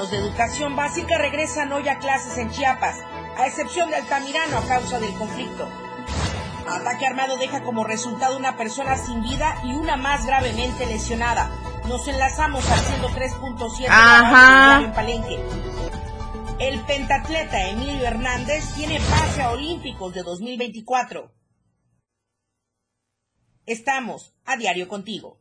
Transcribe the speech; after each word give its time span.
alumnos 0.00 0.10
de 0.10 0.18
educación 0.18 0.76
básica 0.76 1.18
regresan 1.18 1.72
hoy 1.72 1.88
a 1.88 1.98
clases 1.98 2.38
en 2.38 2.50
Chiapas, 2.50 2.98
a 3.36 3.46
excepción 3.46 3.90
de 3.90 3.96
Altamirano 3.96 4.58
a 4.58 4.66
causa 4.66 4.98
del 4.98 5.12
conflicto. 5.14 5.68
Ataque 6.66 7.06
armado 7.06 7.36
deja 7.36 7.62
como 7.62 7.84
resultado 7.84 8.36
una 8.36 8.56
persona 8.56 8.96
sin 8.96 9.22
vida 9.22 9.60
y 9.64 9.74
una 9.74 9.96
más 9.96 10.24
gravemente 10.24 10.86
lesionada. 10.86 11.50
Nos 11.88 12.06
enlazamos 12.08 12.68
al 12.70 12.78
103.7 12.78 14.84
en 14.84 14.92
Palenque. 14.92 15.38
El 16.60 16.80
pentatleta 16.80 17.68
Emilio 17.68 18.06
Hernández 18.06 18.72
tiene 18.74 19.00
pase 19.00 19.42
a 19.42 19.50
Olímpicos 19.50 20.14
de 20.14 20.22
2024. 20.22 21.32
Estamos 23.66 24.34
a 24.44 24.56
diario 24.56 24.88
contigo. 24.88 25.38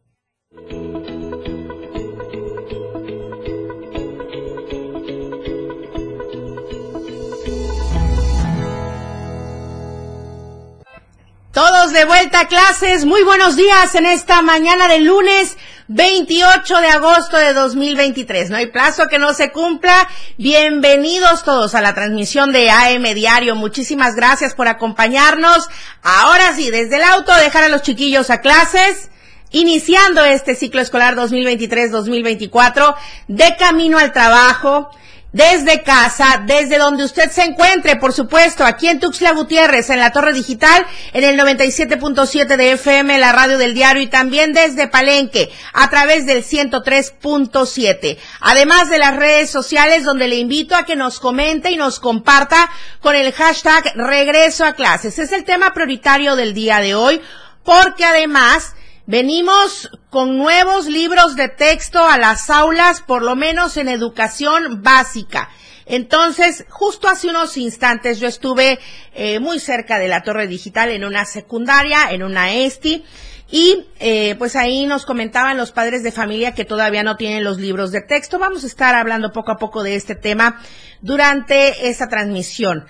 Todos 11.53 11.94
de 11.94 12.05
vuelta 12.05 12.41
a 12.41 12.48
clases. 12.48 13.05
Muy 13.05 13.23
buenos 13.23 13.55
días 13.55 13.95
en 13.95 14.05
esta 14.05 14.44
mañana 14.44 14.88
del 14.88 15.05
lunes 15.05 15.57
28 15.88 16.80
de 16.80 16.88
agosto 16.90 17.38
de 17.38 17.53
2023. 17.53 18.52
No 18.52 18.57
hay 18.57 18.67
plazo 18.67 19.07
que 19.07 19.17
no 19.17 19.34
se 19.34 19.52
cumpla. 19.52 20.07
Bienvenidos 20.38 21.43
todos 21.43 21.73
a 21.73 21.81
la 21.81 21.95
transmisión 21.95 22.52
de 22.52 22.70
AM 22.70 23.02
Diario. 23.16 23.55
Muchísimas 23.55 24.16
gracias 24.16 24.54
por 24.54 24.67
acompañarnos. 24.67 25.70
Ahora 26.04 26.54
sí, 26.54 26.70
desde 26.70 26.98
el 26.98 27.04
auto, 27.04 27.35
dejar 27.35 27.63
a 27.63 27.70
los 27.70 27.81
chiquillos 27.81 28.29
a 28.29 28.41
clases. 28.41 29.09
Iniciando 29.49 30.23
este 30.23 30.54
ciclo 30.54 30.82
escolar 30.82 31.16
2023-2024 31.16 32.95
de 33.27 33.55
camino 33.57 33.98
al 33.98 34.13
trabajo, 34.13 34.91
desde 35.32 35.84
casa, 35.84 36.41
desde 36.46 36.77
donde 36.77 37.04
usted 37.04 37.30
se 37.30 37.44
encuentre, 37.44 37.98
por 37.98 38.13
supuesto, 38.13 38.66
aquí 38.66 38.88
en 38.88 38.99
Tuxtla 38.99 39.32
Gutiérrez, 39.34 39.90
en 39.90 39.99
la 39.99 40.12
Torre 40.12 40.34
Digital, 40.34 40.85
en 41.13 41.24
el 41.24 41.40
97.7 41.40 42.58
de 42.58 42.72
FM, 42.72 43.20
la 43.20 43.32
radio 43.32 43.57
del 43.57 43.76
diario, 43.76 44.02
y 44.02 44.07
también 44.07 44.54
desde 44.54 44.88
Palenque, 44.88 45.52
a 45.74 45.90
través 45.90 46.26
del 46.26 46.44
103.7. 46.44 48.18
Además 48.41 48.90
de 48.90 48.98
las 48.98 49.16
redes 49.16 49.52
sociales, 49.52 50.04
donde 50.04 50.27
le 50.27 50.38
invito 50.38 50.76
a 50.76 50.84
que 50.84 50.96
nos 50.96 51.20
comente 51.20 51.70
y 51.70 51.76
nos 51.76 52.00
comparta 52.00 52.70
con 53.00 53.16
el 53.16 53.32
hashtag 53.32 53.94
regreso 53.96 54.66
a 54.66 54.74
clases. 54.74 55.20
Es 55.20 55.32
el 55.32 55.44
tema 55.44 55.74
prioritario 55.74 56.35
del 56.35 56.54
día 56.54 56.80
de 56.80 56.96
hoy, 56.96 57.22
porque 57.63 58.04
además, 58.04 58.74
Venimos 59.12 59.90
con 60.12 60.38
nuevos 60.38 60.85
libros 60.85 61.35
de 61.35 61.49
texto 61.49 62.05
a 62.05 62.20
las 62.20 62.52
aulas, 62.52 63.02
por 63.02 63.24
lo 63.24 63.35
menos 63.35 63.76
en 63.77 63.90
educación 63.90 64.84
básica. 64.84 65.50
Entonces, 65.88 66.63
justo 66.69 67.07
hace 67.07 67.28
unos 67.28 67.57
instantes 67.57 68.19
yo 68.19 68.28
estuve 68.28 68.78
eh, 69.16 69.40
muy 69.40 69.59
cerca 69.59 69.97
de 69.97 70.09
la 70.09 70.22
torre 70.22 70.46
digital 70.46 70.91
en 70.91 71.03
una 71.03 71.25
secundaria, 71.25 72.12
en 72.12 72.22
una 72.22 72.53
ESTI, 72.53 73.03
y 73.50 73.88
eh, 74.00 74.35
pues 74.38 74.56
ahí 74.56 74.85
nos 74.85 75.07
comentaban 75.07 75.57
los 75.57 75.72
padres 75.72 76.03
de 76.03 76.12
familia 76.12 76.53
que 76.53 76.63
todavía 76.63 77.01
no 77.01 77.18
tienen 77.18 77.44
los 77.44 77.57
libros 77.57 77.91
de 77.91 78.01
texto. 78.01 78.38
Vamos 78.38 78.63
a 78.63 78.68
estar 78.68 78.94
hablando 78.94 79.31
poco 79.31 79.51
a 79.51 79.57
poco 79.57 79.81
de 79.81 79.96
este 79.96 80.13
tema 80.13 80.62
durante 81.01 81.90
esta 81.90 82.09
transmisión. 82.09 82.85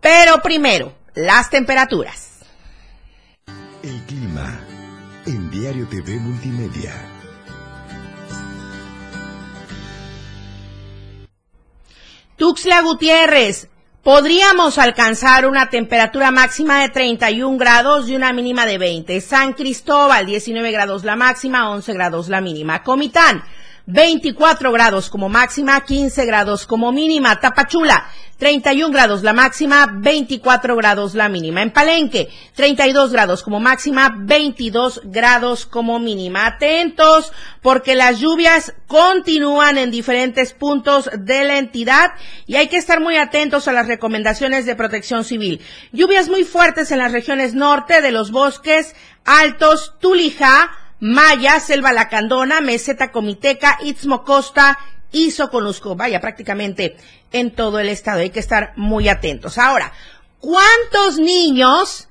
Pero 0.00 0.40
primero, 0.40 0.96
las 1.16 1.50
temperaturas. 1.50 2.33
Diario 5.64 5.88
TV 5.88 6.20
Multimedia. 6.20 6.92
Tuxla 12.36 12.82
Gutiérrez, 12.82 13.68
podríamos 14.02 14.76
alcanzar 14.76 15.46
una 15.46 15.70
temperatura 15.70 16.30
máxima 16.30 16.82
de 16.82 16.90
31 16.90 17.56
grados 17.56 18.10
y 18.10 18.14
una 18.14 18.34
mínima 18.34 18.66
de 18.66 18.76
20. 18.76 19.18
San 19.22 19.54
Cristóbal, 19.54 20.26
19 20.26 20.70
grados 20.70 21.02
la 21.02 21.16
máxima, 21.16 21.70
11 21.70 21.94
grados 21.94 22.28
la 22.28 22.42
mínima. 22.42 22.82
Comitán, 22.82 23.42
24 23.86 24.72
grados 24.72 25.10
como 25.10 25.28
máxima, 25.28 25.80
15 25.84 26.24
grados 26.24 26.66
como 26.66 26.90
mínima. 26.90 27.38
Tapachula, 27.38 28.06
31 28.38 28.92
grados 28.92 29.22
la 29.22 29.32
máxima, 29.32 29.86
24 29.86 30.74
grados 30.76 31.14
la 31.14 31.28
mínima. 31.28 31.62
En 31.62 31.70
Palenque, 31.70 32.28
32 32.54 33.12
grados 33.12 33.42
como 33.42 33.60
máxima, 33.60 34.14
22 34.18 35.02
grados 35.04 35.66
como 35.66 35.98
mínima. 35.98 36.46
Atentos 36.46 37.32
porque 37.60 37.94
las 37.94 38.20
lluvias 38.20 38.72
continúan 38.86 39.76
en 39.76 39.90
diferentes 39.90 40.54
puntos 40.54 41.10
de 41.18 41.44
la 41.44 41.58
entidad 41.58 42.12
y 42.46 42.56
hay 42.56 42.68
que 42.68 42.78
estar 42.78 43.00
muy 43.00 43.16
atentos 43.18 43.68
a 43.68 43.72
las 43.72 43.86
recomendaciones 43.86 44.64
de 44.64 44.76
protección 44.76 45.24
civil. 45.24 45.60
Lluvias 45.92 46.28
muy 46.28 46.44
fuertes 46.44 46.90
en 46.90 46.98
las 46.98 47.12
regiones 47.12 47.54
norte 47.54 48.00
de 48.00 48.12
los 48.12 48.30
bosques 48.30 48.94
altos, 49.24 49.94
Tulijá, 50.00 50.70
Maya, 51.04 51.60
Selva 51.60 51.92
Lacandona, 51.92 52.62
Meseta 52.62 53.12
Comiteca, 53.12 53.78
Istmo 53.82 54.24
Costa 54.24 54.78
y 55.12 55.32
Soconusco. 55.32 55.96
Vaya, 55.96 56.18
prácticamente 56.18 56.96
en 57.30 57.50
todo 57.50 57.78
el 57.78 57.90
estado. 57.90 58.20
Hay 58.20 58.30
que 58.30 58.40
estar 58.40 58.72
muy 58.76 59.10
atentos. 59.10 59.58
Ahora, 59.58 59.92
¿cuántos 60.40 61.18
niños 61.18 62.08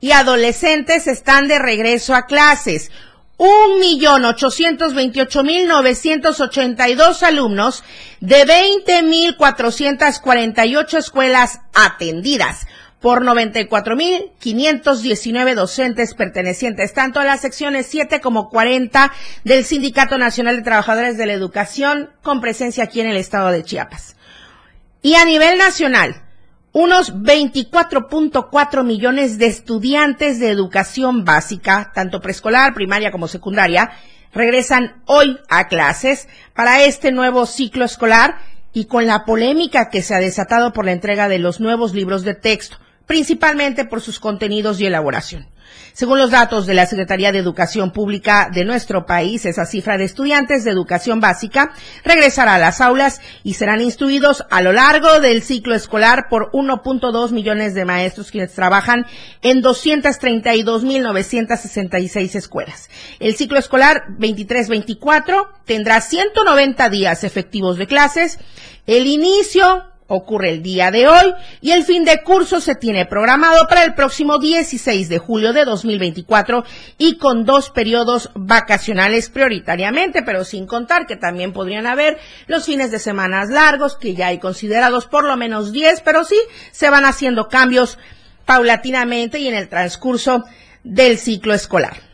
y 0.00 0.10
adolescentes 0.10 1.06
están 1.06 1.46
de 1.46 1.60
regreso 1.60 2.16
a 2.16 2.26
clases? 2.26 2.90
Un 3.36 3.78
millón 3.78 4.24
ochocientos 4.24 4.92
veintiocho 4.92 5.44
mil 5.44 5.68
novecientos 5.68 6.40
ochenta 6.40 6.88
y 6.88 6.96
dos 6.96 7.22
alumnos 7.22 7.84
de 8.18 8.44
veinte 8.46 9.04
mil 9.04 9.36
cuatrocientas 9.36 10.18
cuarenta 10.18 10.66
y 10.66 10.74
ocho 10.74 10.98
escuelas 10.98 11.60
atendidas 11.72 12.66
por 13.00 13.24
94.519 13.24 15.54
docentes 15.54 16.14
pertenecientes 16.14 16.92
tanto 16.94 17.18
a 17.20 17.24
las 17.24 17.40
secciones 17.40 17.86
7 17.86 18.20
como 18.20 18.48
40 18.48 19.12
del 19.44 19.64
Sindicato 19.64 20.18
Nacional 20.18 20.56
de 20.56 20.62
Trabajadores 20.62 21.16
de 21.18 21.26
la 21.26 21.34
Educación 21.34 22.10
con 22.22 22.40
presencia 22.40 22.84
aquí 22.84 23.00
en 23.00 23.08
el 23.08 23.16
estado 23.16 23.50
de 23.50 23.64
Chiapas. 23.64 24.14
Y 25.02 25.14
a 25.14 25.24
nivel 25.24 25.58
nacional, 25.58 26.22
unos 26.72 27.14
24.4 27.14 28.82
millones 28.82 29.38
de 29.38 29.46
estudiantes 29.46 30.40
de 30.40 30.50
educación 30.50 31.24
básica, 31.24 31.92
tanto 31.94 32.20
preescolar, 32.20 32.74
primaria 32.74 33.12
como 33.12 33.28
secundaria, 33.28 33.92
regresan 34.32 35.00
hoy 35.06 35.38
a 35.48 35.68
clases 35.68 36.26
para 36.54 36.82
este 36.82 37.12
nuevo 37.12 37.46
ciclo 37.46 37.84
escolar 37.84 38.38
y 38.72 38.86
con 38.86 39.06
la 39.06 39.24
polémica 39.24 39.90
que 39.90 40.02
se 40.02 40.12
ha 40.14 40.18
desatado 40.18 40.72
por 40.72 40.84
la 40.84 40.90
entrega 40.92 41.28
de 41.28 41.38
los 41.38 41.60
nuevos 41.60 41.94
libros 41.94 42.24
de 42.24 42.34
texto 42.34 42.78
principalmente 43.06 43.84
por 43.84 44.00
sus 44.00 44.20
contenidos 44.20 44.80
y 44.80 44.86
elaboración. 44.86 45.48
Según 45.92 46.18
los 46.18 46.30
datos 46.30 46.66
de 46.66 46.74
la 46.74 46.84
Secretaría 46.84 47.32
de 47.32 47.38
Educación 47.38 47.90
Pública 47.90 48.50
de 48.52 48.66
nuestro 48.66 49.06
país, 49.06 49.46
esa 49.46 49.64
cifra 49.64 49.96
de 49.96 50.04
estudiantes 50.04 50.62
de 50.62 50.70
educación 50.70 51.20
básica 51.20 51.72
regresará 52.04 52.56
a 52.56 52.58
las 52.58 52.82
aulas 52.82 53.22
y 53.42 53.54
serán 53.54 53.80
instruidos 53.80 54.44
a 54.50 54.60
lo 54.60 54.72
largo 54.72 55.20
del 55.20 55.42
ciclo 55.42 55.74
escolar 55.74 56.26
por 56.28 56.50
1.2 56.52 57.30
millones 57.30 57.72
de 57.74 57.86
maestros 57.86 58.30
quienes 58.30 58.52
trabajan 58.52 59.06
en 59.40 59.62
232.966 59.62 62.34
escuelas. 62.34 62.90
El 63.18 63.34
ciclo 63.34 63.58
escolar 63.58 64.02
23-24 64.18 65.48
tendrá 65.64 66.02
190 66.02 66.90
días 66.90 67.24
efectivos 67.24 67.78
de 67.78 67.86
clases. 67.86 68.38
El 68.86 69.06
inicio 69.06 69.95
ocurre 70.08 70.50
el 70.50 70.62
día 70.62 70.90
de 70.90 71.08
hoy 71.08 71.34
y 71.60 71.72
el 71.72 71.84
fin 71.84 72.04
de 72.04 72.22
curso 72.22 72.60
se 72.60 72.74
tiene 72.74 73.06
programado 73.06 73.66
para 73.68 73.84
el 73.84 73.94
próximo 73.94 74.38
16 74.38 75.08
de 75.08 75.18
julio 75.18 75.52
de 75.52 75.64
2024 75.64 76.64
y 76.98 77.16
con 77.16 77.44
dos 77.44 77.70
periodos 77.70 78.30
vacacionales 78.34 79.30
prioritariamente, 79.30 80.22
pero 80.22 80.44
sin 80.44 80.66
contar 80.66 81.06
que 81.06 81.16
también 81.16 81.52
podrían 81.52 81.86
haber 81.86 82.18
los 82.46 82.64
fines 82.66 82.90
de 82.90 82.98
semanas 82.98 83.50
largos, 83.50 83.96
que 83.96 84.14
ya 84.14 84.28
hay 84.28 84.38
considerados 84.38 85.06
por 85.06 85.24
lo 85.24 85.36
menos 85.36 85.72
10, 85.72 86.00
pero 86.02 86.24
sí 86.24 86.38
se 86.72 86.90
van 86.90 87.04
haciendo 87.04 87.48
cambios 87.48 87.98
paulatinamente 88.44 89.40
y 89.40 89.48
en 89.48 89.54
el 89.54 89.68
transcurso 89.68 90.44
del 90.84 91.18
ciclo 91.18 91.52
escolar. 91.52 92.05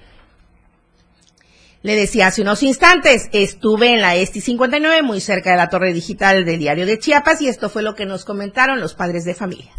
Le 1.82 1.96
decía 1.96 2.28
hace 2.28 2.42
unos 2.42 2.62
instantes, 2.62 3.28
estuve 3.32 3.92
en 3.92 4.00
la 4.00 4.14
ESTI 4.14 4.40
59, 4.40 5.02
muy 5.02 5.20
cerca 5.20 5.50
de 5.50 5.56
la 5.56 5.68
torre 5.68 5.92
digital 5.92 6.44
del 6.44 6.60
diario 6.60 6.86
de 6.86 6.98
Chiapas, 6.98 7.42
y 7.42 7.48
esto 7.48 7.68
fue 7.68 7.82
lo 7.82 7.96
que 7.96 8.06
nos 8.06 8.24
comentaron 8.24 8.80
los 8.80 8.94
padres 8.94 9.24
de 9.24 9.34
familia. 9.34 9.72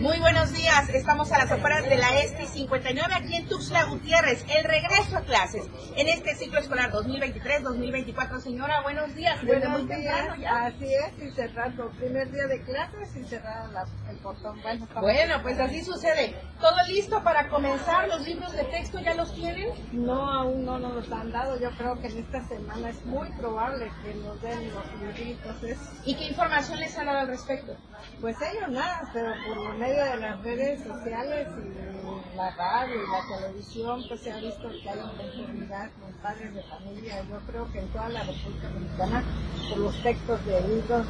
Muy 0.00 0.18
buenos 0.18 0.50
días. 0.54 0.88
Estamos 0.88 1.30
a 1.30 1.36
las 1.36 1.52
afueras 1.52 1.84
de 1.84 1.94
la 1.96 2.18
ESTI 2.20 2.46
59 2.46 3.14
aquí 3.14 3.36
en 3.36 3.46
Tuxtla 3.46 3.84
Gutiérrez. 3.84 4.46
El 4.48 4.64
regreso 4.64 5.18
a 5.18 5.20
clases 5.20 5.66
en 5.94 6.08
este 6.08 6.34
ciclo 6.36 6.58
escolar 6.58 6.90
2023-2024. 6.90 8.40
Señora, 8.40 8.80
buenos 8.80 9.14
días. 9.14 9.44
Buenos 9.44 9.86
días. 9.86 10.26
Así 10.50 10.86
es, 10.86 11.22
y 11.22 11.30
cerrando. 11.32 11.90
Primer 11.90 12.32
día 12.32 12.46
de 12.46 12.62
clases 12.62 13.14
y 13.14 13.24
cerrar 13.24 13.68
el 14.08 14.16
portón. 14.20 14.62
Bueno, 14.62 14.88
bueno, 15.02 15.42
pues 15.42 15.60
así 15.60 15.84
sucede. 15.84 16.34
¿Todo 16.58 16.76
listo 16.88 17.22
para 17.22 17.50
comenzar? 17.50 18.08
¿Los 18.08 18.26
libros 18.26 18.52
de 18.52 18.64
texto 18.64 19.00
ya 19.00 19.12
los 19.12 19.34
tienen? 19.34 19.68
No, 19.92 20.32
aún 20.32 20.64
no 20.64 20.78
nos 20.78 20.94
los 20.94 21.12
han 21.12 21.30
dado. 21.30 21.60
Yo 21.60 21.70
creo 21.72 22.00
que 22.00 22.06
en 22.06 22.20
esta 22.20 22.42
semana 22.48 22.88
es 22.88 23.04
muy 23.04 23.28
probable 23.32 23.92
que 24.02 24.14
nos 24.14 24.40
den 24.40 24.72
los 24.72 24.84
libritos. 25.02 25.56
¿Y 26.06 26.14
qué 26.14 26.24
información 26.24 26.80
les 26.80 26.96
han 26.96 27.04
dado 27.04 27.18
al 27.18 27.28
respecto? 27.28 27.76
Pues 28.20 28.36
ellos 28.40 28.70
nada, 28.70 29.10
pero 29.12 29.34
por 29.46 29.78
medio 29.90 30.04
de 30.04 30.16
las 30.20 30.42
redes 30.42 30.82
sociales 30.84 31.48
y 31.58 32.36
la 32.36 32.50
radio 32.50 32.94
y 32.94 33.10
la 33.10 33.38
televisión, 33.38 34.02
pues 34.08 34.20
se 34.20 34.32
ha 34.32 34.36
visto 34.36 34.68
que 34.68 34.88
hay 34.88 34.98
una 34.98 35.12
conformidad 35.12 35.90
con 36.00 36.12
padres 36.22 36.54
de 36.54 36.62
familia. 36.62 37.22
Yo 37.28 37.38
creo 37.46 37.72
que 37.72 37.80
en 37.80 37.88
toda 37.88 38.08
la 38.08 38.20
República 38.20 38.68
Dominicana, 38.68 39.24
por 39.68 39.78
los 39.78 40.02
textos 40.02 40.46
de 40.46 40.60
libros, 40.60 41.06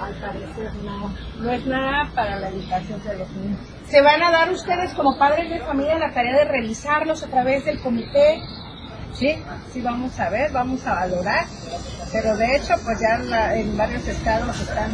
al 0.00 0.14
parecer 0.14 0.74
no, 0.84 1.12
no 1.40 1.50
es 1.50 1.66
nada 1.66 2.10
para 2.14 2.38
la 2.38 2.48
educación 2.50 3.02
de 3.02 3.18
los 3.18 3.30
niños. 3.30 3.58
¿Se 3.88 4.00
van 4.00 4.22
a 4.22 4.30
dar 4.30 4.50
ustedes 4.52 4.94
como 4.94 5.18
padres 5.18 5.50
de 5.50 5.60
familia 5.60 5.98
la 5.98 6.12
tarea 6.12 6.36
de 6.36 6.44
revisarlos 6.44 7.22
a 7.24 7.26
través 7.26 7.64
del 7.64 7.80
comité? 7.80 8.40
Sí, 9.12 9.42
sí 9.72 9.82
vamos 9.82 10.18
a 10.20 10.30
ver, 10.30 10.52
vamos 10.52 10.86
a 10.86 10.94
valorar, 10.94 11.46
pero 12.12 12.36
de 12.36 12.56
hecho 12.56 12.74
pues 12.84 13.00
ya 13.00 13.56
en 13.56 13.76
varios 13.76 14.06
estados 14.06 14.60
están 14.60 14.92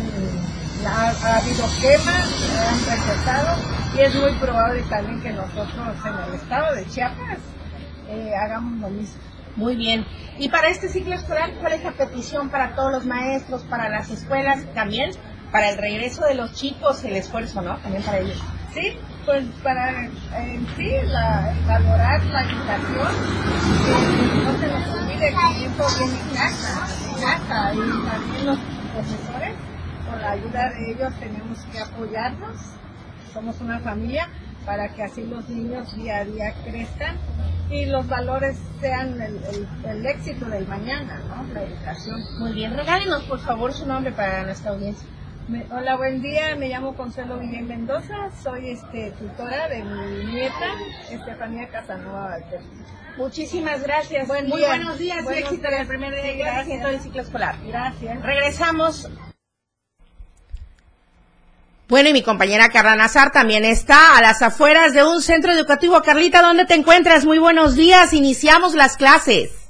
ha, 0.84 1.37
habido 1.38 1.64
quemas, 1.81 2.28
han 2.69 2.78
rechazado 2.84 3.56
y 3.96 4.00
es 4.00 4.14
muy 4.14 4.32
probable 4.32 4.82
también 4.82 5.20
que 5.23 5.32
nosotros 5.32 5.96
en 6.05 6.28
el 6.28 6.34
estado 6.34 6.75
de 6.75 6.87
Chiapas 6.87 7.38
eh, 8.08 8.32
hagamos 8.34 8.81
lo 8.81 8.88
mismo. 8.90 9.20
Muy 9.56 9.75
bien. 9.75 10.05
Y 10.38 10.50
para 10.50 10.69
este 10.69 10.88
ciclo 10.88 11.14
escolar, 11.14 11.50
¿cuál 11.61 11.73
es 11.73 11.82
la 11.82 11.93
petición 11.93 12.50
para 12.50 12.75
todos 12.75 12.93
los 12.93 13.06
maestros, 13.06 13.62
para 13.62 13.88
las 13.88 14.11
escuelas, 14.11 14.64
también 14.75 15.12
para 15.50 15.70
el 15.70 15.78
regreso 15.78 16.25
de 16.26 16.34
los 16.34 16.52
chicos, 16.52 17.02
el 17.05 17.17
esfuerzo, 17.17 17.62
¿no? 17.62 17.76
También 17.79 18.02
para 18.02 18.19
ellos. 18.19 18.38
Sí, 18.75 18.99
pues 19.25 19.44
para 19.62 20.05
en 20.05 20.67
sí 20.76 20.90
la, 21.06 21.55
valorar 21.67 22.22
la 22.26 22.43
educación, 22.43 23.08
que 23.87 24.44
no 24.44 24.58
se 24.58 24.67
nos 24.67 24.88
olvide 24.88 25.19
que 25.19 25.26
el 25.29 25.58
tiempo 25.58 25.84
viene 25.99 26.20
en 26.20 26.29
casa, 26.37 26.87
en 27.08 27.22
casa, 27.22 27.75
y 27.75 28.08
también 28.08 28.46
los 28.46 28.58
profesores 28.93 29.56
con 30.26 30.40
la 30.40 30.43
ayuda 30.43 30.70
de 30.70 30.90
ellos 30.93 31.12
tenemos 31.20 31.58
que 31.73 31.78
apoyarnos, 31.78 32.56
somos 33.32 33.61
una 33.61 33.81
familia, 33.81 34.28
para 34.64 34.88
que 34.88 35.02
así 35.05 35.23
los 35.23 35.49
niños 35.49 35.94
día 35.96 36.19
a 36.19 36.25
día 36.25 36.52
crezcan 36.64 37.17
y 37.70 37.87
los 37.87 38.08
valores 38.08 38.56
sean 38.81 39.20
el, 39.20 40.06
éxito 40.06 40.46
del 40.46 40.67
mañana, 40.67 41.20
¿no? 41.28 41.55
La 41.55 41.62
educación. 41.62 42.20
Muy 42.38 42.52
bien, 42.52 42.76
regálenos 42.76 43.23
por 43.25 43.38
favor 43.38 43.73
su 43.73 43.87
nombre 43.87 44.12
para 44.12 44.43
nuestra 44.43 44.73
audiencia. 44.73 45.06
hola, 45.70 45.96
buen 45.96 46.20
día, 46.20 46.56
me 46.56 46.69
llamo 46.69 46.94
Consuelo 46.94 47.38
Guillén 47.38 47.69
Mendoza, 47.69 48.31
soy 48.43 48.70
este, 48.70 49.12
tutora 49.12 49.69
de 49.69 49.84
mi 49.84 50.32
nieta, 50.32 50.67
Estefanía 51.11 51.69
Casanova 51.69 52.37
Muchísimas 53.17 53.82
gracias. 53.82 54.26
Buen 54.26 54.49
Muy 54.49 54.62
buenos 54.62 54.99
días 54.99 55.25
y 55.31 55.38
éxito 55.38 55.69
en 55.69 55.75
el 55.75 55.87
primer 55.87 56.12
día 56.12 56.22
de 56.22 56.37
gracias. 56.37 56.82
todo 56.82 56.90
el 56.90 57.00
ciclo 57.00 57.22
escolar. 57.22 57.55
Gracias. 57.64 58.22
Regresamos 58.22 59.08
bueno, 61.88 62.09
y 62.09 62.12
mi 62.12 62.23
compañera 62.23 62.69
Carla 62.69 62.97
Nazar 62.97 63.31
también 63.31 63.65
está 63.65 64.19
a 64.19 64.21
las 64.21 64.43
afueras 64.43 64.93
de 64.93 65.05
un 65.05 65.21
centro 65.21 65.53
educativo. 65.53 66.03
Carlita, 66.03 66.43
¿dónde 66.43 66.65
te 66.65 66.75
encuentras? 66.75 67.25
Muy 67.25 67.38
buenos 67.38 67.77
días, 67.77 68.12
iniciamos 68.12 68.75
las 68.75 68.97
clases. 68.97 69.62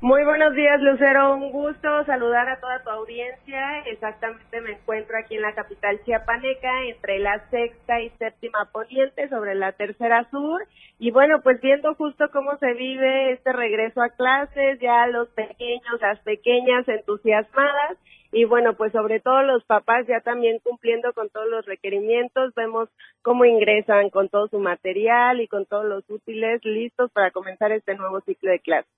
Muy 0.00 0.24
buenos 0.24 0.52
días, 0.54 0.80
Lucero. 0.80 1.36
Un 1.36 1.52
gusto 1.52 2.04
saludar 2.06 2.48
a 2.48 2.58
toda 2.58 2.82
tu 2.82 2.90
audiencia. 2.90 3.78
Exactamente 3.86 4.60
me 4.60 4.72
encuentro 4.72 5.16
aquí 5.16 5.36
en 5.36 5.42
la 5.42 5.54
capital 5.54 6.00
chiapaneca, 6.04 6.82
entre 6.88 7.20
la 7.20 7.38
sexta 7.50 8.00
y 8.00 8.10
séptima 8.18 8.68
poniente, 8.72 9.28
sobre 9.28 9.54
la 9.54 9.70
tercera 9.70 10.28
sur. 10.32 10.66
Y 10.98 11.12
bueno, 11.12 11.42
pues 11.42 11.60
viendo 11.60 11.94
justo 11.94 12.28
cómo 12.32 12.56
se 12.58 12.72
vive 12.72 13.30
este 13.34 13.52
regreso 13.52 14.02
a 14.02 14.08
clases, 14.08 14.80
ya 14.80 15.06
los 15.06 15.28
pequeños, 15.28 16.00
las 16.00 16.18
pequeñas 16.20 16.88
entusiasmadas 16.88 17.96
y 18.32 18.46
bueno, 18.46 18.74
pues 18.74 18.92
sobre 18.92 19.20
todo 19.20 19.42
los 19.42 19.62
papás 19.64 20.06
ya 20.08 20.20
también 20.20 20.58
cumpliendo 20.64 21.12
con 21.12 21.28
todos 21.28 21.46
los 21.48 21.66
requerimientos, 21.66 22.54
vemos 22.54 22.88
cómo 23.20 23.44
ingresan 23.44 24.08
con 24.08 24.30
todo 24.30 24.48
su 24.48 24.58
material 24.58 25.42
y 25.42 25.48
con 25.48 25.66
todos 25.66 25.84
los 25.84 26.02
útiles 26.08 26.64
listos 26.64 27.10
para 27.12 27.30
comenzar 27.30 27.72
este 27.72 27.94
nuevo 27.94 28.22
ciclo 28.22 28.50
de 28.50 28.60
clases. 28.60 28.90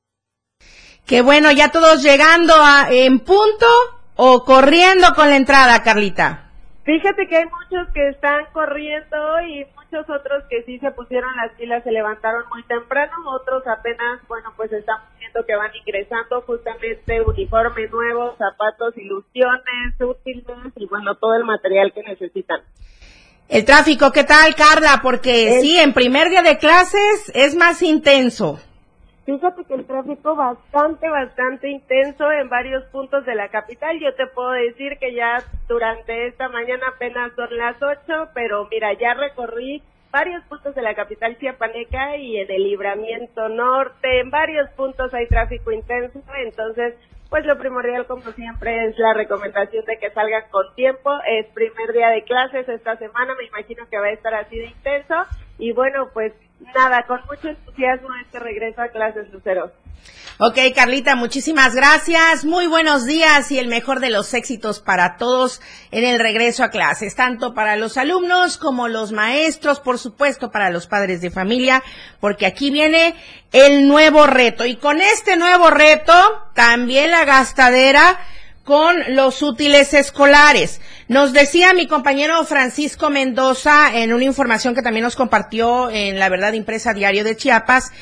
Qué 1.06 1.20
bueno, 1.20 1.50
ya 1.50 1.70
todos 1.70 2.02
llegando 2.02 2.54
a, 2.54 2.86
en 2.90 3.18
punto 3.18 3.66
o 4.16 4.44
corriendo 4.44 5.08
con 5.14 5.28
la 5.28 5.36
entrada, 5.36 5.82
Carlita. 5.82 6.43
Fíjate 6.84 7.26
que 7.26 7.36
hay 7.38 7.44
muchos 7.46 7.88
que 7.94 8.08
están 8.08 8.44
corriendo 8.52 9.16
y 9.48 9.64
muchos 9.74 10.04
otros 10.10 10.44
que 10.50 10.62
sí 10.64 10.78
se 10.80 10.90
pusieron 10.90 11.34
las 11.34 11.52
pilas, 11.52 11.82
se 11.82 11.90
levantaron 11.90 12.44
muy 12.52 12.62
temprano, 12.64 13.14
otros 13.40 13.66
apenas, 13.66 14.20
bueno, 14.28 14.52
pues 14.54 14.70
están 14.70 14.98
viendo 15.18 15.46
que 15.46 15.56
van 15.56 15.70
ingresando 15.74 16.42
justamente 16.42 17.22
uniforme 17.22 17.88
nuevo, 17.88 18.36
zapatos, 18.36 18.98
ilusiones, 18.98 19.94
útiles 19.98 20.44
y 20.76 20.86
bueno, 20.86 21.14
todo 21.14 21.34
el 21.36 21.44
material 21.44 21.90
que 21.94 22.02
necesitan. 22.02 22.60
El 23.48 23.64
tráfico, 23.64 24.12
¿qué 24.12 24.24
tal, 24.24 24.54
Carla? 24.54 25.00
Porque 25.02 25.60
sí, 25.62 25.78
en 25.78 25.94
primer 25.94 26.28
día 26.28 26.42
de 26.42 26.58
clases 26.58 27.32
es 27.34 27.54
más 27.54 27.80
intenso. 27.80 28.60
Fíjate 29.24 29.64
que 29.64 29.74
el 29.74 29.86
tráfico 29.86 30.36
bastante, 30.36 31.08
bastante 31.08 31.68
intenso 31.68 32.30
en 32.30 32.48
varios 32.50 32.84
puntos 32.86 33.24
de 33.24 33.34
la 33.34 33.48
capital. 33.48 33.98
Yo 33.98 34.14
te 34.14 34.26
puedo 34.26 34.50
decir 34.50 34.98
que 34.98 35.14
ya 35.14 35.42
durante 35.66 36.26
esta 36.26 36.48
mañana 36.50 36.88
apenas 36.94 37.32
son 37.34 37.56
las 37.56 37.82
8, 37.82 38.30
pero 38.34 38.68
mira, 38.70 38.92
ya 38.92 39.14
recorrí 39.14 39.82
varios 40.14 40.44
puntos 40.44 40.74
de 40.74 40.82
la 40.82 40.94
capital 40.94 41.38
chiapaneca 41.38 42.16
y 42.18 42.36
en 42.36 42.50
el 42.50 42.62
libramiento 42.64 43.48
norte, 43.48 44.20
en 44.20 44.30
varios 44.30 44.70
puntos 44.70 45.12
hay 45.12 45.26
tráfico 45.26 45.72
intenso, 45.72 46.22
entonces 46.36 46.94
pues 47.30 47.44
lo 47.46 47.58
primordial 47.58 48.06
como 48.06 48.22
siempre 48.30 48.86
es 48.86 48.96
la 48.96 49.12
recomendación 49.12 49.84
de 49.86 49.98
que 49.98 50.10
salgan 50.10 50.44
con 50.50 50.72
tiempo, 50.76 51.10
es 51.26 51.46
primer 51.46 51.92
día 51.92 52.10
de 52.10 52.22
clases 52.22 52.68
esta 52.68 52.96
semana, 52.96 53.32
me 53.36 53.46
imagino 53.46 53.88
que 53.90 53.98
va 53.98 54.06
a 54.06 54.10
estar 54.10 54.34
así 54.34 54.56
de 54.56 54.66
intenso. 54.66 55.14
Y 55.58 55.72
bueno 55.72 56.10
pues 56.12 56.32
nada, 56.74 57.04
con 57.06 57.20
mucho 57.26 57.48
entusiasmo 57.48 58.08
este 58.22 58.38
regreso 58.38 58.82
a 58.82 58.88
clases, 58.88 59.30
Lucero. 59.32 59.72
Ok, 60.38 60.58
Carlita, 60.74 61.14
muchísimas 61.14 61.76
gracias. 61.76 62.44
Muy 62.44 62.66
buenos 62.66 63.06
días 63.06 63.52
y 63.52 63.58
el 63.60 63.68
mejor 63.68 64.00
de 64.00 64.10
los 64.10 64.34
éxitos 64.34 64.80
para 64.80 65.16
todos 65.16 65.60
en 65.92 66.04
el 66.04 66.18
regreso 66.18 66.64
a 66.64 66.70
clases, 66.70 67.14
tanto 67.14 67.54
para 67.54 67.76
los 67.76 67.96
alumnos 67.96 68.56
como 68.58 68.88
los 68.88 69.12
maestros, 69.12 69.78
por 69.78 69.98
supuesto, 69.98 70.50
para 70.50 70.70
los 70.70 70.88
padres 70.88 71.20
de 71.20 71.30
familia, 71.30 71.84
porque 72.18 72.46
aquí 72.46 72.72
viene 72.72 73.14
el 73.52 73.86
nuevo 73.86 74.26
reto. 74.26 74.66
Y 74.66 74.74
con 74.74 75.00
este 75.00 75.36
nuevo 75.36 75.70
reto, 75.70 76.12
también 76.54 77.12
la 77.12 77.24
gastadera 77.24 78.18
con 78.64 78.96
los 79.14 79.42
útiles 79.42 79.92
escolares. 79.94 80.80
Nos 81.06 81.32
decía 81.32 81.74
mi 81.74 81.86
compañero 81.86 82.42
Francisco 82.44 83.10
Mendoza 83.10 83.94
en 83.94 84.12
una 84.12 84.24
información 84.24 84.74
que 84.74 84.82
también 84.82 85.04
nos 85.04 85.16
compartió 85.16 85.90
en 85.90 86.18
La 86.18 86.30
Verdad 86.30 86.54
Impresa 86.54 86.94
Diario 86.94 87.24
de 87.24 87.36
Chiapas, 87.36 87.92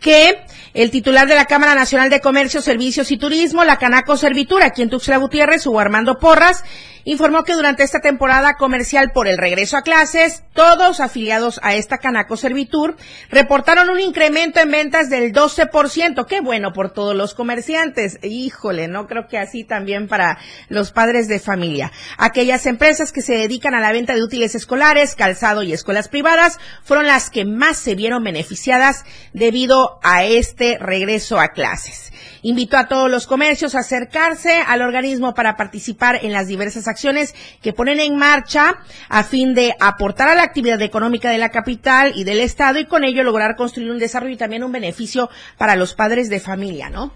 que 0.00 0.38
el 0.74 0.90
titular 0.90 1.26
de 1.26 1.34
la 1.34 1.46
Cámara 1.46 1.74
Nacional 1.74 2.10
de 2.10 2.20
Comercio, 2.20 2.60
Servicios 2.60 3.10
y 3.10 3.16
Turismo, 3.16 3.64
la 3.64 3.78
Canaco 3.78 4.16
Servitura, 4.16 4.66
aquí 4.66 4.82
en 4.82 4.90
Tuxtla 4.90 5.16
Gutiérrez, 5.16 5.66
Hugo 5.66 5.80
Armando 5.80 6.18
Porras, 6.18 6.62
informó 7.06 7.44
que 7.44 7.54
durante 7.54 7.84
esta 7.84 8.00
temporada 8.00 8.56
comercial 8.56 9.12
por 9.12 9.28
el 9.28 9.38
regreso 9.38 9.76
a 9.76 9.82
clases, 9.82 10.42
todos 10.52 11.00
afiliados 11.00 11.60
a 11.62 11.76
esta 11.76 11.98
Canaco 11.98 12.36
Servitur 12.36 12.96
reportaron 13.30 13.88
un 13.88 14.00
incremento 14.00 14.58
en 14.58 14.72
ventas 14.72 15.08
del 15.08 15.32
12%. 15.32 16.26
Qué 16.26 16.40
bueno 16.40 16.72
por 16.72 16.92
todos 16.92 17.14
los 17.14 17.32
comerciantes. 17.34 18.18
Híjole, 18.22 18.88
no 18.88 19.06
creo 19.06 19.28
que 19.28 19.38
así 19.38 19.62
también 19.62 20.08
para 20.08 20.38
los 20.68 20.90
padres 20.90 21.28
de 21.28 21.38
familia. 21.38 21.92
Aquellas 22.18 22.66
empresas 22.66 23.12
que 23.12 23.22
se 23.22 23.34
dedican 23.34 23.74
a 23.74 23.80
la 23.80 23.92
venta 23.92 24.14
de 24.14 24.22
útiles 24.24 24.56
escolares, 24.56 25.14
calzado 25.14 25.62
y 25.62 25.72
escuelas 25.72 26.08
privadas 26.08 26.58
fueron 26.82 27.06
las 27.06 27.30
que 27.30 27.44
más 27.44 27.76
se 27.76 27.94
vieron 27.94 28.24
beneficiadas 28.24 29.04
debido 29.32 29.85
a 30.02 30.24
este 30.24 30.78
regreso 30.78 31.38
a 31.38 31.48
clases. 31.48 32.12
Invitó 32.42 32.76
a 32.76 32.86
todos 32.86 33.10
los 33.10 33.26
comercios 33.26 33.74
a 33.74 33.80
acercarse 33.80 34.60
al 34.66 34.82
organismo 34.82 35.34
para 35.34 35.56
participar 35.56 36.24
en 36.24 36.32
las 36.32 36.46
diversas 36.46 36.88
acciones 36.88 37.34
que 37.62 37.72
ponen 37.72 38.00
en 38.00 38.16
marcha 38.16 38.78
a 39.08 39.24
fin 39.24 39.54
de 39.54 39.74
aportar 39.80 40.28
a 40.28 40.34
la 40.34 40.42
actividad 40.42 40.80
económica 40.82 41.30
de 41.30 41.38
la 41.38 41.50
capital 41.50 42.12
y 42.14 42.24
del 42.24 42.40
Estado 42.40 42.78
y 42.78 42.86
con 42.86 43.04
ello 43.04 43.22
lograr 43.22 43.56
construir 43.56 43.90
un 43.90 43.98
desarrollo 43.98 44.34
y 44.34 44.38
también 44.38 44.64
un 44.64 44.72
beneficio 44.72 45.30
para 45.58 45.76
los 45.76 45.94
padres 45.94 46.28
de 46.28 46.40
familia, 46.40 46.90
¿no? 46.90 47.12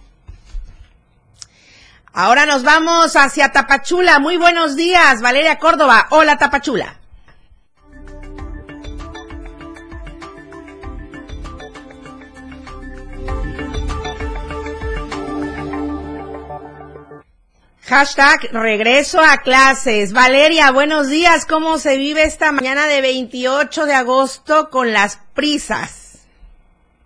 Ahora 2.13 2.45
nos 2.45 2.65
vamos 2.65 3.15
hacia 3.15 3.53
Tapachula. 3.53 4.19
Muy 4.19 4.37
buenos 4.37 4.75
días, 4.75 5.23
Valeria 5.23 5.59
Córdoba. 5.59 6.09
Hola, 6.11 6.39
Tapachula. 6.39 7.00
Hashtag 17.91 18.53
regreso 18.53 19.19
a 19.21 19.39
clases. 19.39 20.13
Valeria, 20.13 20.71
buenos 20.71 21.09
días. 21.09 21.45
¿Cómo 21.45 21.77
se 21.79 21.97
vive 21.97 22.23
esta 22.23 22.53
mañana 22.53 22.87
de 22.87 23.01
28 23.01 23.85
de 23.85 23.95
agosto 23.95 24.71
con 24.71 24.93
las 24.93 25.17
prisas? 25.35 26.25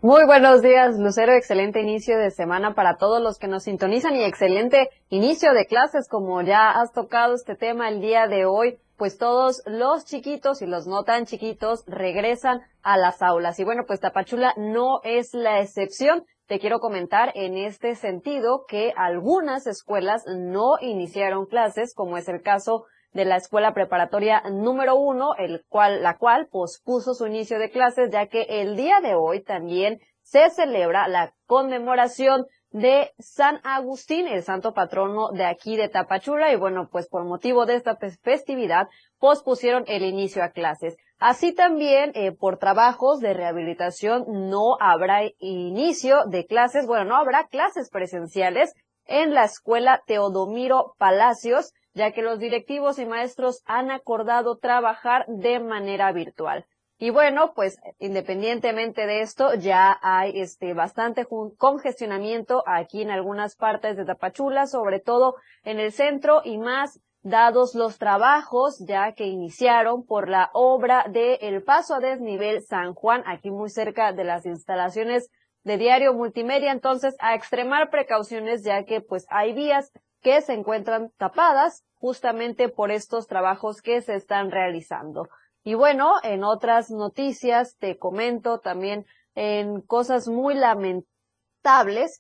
Muy 0.03 0.27
buenos 0.27 0.61
días, 0.61 0.99
Lucero. 0.99 1.33
Excelente 1.33 1.81
inicio 1.81 2.19
de 2.19 2.31
semana 2.31 2.75
para 2.75 2.99
todos 2.99 3.23
los 3.23 3.39
que 3.39 3.49
nos 3.49 3.63
sintonizan 3.63 4.15
y 4.15 4.25
excelente 4.25 4.91
inicio 5.09 5.55
de 5.55 5.65
clases, 5.65 6.07
como 6.07 6.43
ya 6.43 6.73
has 6.73 6.93
tocado 6.93 7.35
este 7.35 7.57
tema 7.57 7.89
el 7.89 8.03
día 8.03 8.27
de 8.27 8.45
hoy 8.45 8.79
pues 8.97 9.19
todos 9.19 9.63
los 9.67 10.05
chiquitos 10.05 10.63
y 10.63 10.67
los 10.67 10.87
no 10.87 11.03
tan 11.03 11.27
chiquitos 11.27 11.85
regresan 11.87 12.61
a 12.83 12.97
las 12.97 13.23
aulas. 13.23 13.59
Y 13.59 13.65
bueno, 13.65 13.85
pues 13.87 14.01
Tapachula 14.01 14.55
no 14.57 15.01
es 15.03 15.35
la 15.35 15.61
excepción. 15.61 16.25
Te 16.47 16.59
quiero 16.59 16.79
comentar 16.79 17.33
en 17.35 17.57
este 17.57 17.95
sentido 17.95 18.67
que 18.69 18.93
algunas 18.97 19.67
escuelas 19.67 20.25
no 20.27 20.77
iniciaron 20.79 21.47
clases, 21.47 21.95
como 21.95 22.19
es 22.19 22.29
el 22.29 22.43
caso 22.43 22.85
de 23.15 23.25
la 23.25 23.37
escuela 23.37 23.73
preparatoria 23.73 24.43
número 24.51 24.95
uno, 24.95 25.35
el 25.39 25.65
cual, 25.71 26.03
la 26.03 26.19
cual 26.19 26.49
pospuso 26.49 27.15
su 27.15 27.27
inicio 27.27 27.59
de 27.59 27.71
clases, 27.71 28.11
ya 28.11 28.27
que 28.27 28.43
el 28.43 28.77
día 28.77 29.01
de 29.01 29.15
hoy 29.15 29.43
también 29.43 30.01
se 30.21 30.51
celebra 30.51 31.09
la 31.09 31.33
conmemoración 31.47 32.45
de 32.71 33.13
San 33.19 33.61
Agustín, 33.63 34.27
el 34.27 34.43
santo 34.43 34.75
patrono 34.75 35.31
de 35.31 35.47
aquí 35.47 35.77
de 35.77 35.89
Tapachula, 35.89 36.53
y 36.53 36.57
bueno, 36.57 36.89
pues 36.91 37.09
por 37.09 37.25
motivo 37.25 37.65
de 37.65 37.77
esta 37.77 37.97
festividad 38.23 38.89
pospusieron 39.19 39.85
el 39.87 40.03
inicio 40.03 40.43
a 40.43 40.51
clases. 40.51 40.97
Así 41.19 41.55
también, 41.55 42.13
eh, 42.15 42.33
por 42.33 42.59
trabajos 42.59 43.21
de 43.21 43.35
rehabilitación, 43.35 44.25
no 44.29 44.77
habrá 44.81 45.23
inicio 45.39 46.25
de 46.27 46.45
clases, 46.45 46.87
bueno, 46.87 47.05
no 47.05 47.17
habrá 47.17 47.47
clases 47.47 47.89
presenciales 47.91 48.75
en 49.07 49.35
la 49.35 49.45
escuela 49.45 50.03
Teodomiro 50.07 50.95
Palacios, 50.99 51.73
ya 51.95 52.13
que 52.13 52.23
los 52.23 52.39
directivos 52.39 52.99
y 52.99 53.07
maestros 53.07 53.63
han 53.65 53.91
acordado 53.91 54.59
trabajar 54.59 55.25
de 55.29 55.61
manera 55.61 56.11
virtual. 56.13 56.67
Y 56.99 57.11
bueno, 57.11 57.53
pues 57.55 57.77
independientemente 57.99 59.07
de 59.07 59.21
esto, 59.21 59.55
ya 59.55 59.99
hay 60.01 60.41
este 60.41 60.75
bastante 60.75 61.27
congestionamiento 61.59 62.63
aquí 62.67 63.03
en 63.03 63.11
algunas 63.11 63.57
partes 63.57 63.97
de 63.97 64.05
Tapachula, 64.05 64.67
sobre 64.67 65.01
todo 65.01 65.35
en 65.65 65.81
el 65.81 65.93
centro 65.93 66.43
y 66.45 66.57
más 66.59 67.01
dados 67.25 67.75
los 67.75 67.99
trabajos 67.99 68.79
ya 68.87 69.13
que 69.13 69.27
iniciaron 69.27 70.05
por 70.05 70.29
la 70.29 70.51
obra 70.53 71.07
de 71.09 71.37
El 71.37 71.63
Paso 71.63 71.95
a 71.95 72.01
Desnivel 72.01 72.63
San 72.63 72.95
Juan, 72.95 73.25
aquí 73.27 73.51
muy 73.51 73.71
cerca 73.71 74.13
de 74.13 74.25
las 74.25 74.45
instalaciones 74.45 75.31
de 75.65 75.79
Diario 75.79 76.13
Multimedia, 76.13 76.71
entonces 76.71 77.17
a 77.21 77.35
extremar 77.35 77.91
precauciones 77.91 78.63
ya 78.63 78.85
que 78.85 79.01
pues 79.01 79.27
hay 79.31 79.55
vías 79.55 79.91
que 80.21 80.43
se 80.43 80.53
encuentran 80.53 81.11
tapadas 81.17 81.83
justamente 81.95 82.69
por 82.69 82.91
estos 82.91 83.27
trabajos 83.27 83.81
que 83.81 84.03
se 84.03 84.15
están 84.15 84.51
realizando. 84.51 85.29
Y 85.65 85.73
bueno, 85.75 86.13
en 86.23 86.45
otras 86.45 86.91
noticias 86.91 87.79
te 87.79 87.97
comento 87.97 88.61
también 88.61 89.07
en 89.35 89.81
cosas 89.81 90.29
muy 90.29 90.55
lamentables 90.55 91.14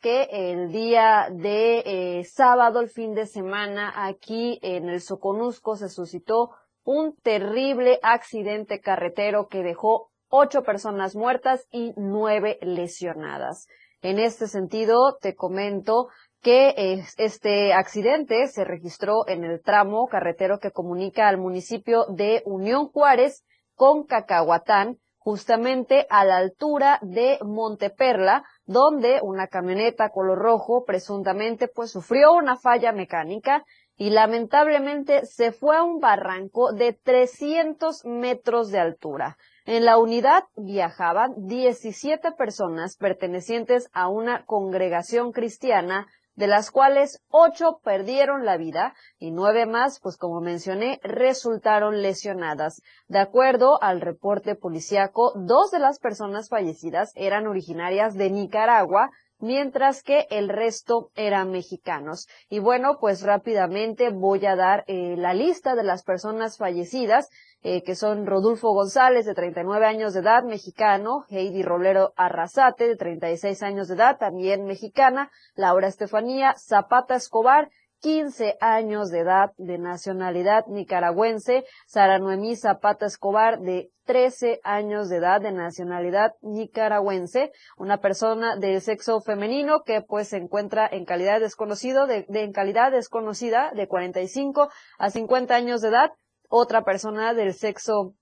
que 0.00 0.28
el 0.30 0.72
día 0.72 1.28
de 1.30 1.82
eh, 1.84 2.24
sábado, 2.24 2.80
el 2.80 2.88
fin 2.88 3.12
de 3.12 3.26
semana, 3.26 3.92
aquí 4.06 4.58
en 4.62 4.88
el 4.88 5.02
Soconusco 5.02 5.76
se 5.76 5.90
suscitó 5.90 6.52
un 6.82 7.14
terrible 7.16 7.98
accidente 8.02 8.80
carretero 8.80 9.48
que 9.48 9.62
dejó 9.62 10.08
ocho 10.30 10.62
personas 10.62 11.14
muertas 11.14 11.66
y 11.70 11.92
nueve 11.96 12.58
lesionadas. 12.62 13.66
En 14.00 14.18
este 14.18 14.48
sentido, 14.48 15.18
te 15.20 15.34
comento 15.34 16.08
que 16.40 17.04
este 17.18 17.74
accidente 17.74 18.46
se 18.48 18.64
registró 18.64 19.28
en 19.28 19.44
el 19.44 19.60
tramo 19.60 20.06
carretero 20.06 20.58
que 20.58 20.70
comunica 20.70 21.28
al 21.28 21.36
municipio 21.36 22.06
de 22.06 22.42
Unión 22.46 22.88
Juárez 22.88 23.44
con 23.74 24.04
Cacahuatán, 24.04 24.96
justamente 25.18 26.06
a 26.08 26.24
la 26.24 26.38
altura 26.38 26.98
de 27.02 27.38
Monteperla, 27.42 28.44
donde 28.66 29.21
una 29.23 29.47
camioneta 29.49 30.11
color 30.11 30.38
rojo 30.38 30.85
presuntamente 30.85 31.68
pues 31.68 31.90
sufrió 31.90 32.33
una 32.33 32.56
falla 32.56 32.92
mecánica 32.92 33.64
y 33.97 34.11
lamentablemente 34.11 35.25
se 35.26 35.52
fue 35.52 35.76
a 35.76 35.83
un 35.83 36.00
barranco 36.00 36.73
de 36.73 36.92
300 36.94 38.04
metros 38.04 38.71
de 38.71 38.80
altura. 38.80 39.37
En 39.66 39.85
la 39.85 39.99
unidad 39.99 40.44
viajaban 40.56 41.33
17 41.47 42.33
personas 42.33 42.97
pertenecientes 42.97 43.88
a 43.92 44.09
una 44.09 44.44
congregación 44.44 45.33
cristiana 45.33 46.06
de 46.34 46.46
las 46.46 46.70
cuales 46.70 47.22
ocho 47.28 47.80
perdieron 47.82 48.44
la 48.44 48.56
vida 48.56 48.94
y 49.18 49.30
nueve 49.30 49.66
más, 49.66 50.00
pues 50.00 50.16
como 50.16 50.40
mencioné, 50.40 51.00
resultaron 51.02 52.02
lesionadas. 52.02 52.82
De 53.08 53.18
acuerdo 53.18 53.82
al 53.82 54.00
reporte 54.00 54.54
policiaco, 54.54 55.32
dos 55.36 55.70
de 55.70 55.78
las 55.78 55.98
personas 55.98 56.48
fallecidas 56.48 57.12
eran 57.14 57.46
originarias 57.46 58.14
de 58.14 58.30
Nicaragua, 58.30 59.10
mientras 59.38 60.02
que 60.02 60.26
el 60.30 60.48
resto 60.48 61.10
eran 61.14 61.50
mexicanos. 61.50 62.26
Y 62.48 62.60
bueno, 62.60 62.98
pues 63.00 63.22
rápidamente 63.22 64.10
voy 64.10 64.46
a 64.46 64.56
dar 64.56 64.84
eh, 64.86 65.16
la 65.18 65.34
lista 65.34 65.74
de 65.74 65.82
las 65.82 66.02
personas 66.02 66.56
fallecidas 66.56 67.28
eh, 67.64 67.83
que 67.83 67.97
son 67.97 68.26
Rodolfo 68.26 68.73
González, 68.73 69.25
de 69.25 69.35
39 69.35 69.87
años 69.87 70.12
de 70.12 70.21
edad, 70.21 70.44
mexicano, 70.44 71.25
Heidi 71.30 71.62
Rolero 71.62 72.12
Arrasate, 72.14 72.87
de 72.87 72.97
36 72.97 73.62
años 73.62 73.88
de 73.88 73.94
edad, 73.94 74.18
también 74.18 74.66
mexicana, 74.66 75.30
Laura 75.54 75.88
Estefanía 75.88 76.54
Zapata 76.59 77.14
Escobar, 77.14 77.71
15 78.00 78.59
años 78.61 79.09
de 79.09 79.21
edad, 79.21 79.52
de 79.56 79.78
nacionalidad 79.78 80.66
nicaragüense, 80.66 81.64
Sara 81.87 82.18
Noemí 82.18 82.54
Zapata 82.54 83.06
Escobar, 83.06 83.61
de 83.61 83.90
13 84.04 84.61
años 84.62 85.09
de 85.09 85.16
edad, 85.16 85.40
de 85.40 85.52
nacionalidad 85.52 86.35
nicaragüense, 86.42 87.50
una 87.78 88.02
persona 88.02 88.56
del 88.56 88.83
sexo 88.83 89.23
femenino 89.23 89.85
que 89.87 90.02
pues 90.02 90.28
se 90.28 90.37
encuentra 90.37 90.87
en 90.87 91.06
calidad 91.06 91.40
desconocido, 91.40 92.06
de, 92.06 92.26
de 92.28 92.42
en 92.42 92.52
calidad 92.52 92.92
desconocida, 92.92 93.71
de 93.73 93.88
45 93.88 94.68
a 94.99 95.09
50 95.09 95.54
años 95.54 95.80
de 95.80 95.88
edad, 95.88 96.11
otra 96.48 96.84
persona 96.84 97.34
del 97.34 97.54
sexo 97.54 98.14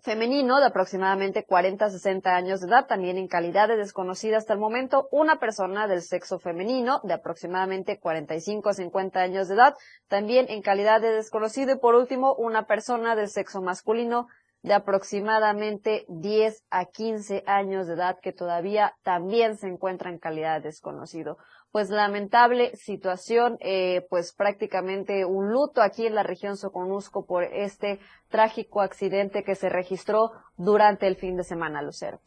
femenino 0.00 0.60
de 0.60 0.66
aproximadamente 0.66 1.44
40 1.44 1.84
a 1.84 1.90
60 1.90 2.30
años 2.30 2.60
de 2.60 2.68
edad, 2.68 2.86
también 2.86 3.18
en 3.18 3.26
calidad 3.26 3.68
de 3.68 3.76
desconocida 3.76 4.36
hasta 4.36 4.52
el 4.52 4.60
momento, 4.60 5.08
una 5.10 5.40
persona 5.40 5.88
del 5.88 6.02
sexo 6.02 6.38
femenino 6.38 7.00
de 7.02 7.14
aproximadamente 7.14 7.98
45 7.98 8.68
a 8.68 8.74
50 8.74 9.20
años 9.20 9.48
de 9.48 9.54
edad, 9.54 9.74
también 10.06 10.46
en 10.48 10.62
calidad 10.62 11.00
de 11.00 11.10
desconocido 11.10 11.72
y 11.72 11.78
por 11.78 11.94
último 11.94 12.34
una 12.34 12.66
persona 12.66 13.16
del 13.16 13.28
sexo 13.28 13.60
masculino 13.60 14.28
de 14.62 14.74
aproximadamente 14.74 16.04
10 16.08 16.64
a 16.70 16.84
15 16.86 17.44
años 17.46 17.86
de 17.86 17.94
edad 17.94 18.18
que 18.20 18.32
todavía 18.32 18.94
también 19.02 19.56
se 19.56 19.68
encuentra 19.68 20.10
en 20.10 20.18
calidad 20.18 20.60
de 20.60 20.68
desconocido 20.68 21.38
pues 21.70 21.90
lamentable 21.90 22.74
situación, 22.76 23.58
eh, 23.60 24.06
pues 24.08 24.32
prácticamente 24.32 25.24
un 25.24 25.50
luto 25.52 25.82
aquí 25.82 26.06
en 26.06 26.14
la 26.14 26.22
región 26.22 26.56
Soconusco 26.56 27.26
por 27.26 27.44
este 27.44 28.00
trágico 28.28 28.80
accidente 28.80 29.44
que 29.44 29.54
se 29.54 29.68
registró 29.68 30.32
durante 30.56 31.06
el 31.06 31.16
fin 31.16 31.36
de 31.36 31.44
semana, 31.44 31.82
Lucero. 31.82 32.20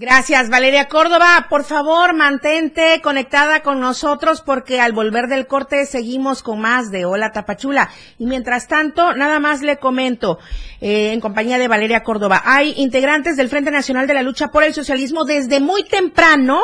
Gracias, 0.00 0.48
Valeria 0.48 0.86
Córdoba. 0.86 1.48
Por 1.50 1.64
favor, 1.64 2.14
mantente 2.14 3.00
conectada 3.02 3.62
con 3.62 3.80
nosotros 3.80 4.42
porque 4.42 4.80
al 4.80 4.92
volver 4.92 5.26
del 5.26 5.48
corte 5.48 5.86
seguimos 5.86 6.44
con 6.44 6.60
más 6.60 6.92
de 6.92 7.04
Hola 7.04 7.32
Tapachula. 7.32 7.90
Y 8.16 8.26
mientras 8.26 8.68
tanto, 8.68 9.14
nada 9.14 9.40
más 9.40 9.60
le 9.60 9.78
comento, 9.78 10.38
eh, 10.80 11.10
en 11.12 11.20
compañía 11.20 11.58
de 11.58 11.66
Valeria 11.66 12.04
Córdoba, 12.04 12.40
hay 12.44 12.74
integrantes 12.76 13.36
del 13.36 13.48
Frente 13.48 13.72
Nacional 13.72 14.06
de 14.06 14.14
la 14.14 14.22
Lucha 14.22 14.52
por 14.52 14.62
el 14.62 14.72
Socialismo 14.72 15.24
desde 15.24 15.58
muy 15.58 15.82
temprano 15.82 16.60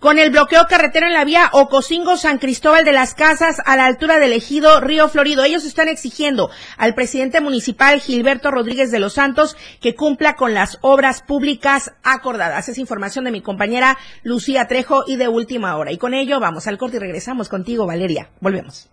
con 0.00 0.18
el 0.18 0.30
bloqueo 0.30 0.66
carretero 0.66 1.06
en 1.06 1.12
la 1.12 1.24
vía 1.24 1.50
Ocosingo-San 1.52 2.38
Cristóbal 2.38 2.84
de 2.84 2.92
las 2.92 3.14
Casas 3.14 3.58
a 3.64 3.76
la 3.76 3.84
altura 3.84 4.18
del 4.18 4.32
ejido 4.32 4.80
Río 4.80 5.08
Florido. 5.08 5.44
Ellos 5.44 5.64
están 5.64 5.88
exigiendo 5.88 6.50
al 6.78 6.94
presidente 6.94 7.40
municipal 7.40 8.00
Gilberto 8.00 8.50
Rodríguez 8.50 8.90
de 8.90 8.98
los 8.98 9.12
Santos 9.12 9.56
que 9.80 9.94
cumpla 9.94 10.34
con 10.34 10.54
las 10.54 10.78
obras 10.80 11.22
públicas 11.22 11.92
acordadas. 12.02 12.68
Es 12.68 12.78
información 12.78 13.26
de 13.26 13.30
mi 13.30 13.42
compañera 13.42 13.98
Lucía 14.22 14.66
Trejo 14.66 15.04
y 15.06 15.16
de 15.16 15.28
última 15.28 15.76
hora. 15.76 15.92
Y 15.92 15.98
con 15.98 16.14
ello 16.14 16.40
vamos 16.40 16.66
al 16.66 16.78
corte 16.78 16.96
y 16.96 17.00
regresamos 17.00 17.48
contigo, 17.48 17.86
Valeria. 17.86 18.30
Volvemos. 18.40 18.88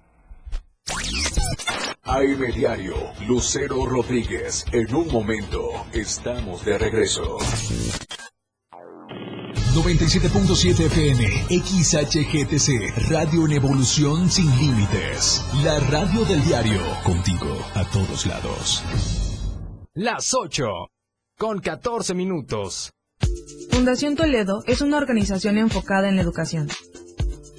AM 2.04 2.54
Diario, 2.54 2.96
Lucero 3.28 3.86
Rodríguez. 3.86 4.66
En 4.72 4.94
un 4.96 5.08
momento 5.10 5.86
estamos 5.94 6.64
de 6.64 6.78
regreso. 6.78 7.38
97.7 9.74 10.86
FM, 10.86 11.26
XHGTC, 11.50 13.10
Radio 13.10 13.46
en 13.46 13.52
Evolución 13.54 14.30
Sin 14.30 14.50
Límites. 14.58 15.44
La 15.64 15.80
radio 15.80 16.26
del 16.26 16.44
diario, 16.44 16.82
contigo 17.04 17.58
a 17.76 17.84
todos 17.86 18.26
lados. 18.26 18.84
Las 19.94 20.34
8, 20.34 20.66
con 21.38 21.60
14 21.60 22.14
minutos. 22.14 22.92
Fundación 23.72 24.16
Toledo 24.16 24.64
es 24.66 24.82
una 24.82 24.98
organización 24.98 25.58
enfocada 25.58 26.10
en 26.10 26.16
la 26.16 26.22
educación 26.24 26.68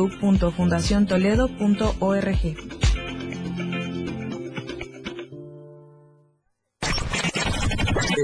www.fundaciontoledo.org. 0.00 2.56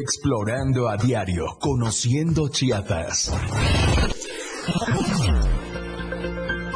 Explorando 0.03 0.89
a 0.89 0.97
diario, 0.97 1.59
conociendo 1.61 2.49
Chiapas. 2.49 3.31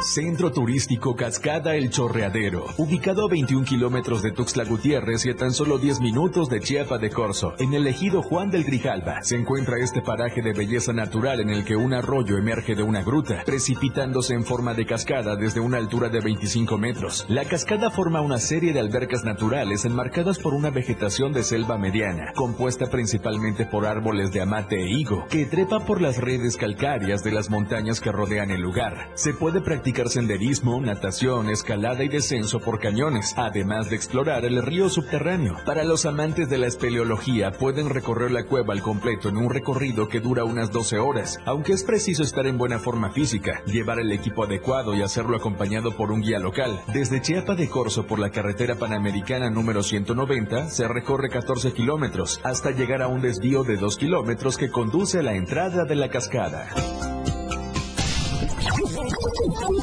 Centro 0.01 0.51
Turístico 0.51 1.15
Cascada 1.15 1.75
El 1.75 1.91
Chorreadero, 1.91 2.65
ubicado 2.77 3.25
a 3.25 3.29
21 3.29 3.63
kilómetros 3.65 4.23
de 4.23 4.31
Tuxtla 4.31 4.63
Gutiérrez 4.63 5.27
y 5.27 5.29
a 5.29 5.35
tan 5.35 5.53
solo 5.53 5.77
10 5.77 5.99
minutos 6.01 6.49
de 6.49 6.59
Chiapa 6.59 6.97
de 6.97 7.11
Corzo, 7.11 7.53
en 7.59 7.75
el 7.75 7.85
ejido 7.85 8.23
Juan 8.23 8.49
del 8.49 8.63
Grijalba, 8.63 9.21
se 9.21 9.35
encuentra 9.35 9.77
este 9.77 10.01
paraje 10.01 10.41
de 10.41 10.53
belleza 10.53 10.91
natural 10.91 11.39
en 11.39 11.51
el 11.51 11.63
que 11.65 11.75
un 11.75 11.93
arroyo 11.93 12.37
emerge 12.37 12.73
de 12.73 12.81
una 12.81 13.03
gruta, 13.03 13.43
precipitándose 13.45 14.33
en 14.33 14.43
forma 14.43 14.73
de 14.73 14.87
cascada 14.87 15.35
desde 15.35 15.59
una 15.59 15.77
altura 15.77 16.09
de 16.09 16.19
25 16.19 16.79
metros. 16.79 17.25
La 17.29 17.45
cascada 17.45 17.91
forma 17.91 18.21
una 18.21 18.39
serie 18.39 18.73
de 18.73 18.79
albercas 18.79 19.23
naturales 19.23 19.85
enmarcadas 19.85 20.39
por 20.39 20.55
una 20.55 20.71
vegetación 20.71 21.31
de 21.31 21.43
selva 21.43 21.77
mediana, 21.77 22.33
compuesta 22.35 22.87
principalmente 22.87 23.67
por 23.67 23.85
árboles 23.85 24.31
de 24.31 24.41
amate 24.41 24.81
e 24.81 24.89
higo, 24.89 25.27
que 25.29 25.45
trepa 25.45 25.79
por 25.85 26.01
las 26.01 26.17
redes 26.17 26.57
calcáreas 26.57 27.23
de 27.23 27.31
las 27.31 27.51
montañas 27.51 28.01
que 28.01 28.11
rodean 28.11 28.49
el 28.49 28.61
lugar. 28.61 29.11
Se 29.13 29.35
puede 29.35 29.61
practicar 29.61 29.90
senderismo, 30.09 30.79
natación, 30.81 31.49
escalada 31.49 32.03
y 32.03 32.09
descenso 32.09 32.59
por 32.59 32.79
cañones, 32.79 33.33
además 33.37 33.89
de 33.89 33.95
explorar 33.95 34.45
el 34.45 34.61
río 34.61 34.89
subterráneo. 34.89 35.57
Para 35.65 35.83
los 35.83 36.05
amantes 36.05 36.49
de 36.49 36.57
la 36.57 36.67
espeleología, 36.67 37.51
pueden 37.51 37.89
recorrer 37.89 38.31
la 38.31 38.43
cueva 38.43 38.73
al 38.73 38.81
completo 38.81 39.29
en 39.29 39.37
un 39.37 39.49
recorrido 39.49 40.07
que 40.07 40.19
dura 40.19 40.43
unas 40.43 40.71
12 40.71 40.99
horas, 40.99 41.39
aunque 41.45 41.73
es 41.73 41.83
preciso 41.83 42.23
estar 42.23 42.47
en 42.47 42.57
buena 42.57 42.79
forma 42.79 43.11
física, 43.11 43.63
llevar 43.65 43.99
el 43.99 44.11
equipo 44.11 44.43
adecuado 44.43 44.95
y 44.95 45.01
hacerlo 45.01 45.37
acompañado 45.37 45.95
por 45.95 46.11
un 46.11 46.21
guía 46.21 46.39
local. 46.39 46.81
Desde 46.93 47.21
Chiapa 47.21 47.55
de 47.55 47.69
Corzo 47.69 48.07
por 48.07 48.19
la 48.19 48.31
carretera 48.31 48.75
panamericana 48.75 49.49
número 49.49 49.83
190 49.83 50.69
se 50.69 50.87
recorre 50.87 51.29
14 51.29 51.73
kilómetros 51.73 52.39
hasta 52.43 52.71
llegar 52.71 53.01
a 53.01 53.07
un 53.07 53.21
desvío 53.21 53.63
de 53.63 53.77
2 53.77 53.97
kilómetros 53.97 54.57
que 54.57 54.69
conduce 54.69 55.19
a 55.19 55.23
la 55.23 55.35
entrada 55.35 55.85
de 55.85 55.95
la 55.95 56.09
cascada. 56.09 56.69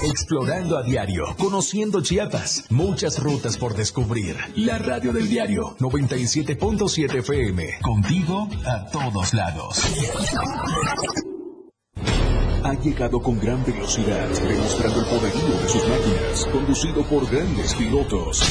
Explorando 0.02 0.76
a 0.76 0.82
diario, 0.82 1.24
conociendo 1.38 2.02
Chiapas, 2.02 2.64
muchas 2.70 3.18
rutas 3.22 3.56
por 3.56 3.74
descubrir. 3.74 4.36
La 4.56 4.78
radio 4.78 5.12
del 5.12 5.28
diario 5.28 5.76
97.7 5.78 7.18
FM, 7.18 7.80
contigo 7.82 8.48
a 8.66 8.90
todos 8.90 9.34
lados 9.34 9.82
ha 12.68 12.74
llegado 12.74 13.20
con 13.20 13.38
gran 13.40 13.64
velocidad, 13.64 14.28
demostrando 14.28 15.00
el 15.00 15.06
poderío 15.06 15.58
de 15.58 15.68
sus 15.68 15.88
máquinas, 15.88 16.44
conducido 16.52 17.02
por 17.04 17.30
grandes 17.30 17.74
pilotos. 17.74 18.42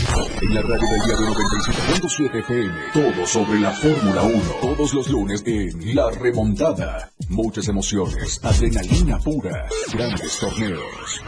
En 0.41 0.55
la 0.55 0.61
radio 0.61 0.87
del 0.89 1.01
diario 1.05 1.27
97.7 1.27 2.39
FM, 2.39 2.73
todo 2.93 3.27
sobre 3.27 3.59
la 3.59 3.71
Fórmula 3.71 4.23
1, 4.23 4.41
todos 4.61 4.93
los 4.93 5.09
lunes 5.09 5.43
en 5.45 5.95
La 5.95 6.09
Remontada. 6.09 7.11
Muchas 7.29 7.67
emociones, 7.67 8.39
adrenalina 8.43 9.19
pura, 9.19 9.67
grandes 9.93 10.39
torneos. 10.39 11.21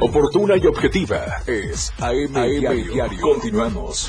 Oportuna 0.00 0.56
y 0.56 0.66
objetiva 0.66 1.42
es 1.46 1.92
AM, 1.98 2.32
Diario. 2.60 3.20
Continuamos. 3.20 4.08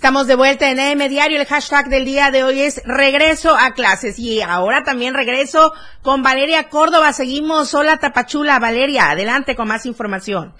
Estamos 0.00 0.26
de 0.26 0.34
vuelta 0.34 0.70
en 0.70 0.80
AM 0.80 1.10
Diario. 1.10 1.38
El 1.38 1.46
hashtag 1.46 1.90
del 1.90 2.06
día 2.06 2.30
de 2.30 2.42
hoy 2.42 2.62
es 2.62 2.80
regreso 2.86 3.54
a 3.54 3.72
clases. 3.72 4.18
Y 4.18 4.40
ahora 4.40 4.82
también 4.82 5.12
regreso 5.12 5.74
con 6.00 6.22
Valeria 6.22 6.70
Córdoba. 6.70 7.12
Seguimos. 7.12 7.74
Hola 7.74 7.98
Tapachula. 7.98 8.58
Valeria, 8.58 9.10
adelante 9.10 9.54
con 9.54 9.68
más 9.68 9.84
información. 9.84 10.54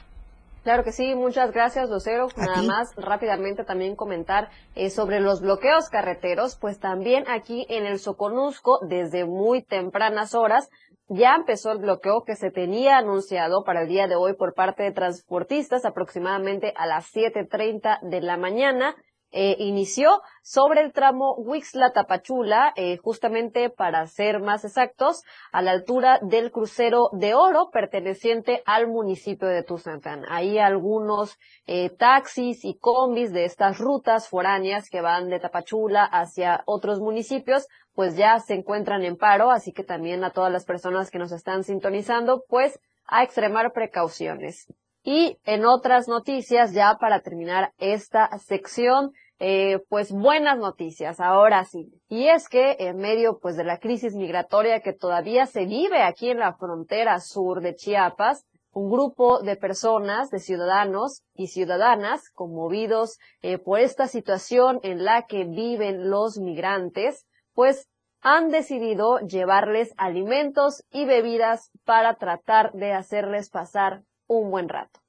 Claro 0.63 0.85
que 0.85 0.93
sí, 0.93 1.15
muchas 1.15 1.53
gracias, 1.53 1.89
Lucero. 1.89 2.29
Nada 2.37 2.61
más 2.61 2.95
rápidamente 2.97 3.65
también 3.65 3.97
comentar 3.97 4.51
eh, 4.75 4.91
sobre 4.91 5.21
los 5.21 5.41
bloqueos 5.41 5.89
carreteros, 5.89 6.57
pues 6.57 6.79
también 6.79 7.25
aquí 7.27 7.65
en 7.71 7.87
el 7.87 7.99
Soconusco, 7.99 8.79
desde 8.87 9.25
muy 9.25 9.63
tempranas 9.63 10.35
horas, 10.35 10.69
ya 11.09 11.35
empezó 11.35 11.73
el 11.73 11.79
bloqueo 11.79 12.25
que 12.27 12.37
se 12.37 12.51
tenía 12.51 12.99
anunciado 12.99 13.65
para 13.65 13.83
el 13.83 13.89
día 13.89 14.07
de 14.07 14.17
hoy 14.17 14.35
por 14.35 14.53
parte 14.53 14.83
de 14.83 14.93
transportistas 14.93 15.87
aproximadamente 15.87 16.75
a 16.77 16.87
las 16.87 17.07
7.30 17.11 18.01
de 18.03 18.21
la 18.21 18.37
mañana 18.37 18.95
eh, 19.33 19.57
inició 19.59 20.23
sobre 20.43 20.81
el 20.81 20.93
tramo 20.93 21.37
Huixla-Tapachula, 21.37 22.73
eh, 22.77 22.97
justamente 22.97 23.71
para 23.71 24.07
ser 24.07 24.41
más 24.41 24.65
exactos, 24.65 25.23
a 25.53 25.63
la 25.63 25.71
altura 25.71 26.19
del 26.23 26.51
crucero 26.51 27.11
de 27.13 27.35
oro 27.35 27.71
perteneciente 27.71 28.63
al 28.67 28.89
municipio 28.89 29.49
de 29.49 29.63
Tuzantán. 29.63 30.25
Hay 30.29 30.59
algunos 30.59 31.39
eh, 31.67 31.91
taxis 31.91 32.65
y 32.65 32.77
combis 32.79 33.33
de 33.33 33.45
estas 33.45 33.79
rutas 33.79 34.29
foráneas 34.29 34.91
que 34.91 35.01
van 35.01 35.29
de 35.29 35.41
Tapachula 35.41 36.05
hacia 36.05 36.63
otros 36.67 37.01
municipios, 37.01 37.69
pues 37.95 38.17
ya 38.17 38.39
se 38.39 38.55
encuentran 38.55 39.05
en 39.05 39.17
paro, 39.17 39.51
así 39.51 39.73
que 39.73 39.85
también 39.85 40.25
a 40.25 40.31
todas 40.31 40.53
las 40.53 40.65
personas 40.65 41.11
que 41.11 41.19
nos 41.19 41.33
están 41.33 41.65
sintonizando, 41.65 42.45
pues 42.49 42.81
a 43.07 43.23
extremar 43.23 43.73
precauciones. 43.73 44.67
Y 45.13 45.39
en 45.43 45.65
otras 45.65 46.07
noticias, 46.07 46.73
ya 46.73 46.97
para 47.01 47.19
terminar 47.19 47.73
esta 47.79 48.31
sección, 48.39 49.11
eh, 49.41 49.81
pues 49.89 50.13
buenas 50.13 50.57
noticias, 50.57 51.19
ahora 51.19 51.65
sí. 51.65 51.93
Y 52.09 52.29
es 52.29 52.49
que 52.49 52.77
en 52.79 52.99
medio 52.99 53.41
pues 53.41 53.57
de 53.57 53.65
la 53.65 53.79
crisis 53.79 54.15
migratoria 54.15 54.83
que 54.83 54.93
todavía 54.93 55.47
se 55.47 55.67
vive 55.67 56.05
aquí 56.05 56.31
en 56.31 56.39
la 56.39 56.53
frontera 56.53 57.19
sur 57.19 57.61
de 57.61 57.75
Chiapas, 57.75 58.47
un 58.71 58.89
grupo 58.89 59.41
de 59.43 59.57
personas, 59.57 60.31
de 60.31 60.39
ciudadanos 60.39 61.25
y 61.35 61.49
ciudadanas 61.49 62.31
conmovidos 62.31 63.19
eh, 63.43 63.59
por 63.59 63.81
esta 63.81 64.07
situación 64.07 64.79
en 64.85 65.05
la 65.05 65.27
que 65.27 65.43
viven 65.43 66.09
los 66.09 66.39
migrantes, 66.39 67.27
pues 67.53 67.89
han 68.21 68.51
decidido 68.51 69.19
llevarles 69.19 69.93
alimentos 69.97 70.85
y 70.93 71.05
bebidas 71.05 71.73
para 71.85 72.15
tratar 72.15 72.71
de 72.75 72.93
hacerles 72.93 73.51
pasar 73.51 74.05
un 74.29 74.53
buen 74.53 74.69
rato. 74.69 75.00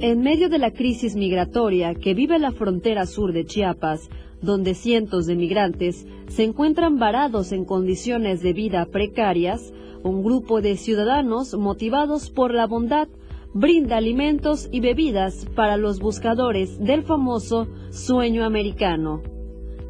En 0.00 0.20
medio 0.20 0.48
de 0.48 0.58
la 0.58 0.70
crisis 0.70 1.16
migratoria 1.16 1.92
que 1.96 2.14
vive 2.14 2.38
la 2.38 2.52
frontera 2.52 3.04
sur 3.04 3.32
de 3.32 3.44
Chiapas, 3.44 4.08
donde 4.40 4.74
cientos 4.74 5.26
de 5.26 5.34
migrantes 5.34 6.06
se 6.28 6.44
encuentran 6.44 7.00
varados 7.00 7.50
en 7.50 7.64
condiciones 7.64 8.40
de 8.40 8.52
vida 8.52 8.86
precarias, 8.86 9.72
un 10.04 10.22
grupo 10.22 10.60
de 10.60 10.76
ciudadanos 10.76 11.54
motivados 11.54 12.30
por 12.30 12.54
la 12.54 12.68
bondad 12.68 13.08
brinda 13.54 13.96
alimentos 13.96 14.68
y 14.70 14.78
bebidas 14.78 15.48
para 15.56 15.76
los 15.76 15.98
buscadores 15.98 16.78
del 16.78 17.02
famoso 17.02 17.66
sueño 17.90 18.44
americano. 18.44 19.20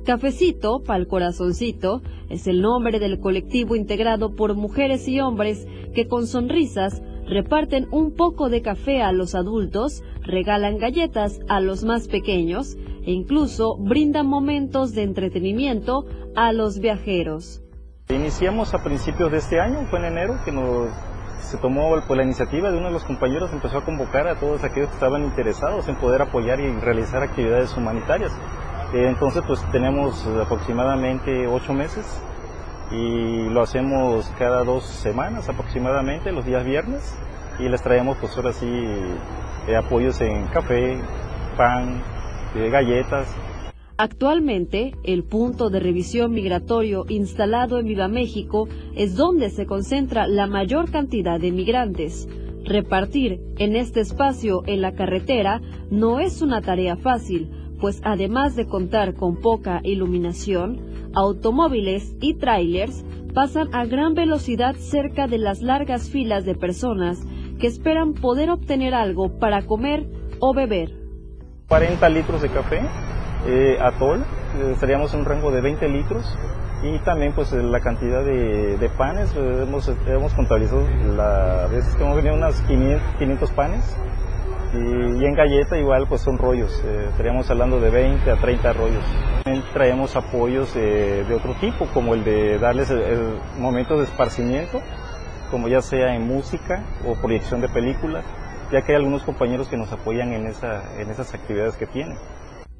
Cafecito 0.07 0.83
pa'l 0.83 1.07
corazoncito 1.07 2.01
es 2.31 2.47
el 2.47 2.63
nombre 2.63 2.99
del 2.99 3.21
colectivo 3.21 3.77
integrado 3.77 4.35
por 4.35 4.55
mujeres 4.55 5.07
y 5.07 5.21
hombres 5.21 5.67
que 5.93 6.09
con 6.09 6.27
sonrisas 6.27 7.03
reparten 7.29 7.87
un 7.91 8.15
poco 8.15 8.49
de 8.49 8.63
café 8.63 9.03
a 9.03 9.13
los 9.13 9.35
adultos, 9.35 10.03
regalan 10.23 10.79
galletas 10.79 11.41
a 11.49 11.61
los 11.61 11.85
más 11.85 12.09
pequeños 12.09 12.77
e 13.05 13.13
incluso 13.13 13.77
brindan 13.79 14.27
momentos 14.27 14.95
de 14.95 15.03
entretenimiento 15.03 16.07
a 16.35 16.53
los 16.53 16.79
viajeros. 16.79 17.63
Iniciamos 18.09 18.73
a 18.75 18.83
principios 18.83 19.31
de 19.31 19.39
este 19.39 19.61
año, 19.61 19.87
fue 19.91 19.99
en 19.99 20.07
enero 20.07 20.39
que 20.45 20.53
nos 20.53 20.89
se 21.41 21.57
tomó 21.57 21.91
pues, 22.07 22.17
la 22.17 22.25
iniciativa 22.25 22.71
de 22.71 22.77
uno 22.77 22.89
de 22.89 22.93
los 22.93 23.05
compañeros, 23.05 23.51
empezó 23.53 23.79
a 23.79 23.85
convocar 23.85 24.29
a 24.29 24.35
todos 24.35 24.63
aquellos 24.65 24.91
que 24.91 24.95
estaban 24.95 25.25
interesados 25.25 25.89
en 25.89 25.97
poder 25.97 26.21
apoyar 26.21 26.61
y 26.61 26.71
realizar 26.81 27.23
actividades 27.23 27.75
humanitarias. 27.77 28.33
Eh, 28.93 29.07
entonces 29.09 29.43
pues 29.47 29.61
tenemos 29.71 30.27
aproximadamente 30.27 31.47
ocho 31.47 31.73
meses 31.73 32.23
y 32.91 33.49
lo 33.51 33.63
hacemos 33.63 34.27
cada 34.39 34.65
dos 34.65 34.85
semanas 34.85 35.49
aproximadamente, 35.49 36.33
los 36.33 36.47
días 36.47 36.65
viernes, 36.65 37.17
y 37.59 37.69
les 37.69 37.83
traemos 37.83 38.17
pues 38.19 38.37
ahora 38.37 38.53
sí 38.53 38.67
eh, 38.67 39.77
apoyos 39.77 40.21
en 40.21 40.47
café, 40.47 40.99
pan, 41.57 42.03
eh, 42.55 42.71
galletas. 42.71 43.29
Actualmente, 43.97 44.93
el 45.03 45.25
punto 45.25 45.71
de 45.71 45.81
revisión 45.81 46.31
migratorio 46.31 47.05
instalado 47.09 47.79
en 47.79 47.87
Viva 47.87 48.07
México 48.07 48.69
es 48.95 49.17
donde 49.17 49.51
se 49.51 49.67
concentra 49.67 50.29
la 50.29 50.47
mayor 50.47 50.91
cantidad 50.91 51.41
de 51.41 51.51
migrantes. 51.51 52.29
Repartir 52.65 53.41
en 53.59 53.75
este 53.75 54.01
espacio 54.01 54.63
en 54.67 54.83
la 54.83 54.93
carretera 54.93 55.61
no 55.91 56.21
es 56.21 56.43
una 56.43 56.61
tarea 56.61 56.97
fácil, 56.97 57.51
pues 57.81 58.01
además 58.05 58.57
de 58.57 58.67
contar 58.67 59.15
con 59.15 59.37
poca 59.37 59.81
iluminación, 59.85 61.11
automóviles 61.15 62.15
y 62.21 62.35
trailers 62.35 63.05
pasan 63.35 63.75
a 63.75 63.85
gran 63.85 64.15
velocidad 64.15 64.75
cerca 64.77 65.27
de 65.27 65.39
las 65.39 65.63
largas 65.63 66.11
filas 66.11 66.45
de 66.45 66.55
personas 66.55 67.21
que 67.59 67.67
esperan 67.67 68.15
poder 68.15 68.51
obtener 68.51 68.95
algo 68.95 69.39
para 69.39 69.63
comer 69.63 70.07
o 70.41 70.55
beber. 70.55 70.93
40 71.69 72.09
litros 72.09 72.43
de 72.43 72.49
café, 72.49 72.81
eh, 73.47 73.79
atol, 73.81 74.21
eh, 74.21 74.73
estaríamos 74.73 75.13
en 75.15 75.21
un 75.21 75.27
rango 75.27 75.51
de 75.51 75.61
20 75.61 75.89
litros 75.89 76.25
y 76.83 76.99
también 77.01 77.33
pues 77.33 77.53
la 77.53 77.81
cantidad 77.81 78.25
de, 78.25 78.91
panes, 78.97 79.35
eh, 79.37 79.67
hemos, 80.07 80.35
contabilizado 80.35 80.87
la 81.17 81.67
veces 81.71 81.95
que 81.97 82.05
hemos 82.05 82.17
venido 82.17 82.35
unas 82.35 82.61
500, 82.63 83.51
panes 83.51 83.97
y, 85.21 85.25
en 85.25 85.35
galleta 85.35 85.79
igual 85.79 86.07
pues 86.09 86.23
son 86.23 86.39
rollos, 86.39 86.83
estaríamos 87.11 87.51
hablando 87.51 87.81
de 87.81 87.91
20 87.91 88.31
a 88.31 88.37
30 88.37 88.73
rollos. 88.73 89.05
También 89.45 89.65
traemos 89.73 90.17
apoyos 90.17 90.75
de 90.75 91.35
otro 91.35 91.55
tipo 91.55 91.87
como 91.95 92.15
el 92.15 92.25
de 92.25 92.59
darles 92.59 92.91
el 92.91 93.39
momento 93.59 93.97
de 93.97 94.05
esparcimiento 94.05 94.81
como 95.51 95.69
ya 95.69 95.83
sea 95.83 96.15
en 96.15 96.27
música 96.27 96.85
o 97.07 97.15
proyección 97.15 97.61
de 97.61 97.69
películas, 97.69 98.25
ya 98.73 98.83
que 98.83 98.93
hay 98.93 98.97
algunos 98.97 99.23
compañeros 99.23 99.69
que 99.69 99.77
nos 99.77 99.93
apoyan 99.93 100.33
en, 100.33 100.47
esa, 100.47 101.01
en 101.01 101.11
esas 101.11 101.35
actividades 101.35 101.77
que 101.77 101.87
tienen. 101.87 102.17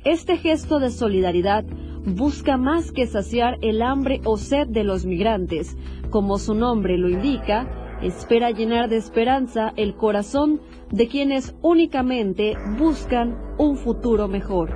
Este 0.05 0.37
gesto 0.37 0.79
de 0.79 0.91
solidaridad 0.91 1.65
busca 2.05 2.57
más 2.57 2.93
que 2.93 3.07
saciar 3.07 3.59
el 3.63 3.83
hambre 3.83 4.21
o 4.25 4.37
sed 4.37 4.69
de 4.69 4.85
los 4.85 5.05
migrantes. 5.05 5.77
Como 6.11 6.39
su 6.39 6.55
nombre 6.55 6.97
lo 6.97 7.09
indica, 7.09 7.67
espera 8.03 8.51
llenar 8.51 8.89
de 8.89 8.97
esperanza 8.97 9.73
el 9.77 9.97
corazón 9.97 10.61
de 10.91 11.09
quienes 11.09 11.55
únicamente 11.63 12.55
buscan 12.79 13.57
un 13.59 13.77
futuro 13.77 14.29
mejor. 14.29 14.71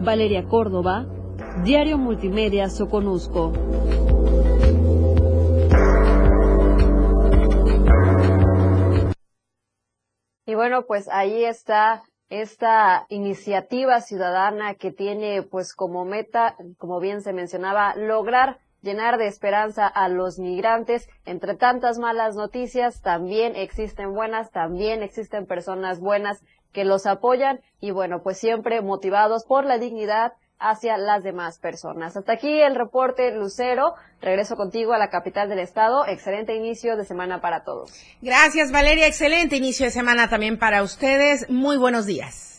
Valeria 0.00 0.46
Córdoba, 0.48 1.06
Diario 1.64 1.98
Multimedia 1.98 2.68
Soconusco. 2.68 3.52
Y 10.44 10.54
bueno, 10.54 10.84
pues 10.86 11.08
ahí 11.08 11.44
está 11.44 12.02
esta 12.28 13.06
iniciativa 13.10 14.00
ciudadana 14.00 14.74
que 14.74 14.90
tiene 14.90 15.42
pues 15.42 15.74
como 15.74 16.04
meta, 16.04 16.56
como 16.78 16.98
bien 16.98 17.20
se 17.20 17.32
mencionaba, 17.32 17.94
lograr 17.94 18.58
llenar 18.82 19.16
de 19.16 19.26
esperanza 19.26 19.86
a 19.86 20.08
los 20.08 20.38
migrantes. 20.38 21.08
Entre 21.24 21.54
tantas 21.54 21.98
malas 21.98 22.36
noticias, 22.36 23.00
también 23.00 23.56
existen 23.56 24.12
buenas, 24.12 24.50
también 24.50 25.02
existen 25.02 25.46
personas 25.46 26.00
buenas 26.00 26.42
que 26.72 26.84
los 26.84 27.06
apoyan 27.06 27.60
y 27.80 27.90
bueno, 27.90 28.22
pues 28.22 28.38
siempre 28.38 28.80
motivados 28.80 29.44
por 29.44 29.64
la 29.64 29.78
dignidad 29.78 30.32
hacia 30.58 30.96
las 30.96 31.22
demás 31.22 31.58
personas. 31.58 32.16
Hasta 32.16 32.32
aquí 32.32 32.60
el 32.60 32.74
reporte 32.74 33.32
Lucero. 33.32 33.94
Regreso 34.20 34.56
contigo 34.56 34.92
a 34.92 34.98
la 34.98 35.10
capital 35.10 35.48
del 35.48 35.58
estado. 35.58 36.06
Excelente 36.06 36.54
inicio 36.54 36.96
de 36.96 37.04
semana 37.04 37.40
para 37.40 37.64
todos. 37.64 37.92
Gracias 38.20 38.70
Valeria. 38.70 39.06
Excelente 39.06 39.56
inicio 39.56 39.86
de 39.86 39.90
semana 39.92 40.28
también 40.28 40.58
para 40.58 40.82
ustedes. 40.82 41.50
Muy 41.50 41.76
buenos 41.76 42.06
días. 42.06 42.51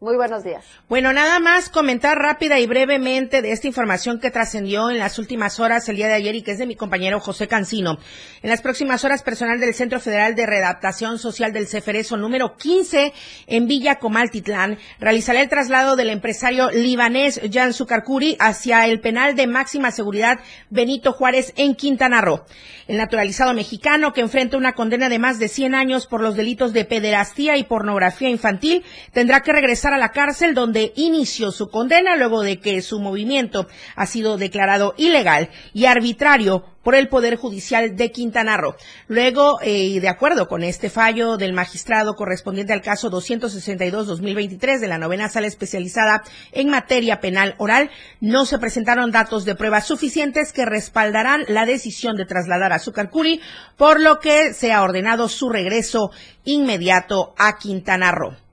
Muy 0.00 0.14
buenos 0.14 0.44
días. 0.44 0.64
Bueno, 0.88 1.12
nada 1.12 1.40
más 1.40 1.70
comentar 1.70 2.16
rápida 2.16 2.60
y 2.60 2.68
brevemente 2.68 3.42
de 3.42 3.50
esta 3.50 3.66
información 3.66 4.20
que 4.20 4.30
trascendió 4.30 4.90
en 4.90 4.98
las 4.98 5.18
últimas 5.18 5.58
horas 5.58 5.88
el 5.88 5.96
día 5.96 6.06
de 6.06 6.14
ayer 6.14 6.36
y 6.36 6.42
que 6.42 6.52
es 6.52 6.58
de 6.58 6.66
mi 6.66 6.76
compañero 6.76 7.18
José 7.18 7.48
Cancino. 7.48 7.98
En 8.40 8.48
las 8.48 8.62
próximas 8.62 9.02
horas, 9.02 9.24
personal 9.24 9.58
del 9.58 9.74
Centro 9.74 9.98
Federal 9.98 10.36
de 10.36 10.46
Redactación 10.46 11.18
Social 11.18 11.52
del 11.52 11.66
Ceferezo 11.66 12.16
número 12.16 12.54
15 12.56 13.12
en 13.48 13.66
Villa 13.66 13.96
Comaltitlán 13.96 14.78
realizará 15.00 15.40
el 15.40 15.48
traslado 15.48 15.96
del 15.96 16.10
empresario 16.10 16.70
libanés 16.70 17.40
Jan 17.52 17.72
Sukarkuri 17.72 18.36
hacia 18.38 18.86
el 18.86 19.00
penal 19.00 19.34
de 19.34 19.48
máxima 19.48 19.90
seguridad 19.90 20.38
Benito 20.70 21.12
Juárez 21.12 21.52
en 21.56 21.74
Quintana 21.74 22.20
Roo. 22.20 22.44
El 22.86 22.98
naturalizado 22.98 23.52
mexicano 23.52 24.12
que 24.12 24.20
enfrenta 24.20 24.56
una 24.56 24.74
condena 24.74 25.08
de 25.08 25.18
más 25.18 25.40
de 25.40 25.48
100 25.48 25.74
años 25.74 26.06
por 26.06 26.22
los 26.22 26.36
delitos 26.36 26.72
de 26.72 26.84
pederastía 26.84 27.56
y 27.56 27.64
pornografía 27.64 28.28
infantil 28.28 28.84
tendrá 29.12 29.40
que 29.40 29.52
regresar 29.52 29.87
a 29.92 29.98
la 29.98 30.10
cárcel 30.10 30.54
donde 30.54 30.92
inició 30.96 31.50
su 31.50 31.68
condena 31.68 32.16
luego 32.16 32.42
de 32.42 32.60
que 32.60 32.82
su 32.82 33.00
movimiento 33.00 33.66
ha 33.96 34.06
sido 34.06 34.36
declarado 34.36 34.94
ilegal 34.96 35.50
y 35.72 35.86
arbitrario 35.86 36.64
por 36.88 36.94
el 36.94 37.08
Poder 37.08 37.36
Judicial 37.36 37.96
de 37.96 38.12
Quintana 38.12 38.56
Roo. 38.56 38.74
Luego, 39.08 39.58
eh, 39.60 40.00
de 40.00 40.08
acuerdo 40.08 40.48
con 40.48 40.62
este 40.62 40.88
fallo 40.88 41.36
del 41.36 41.52
magistrado 41.52 42.14
correspondiente 42.14 42.72
al 42.72 42.80
caso 42.80 43.10
262-2023 43.10 44.80
de 44.80 44.88
la 44.88 44.96
novena 44.96 45.28
sala 45.28 45.48
especializada 45.48 46.22
en 46.50 46.70
materia 46.70 47.20
penal 47.20 47.56
oral, 47.58 47.90
no 48.22 48.46
se 48.46 48.58
presentaron 48.58 49.10
datos 49.10 49.44
de 49.44 49.54
pruebas 49.54 49.86
suficientes 49.86 50.54
que 50.54 50.64
respaldarán 50.64 51.44
la 51.48 51.66
decisión 51.66 52.16
de 52.16 52.24
trasladar 52.24 52.72
a 52.72 52.78
Zucarcuri, 52.78 53.42
por 53.76 54.00
lo 54.00 54.18
que 54.18 54.54
se 54.54 54.72
ha 54.72 54.82
ordenado 54.82 55.28
su 55.28 55.50
regreso 55.50 56.10
inmediato 56.44 57.34
a 57.36 57.58
Quintana 57.58 58.12
Roo. 58.12 58.47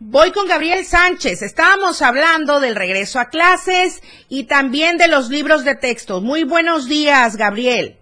Voy 0.00 0.30
con 0.30 0.46
Gabriel 0.46 0.84
Sánchez. 0.84 1.42
Estábamos 1.42 2.02
hablando 2.02 2.60
del 2.60 2.76
regreso 2.76 3.18
a 3.18 3.30
clases 3.30 4.00
y 4.28 4.46
también 4.46 4.96
de 4.96 5.08
los 5.08 5.28
libros 5.28 5.64
de 5.64 5.74
texto. 5.74 6.20
Muy 6.20 6.44
buenos 6.44 6.88
días, 6.88 7.36
Gabriel. 7.36 7.96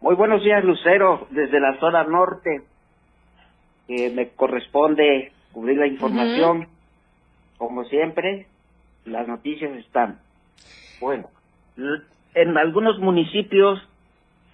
Muy 0.00 0.14
buenos 0.14 0.44
días, 0.44 0.62
Lucero, 0.62 1.26
desde 1.30 1.58
la 1.58 1.80
zona 1.80 2.04
norte. 2.04 2.62
me 3.88 4.28
corresponde 4.36 5.32
cubrir 5.50 5.78
la 5.78 5.88
información. 5.88 6.68
Como 7.58 7.84
siempre, 7.86 8.46
las 9.04 9.26
noticias 9.26 9.72
están. 9.72 10.20
Bueno, 11.00 11.28
en 12.34 12.56
algunos 12.56 13.00
municipios 13.00 13.80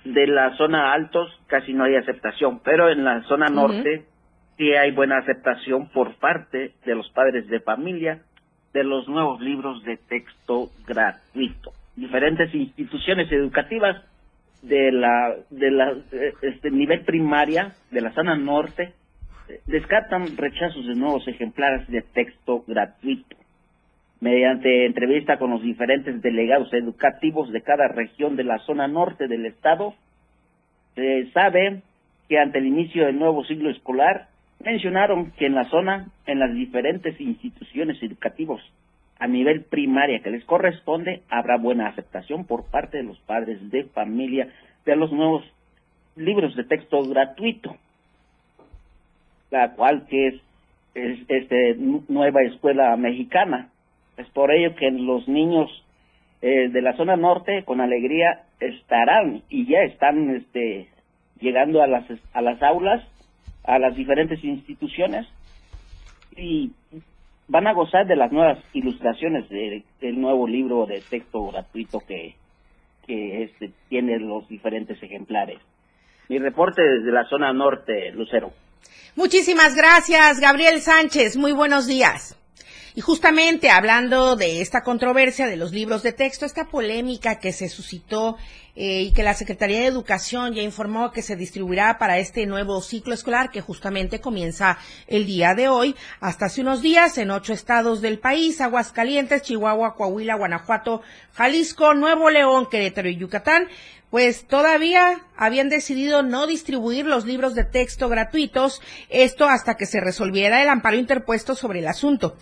de 0.05 0.26
la 0.26 0.57
zona 0.57 0.94
altos 0.94 1.38
casi 1.48 1.74
no 1.74 1.85
hay 1.85 1.96
aceptación, 1.96 2.61
pero 2.64 2.88
en 2.88 3.05
la 3.05 3.22
zona 3.24 3.48
norte 3.48 4.07
sí 4.61 4.75
hay 4.75 4.90
buena 4.90 5.16
aceptación 5.16 5.88
por 5.88 6.16
parte 6.16 6.73
de 6.85 6.94
los 6.94 7.09
padres 7.12 7.49
de 7.49 7.61
familia 7.61 8.20
de 8.75 8.85
los 8.85 9.09
nuevos 9.09 9.40
libros 9.40 9.83
de 9.85 9.96
texto 9.96 10.68
gratuito. 10.87 11.73
Diferentes 11.96 12.55
instituciones 12.55 13.33
educativas 13.33 14.05
de 14.61 14.92
la 14.92 15.35
de 15.49 15.70
la 15.70 15.94
este 16.42 16.70
nivel 16.70 17.01
primaria 17.07 17.73
de 17.90 18.03
la 18.03 18.12
zona 18.12 18.37
norte 18.37 18.92
eh, 19.49 19.61
descartan 19.64 20.37
rechazos 20.37 20.87
de 20.87 20.94
nuevos 20.94 21.27
ejemplares 21.27 21.88
de 21.88 22.03
texto 22.03 22.62
gratuito. 22.66 23.37
Mediante 24.20 24.85
entrevista 24.85 25.38
con 25.38 25.53
los 25.53 25.62
diferentes 25.62 26.20
delegados 26.20 26.70
educativos 26.75 27.51
de 27.51 27.62
cada 27.62 27.88
región 27.88 28.37
de 28.37 28.44
la 28.44 28.59
zona 28.59 28.87
norte 28.87 29.27
del 29.27 29.46
estado, 29.46 29.94
se 30.94 31.31
sabe 31.33 31.81
que 32.29 32.38
ante 32.38 32.59
el 32.59 32.66
inicio 32.66 33.07
del 33.07 33.18
nuevo 33.18 33.42
siglo 33.46 33.70
escolar 33.70 34.29
Mencionaron 34.64 35.33
que 35.33 35.46
en 35.46 35.55
la 35.55 35.64
zona, 35.70 36.09
en 36.27 36.38
las 36.38 36.53
diferentes 36.53 37.18
instituciones 37.20 38.03
educativas 38.03 38.61
a 39.18 39.27
nivel 39.27 39.64
primaria 39.64 40.20
que 40.20 40.31
les 40.31 40.44
corresponde, 40.44 41.23
habrá 41.31 41.57
buena 41.57 41.88
aceptación 41.88 42.44
por 42.46 42.64
parte 42.70 42.99
de 42.99 43.05
los 43.05 43.18
padres 43.20 43.70
de 43.70 43.85
familia 43.85 44.49
de 44.85 44.96
los 44.96 45.12
nuevos 45.12 45.44
libros 46.16 46.55
de 46.57 46.64
texto 46.64 47.03
gratuito, 47.05 47.77
la 49.51 49.73
cual 49.73 50.07
que 50.09 50.29
es, 50.29 50.35
es 50.94 51.18
este, 51.29 51.77
nueva 52.09 52.42
escuela 52.42 52.96
mexicana. 52.96 53.68
Es 54.16 54.29
por 54.31 54.51
ello 54.51 54.75
que 54.75 54.90
los 54.90 55.27
niños 55.29 55.70
eh, 56.42 56.68
de 56.68 56.83
la 56.83 56.94
zona 56.96 57.16
norte 57.16 57.64
con 57.64 57.81
alegría 57.81 58.42
estarán 58.59 59.42
y 59.49 59.66
ya 59.66 59.81
están 59.83 60.31
este, 60.37 60.88
llegando 61.40 61.83
a 61.83 61.87
las, 61.87 62.05
a 62.33 62.42
las 62.42 62.62
aulas 62.62 63.03
a 63.64 63.79
las 63.79 63.94
diferentes 63.96 64.42
instituciones 64.42 65.27
y 66.37 66.73
van 67.49 67.66
a 67.66 67.75
gozar 67.75 68.07
de 68.07 68.16
las 68.16 68.31
nuevas 68.33 68.59
ilustraciones 68.73 69.49
del 69.49 70.20
nuevo 70.20 70.46
libro 70.46 70.87
de 70.87 71.01
texto 71.01 71.46
gratuito 71.46 72.01
que, 72.01 72.37
que 73.07 73.42
este, 73.42 73.73
tiene 73.88 74.18
los 74.18 74.49
diferentes 74.49 75.03
ejemplares. 75.03 75.59
Mi 76.29 76.38
reporte 76.38 76.81
desde 76.81 77.11
la 77.11 77.25
zona 77.25 77.53
norte, 77.53 78.12
Lucero. 78.12 78.53
Muchísimas 79.16 79.75
gracias, 79.75 80.38
Gabriel 80.38 80.81
Sánchez. 80.81 81.37
Muy 81.37 81.51
buenos 81.51 81.88
días. 81.88 82.37
Y 82.94 83.01
justamente 83.01 83.70
hablando 83.70 84.37
de 84.37 84.61
esta 84.61 84.83
controversia 84.83 85.46
de 85.46 85.57
los 85.57 85.73
libros 85.73 86.03
de 86.03 86.12
texto, 86.12 86.44
esta 86.44 86.66
polémica 86.66 87.38
que 87.38 87.53
se 87.53 87.68
suscitó 87.68 88.37
eh, 88.83 89.03
y 89.03 89.12
que 89.12 89.23
la 89.23 89.35
Secretaría 89.35 89.81
de 89.81 89.85
Educación 89.85 90.55
ya 90.55 90.62
informó 90.62 91.12
que 91.12 91.21
se 91.21 91.37
distribuirá 91.37 91.99
para 91.99 92.19
este 92.19 92.47
nuevo 92.47 92.81
ciclo 92.81 93.12
escolar 93.12 93.51
que 93.51 93.61
justamente 93.61 94.23
comienza 94.23 94.79
el 95.07 95.27
día 95.27 95.53
de 95.55 95.69
hoy. 95.69 95.95
Hasta 96.19 96.47
hace 96.47 96.62
unos 96.62 96.81
días 96.81 97.19
en 97.19 97.31
ocho 97.31 97.53
estados 97.53 98.01
del 98.01 98.19
país, 98.21 98.59
Aguascalientes, 98.62 99.43
Chihuahua, 99.43 99.97
Coahuila, 99.97 100.35
Guanajuato, 100.37 101.03
Jalisco, 101.35 101.93
Nuevo 101.93 102.31
León, 102.31 102.69
Querétaro 102.71 103.11
y 103.11 103.19
Yucatán, 103.19 103.69
pues 104.09 104.47
todavía 104.47 105.27
habían 105.37 105.69
decidido 105.69 106.23
no 106.23 106.47
distribuir 106.47 107.05
los 107.05 107.27
libros 107.27 107.55
de 107.55 107.64
texto 107.64 108.09
gratuitos, 108.09 108.81
esto 109.11 109.47
hasta 109.47 109.75
que 109.75 109.85
se 109.85 110.01
resolviera 110.01 110.62
el 110.62 110.71
amparo 110.71 110.97
interpuesto 110.97 111.55
sobre 111.55 111.81
el 111.81 111.87
asunto. 111.87 112.38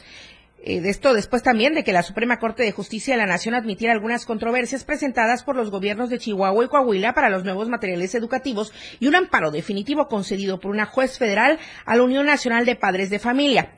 Eh, 0.61 0.81
de 0.81 0.91
esto 0.91 1.15
después 1.15 1.45
también 1.45 1.75
de 1.75 1.85
que 1.85 1.93
la 1.93 2.03
Suprema 2.03 2.41
Corte 2.41 2.65
de 2.65 2.73
Justicia 2.73 3.15
de 3.15 3.19
la 3.19 3.27
Nación 3.27 3.55
admitiera 3.55 3.93
algunas 3.93 4.27
controversias 4.27 4.83
presentadas 4.83 5.45
por 5.45 5.55
los 5.55 5.71
gobiernos 5.71 6.11
de 6.11 6.19
Chihuahua 6.19 6.65
y 6.65 6.69
Coahuila 6.69 7.15
para 7.15 7.31
los 7.31 7.45
nuevos 7.45 7.69
materiales 7.69 8.15
educativos 8.17 8.73
y 8.99 9.07
un 9.07 9.15
amparo 9.15 9.53
definitivo 9.53 10.09
concedido 10.09 10.59
por 10.59 10.73
una 10.73 10.87
juez 10.87 11.17
federal 11.17 11.59
a 11.85 11.97
la 11.97 12.03
Unión 12.03 12.27
Nacional 12.27 12.65
de 12.65 12.75
Padres 12.75 13.09
de 13.09 13.21
Familia. 13.21 13.71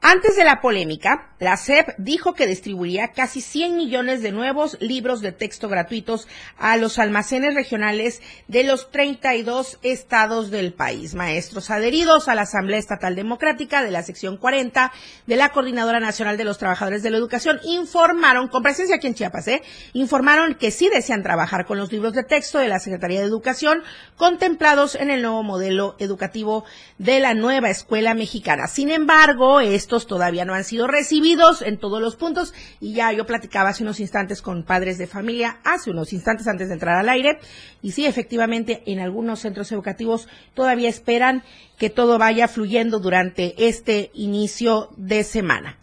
Antes 0.00 0.36
de 0.36 0.44
la 0.44 0.60
polémica, 0.60 1.32
la 1.40 1.56
SEP 1.56 1.88
dijo 1.98 2.34
que 2.34 2.46
distribuiría 2.46 3.08
casi 3.08 3.40
100 3.40 3.76
millones 3.76 4.22
de 4.22 4.30
nuevos 4.30 4.76
libros 4.80 5.20
de 5.20 5.32
texto 5.32 5.68
gratuitos 5.68 6.28
a 6.56 6.76
los 6.76 7.00
almacenes 7.00 7.54
regionales 7.56 8.22
de 8.46 8.62
los 8.62 8.92
32 8.92 9.78
estados 9.82 10.52
del 10.52 10.72
país. 10.72 11.14
Maestros 11.14 11.70
adheridos 11.70 12.28
a 12.28 12.36
la 12.36 12.42
Asamblea 12.42 12.78
Estatal 12.78 13.16
Democrática 13.16 13.82
de 13.82 13.90
la 13.90 14.04
sección 14.04 14.36
40 14.36 14.92
de 15.26 15.36
la 15.36 15.48
Coordinadora 15.48 15.98
Nacional 15.98 16.36
de 16.36 16.44
los 16.44 16.58
Trabajadores 16.58 17.02
de 17.02 17.10
la 17.10 17.18
Educación 17.18 17.58
informaron, 17.64 18.46
con 18.46 18.62
presencia 18.62 18.96
aquí 18.96 19.08
en 19.08 19.14
Chiapas, 19.14 19.48
¿eh? 19.48 19.62
informaron 19.94 20.54
que 20.54 20.70
sí 20.70 20.88
desean 20.88 21.24
trabajar 21.24 21.66
con 21.66 21.76
los 21.76 21.90
libros 21.90 22.14
de 22.14 22.22
texto 22.22 22.58
de 22.58 22.68
la 22.68 22.78
Secretaría 22.78 23.18
de 23.18 23.26
Educación 23.26 23.82
contemplados 24.16 24.94
en 24.94 25.10
el 25.10 25.22
nuevo 25.22 25.42
modelo 25.42 25.96
educativo 25.98 26.64
de 26.98 27.18
la 27.18 27.34
nueva 27.34 27.70
escuela 27.70 28.14
mexicana. 28.14 28.68
Sin 28.68 28.90
embargo, 28.90 29.60
estos 29.88 30.06
todavía 30.06 30.44
no 30.44 30.52
han 30.52 30.64
sido 30.64 30.86
recibidos 30.86 31.62
en 31.62 31.78
todos 31.78 32.02
los 32.02 32.14
puntos 32.14 32.52
y 32.78 32.92
ya 32.92 33.10
yo 33.12 33.24
platicaba 33.24 33.70
hace 33.70 33.84
unos 33.84 34.00
instantes 34.00 34.42
con 34.42 34.62
padres 34.62 34.98
de 34.98 35.06
familia, 35.06 35.60
hace 35.64 35.90
unos 35.90 36.12
instantes 36.12 36.46
antes 36.46 36.68
de 36.68 36.74
entrar 36.74 36.98
al 36.98 37.08
aire 37.08 37.38
y 37.80 37.92
sí, 37.92 38.04
efectivamente, 38.04 38.82
en 38.84 39.00
algunos 39.00 39.40
centros 39.40 39.72
educativos 39.72 40.28
todavía 40.52 40.90
esperan 40.90 41.42
que 41.78 41.88
todo 41.88 42.18
vaya 42.18 42.48
fluyendo 42.48 42.98
durante 42.98 43.54
este 43.66 44.10
inicio 44.12 44.90
de 44.98 45.24
semana. 45.24 45.78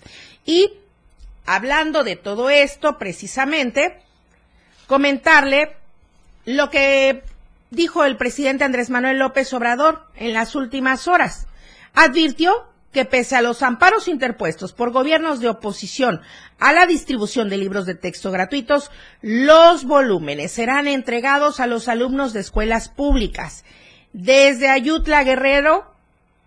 Y 0.45 0.69
hablando 1.47 2.03
de 2.03 2.15
todo 2.15 2.51
esto, 2.51 2.99
precisamente, 2.99 4.03
comentarle 4.85 5.77
lo 6.45 6.69
que 6.69 7.23
dijo 7.71 8.05
el 8.05 8.17
presidente 8.17 8.65
Andrés 8.65 8.91
Manuel 8.91 9.17
López 9.17 9.51
Obrador 9.53 10.03
en 10.15 10.33
las 10.33 10.53
últimas 10.53 11.07
horas. 11.07 11.47
Advirtió 11.95 12.74
que 12.95 13.03
pese 13.03 13.35
a 13.35 13.41
los 13.41 13.61
amparos 13.61 14.07
interpuestos 14.07 14.71
por 14.71 14.91
gobiernos 14.91 15.41
de 15.41 15.49
oposición 15.49 16.21
a 16.59 16.71
la 16.71 16.85
distribución 16.85 17.49
de 17.49 17.57
libros 17.57 17.85
de 17.85 17.93
texto 17.93 18.31
gratuitos, 18.31 18.89
los 19.21 19.83
volúmenes 19.83 20.53
serán 20.53 20.87
entregados 20.87 21.59
a 21.59 21.67
los 21.67 21.89
alumnos 21.89 22.31
de 22.31 22.39
escuelas 22.39 22.87
públicas. 22.87 23.65
Desde 24.13 24.69
Ayutla 24.69 25.25
Guerrero, 25.25 25.91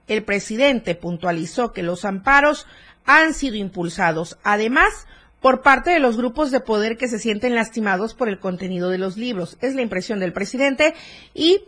el 0.06 0.24
presidente 0.24 0.94
puntualizó 0.94 1.74
que 1.74 1.82
los 1.82 2.06
amparos 2.06 2.66
han 3.04 3.34
sido 3.34 3.56
impulsados, 3.56 4.38
además, 4.42 5.06
por 5.42 5.60
parte 5.60 5.90
de 5.90 6.00
los 6.00 6.16
grupos 6.16 6.50
de 6.50 6.60
poder 6.60 6.96
que 6.96 7.08
se 7.08 7.18
sienten 7.18 7.54
lastimados 7.54 8.14
por 8.14 8.30
el 8.30 8.38
contenido 8.38 8.88
de 8.88 8.96
los 8.96 9.18
libros. 9.18 9.58
Es 9.60 9.74
la 9.74 9.82
impresión 9.82 10.18
del 10.18 10.32
presidente 10.32 10.94
y, 11.34 11.60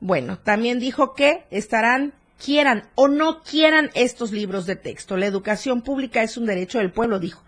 bueno, 0.00 0.38
también 0.38 0.80
dijo 0.80 1.14
que 1.14 1.44
estarán 1.52 2.14
quieran 2.44 2.88
o 2.94 3.08
no 3.08 3.42
quieran 3.42 3.90
estos 3.94 4.32
libros 4.32 4.66
de 4.66 4.76
texto. 4.76 5.16
La 5.16 5.26
educación 5.26 5.82
pública 5.82 6.22
es 6.22 6.36
un 6.36 6.46
derecho 6.46 6.78
del 6.78 6.92
pueblo, 6.92 7.18
dijo. 7.18 7.42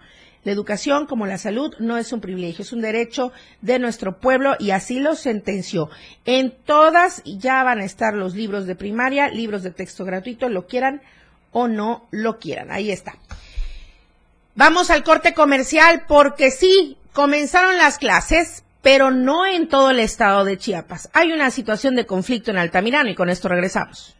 La 0.44 0.52
educación, 0.52 1.06
como 1.06 1.26
la 1.26 1.38
salud, 1.38 1.74
no 1.80 1.96
es 1.96 2.12
un 2.12 2.20
privilegio, 2.20 2.62
es 2.62 2.72
un 2.72 2.80
derecho 2.80 3.32
de 3.62 3.80
nuestro 3.80 4.20
pueblo 4.20 4.54
y 4.60 4.70
así 4.70 5.00
lo 5.00 5.16
sentenció. 5.16 5.90
En 6.24 6.52
todas 6.64 7.20
ya 7.24 7.64
van 7.64 7.80
a 7.80 7.84
estar 7.84 8.14
los 8.14 8.36
libros 8.36 8.66
de 8.66 8.76
primaria, 8.76 9.28
libros 9.28 9.64
de 9.64 9.72
texto 9.72 10.04
gratuito, 10.04 10.48
lo 10.48 10.66
quieran 10.66 11.02
o 11.50 11.66
no 11.66 12.06
lo 12.12 12.38
quieran. 12.38 12.70
Ahí 12.70 12.92
está. 12.92 13.16
Vamos 14.54 14.90
al 14.90 15.02
corte 15.02 15.34
comercial 15.34 16.04
porque 16.06 16.52
sí, 16.52 16.96
comenzaron 17.12 17.76
las 17.76 17.98
clases, 17.98 18.62
pero 18.82 19.10
no 19.10 19.46
en 19.46 19.68
todo 19.68 19.90
el 19.90 19.98
estado 19.98 20.44
de 20.44 20.58
Chiapas. 20.58 21.10
Hay 21.12 21.32
una 21.32 21.50
situación 21.50 21.96
de 21.96 22.06
conflicto 22.06 22.52
en 22.52 22.58
Altamirano 22.58 23.10
y 23.10 23.16
con 23.16 23.30
esto 23.30 23.48
regresamos. 23.48 24.16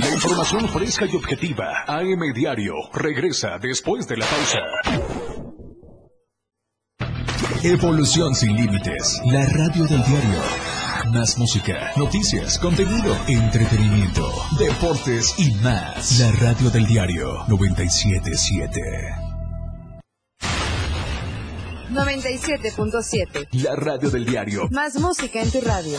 La 0.00 0.10
información 0.14 0.68
fresca 0.68 1.06
y 1.06 1.16
objetiva. 1.16 1.84
AM 1.86 2.32
Diario. 2.34 2.74
Regresa 2.92 3.58
después 3.60 4.06
de 4.06 4.16
la 4.16 4.26
pausa. 4.26 4.58
Evolución 7.62 8.34
sin 8.34 8.56
límites. 8.56 9.20
La 9.24 9.46
radio 9.46 9.86
del 9.86 10.04
diario. 10.04 10.40
Más 11.12 11.38
música, 11.38 11.92
noticias, 11.96 12.58
contenido, 12.58 13.16
entretenimiento, 13.26 14.30
deportes 14.58 15.34
y 15.38 15.54
más. 15.62 16.20
La 16.20 16.32
radio 16.32 16.70
del 16.70 16.86
diario 16.86 17.44
977. 17.48 18.80
97.7. 21.90 23.48
La 23.62 23.74
radio 23.74 24.10
del 24.10 24.26
diario. 24.26 24.68
Más 24.70 24.96
música 24.96 25.40
en 25.40 25.50
tu 25.50 25.60
radio. 25.60 25.98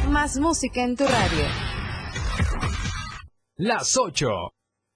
Más 0.11 0.37
música 0.37 0.83
en 0.83 0.97
tu 0.97 1.05
radio. 1.05 1.45
Las 3.55 3.95
8 3.95 4.27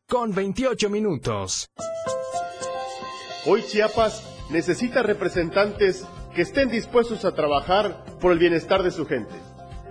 con 0.09 0.35
28 0.35 0.89
minutos. 0.89 1.69
Hoy 3.45 3.63
Chiapas 3.63 4.27
necesita 4.49 5.03
representantes 5.03 6.05
que 6.35 6.41
estén 6.41 6.67
dispuestos 6.67 7.23
a 7.23 7.33
trabajar 7.33 8.03
por 8.19 8.33
el 8.33 8.39
bienestar 8.39 8.83
de 8.83 8.91
su 8.91 9.05
gente. 9.05 9.33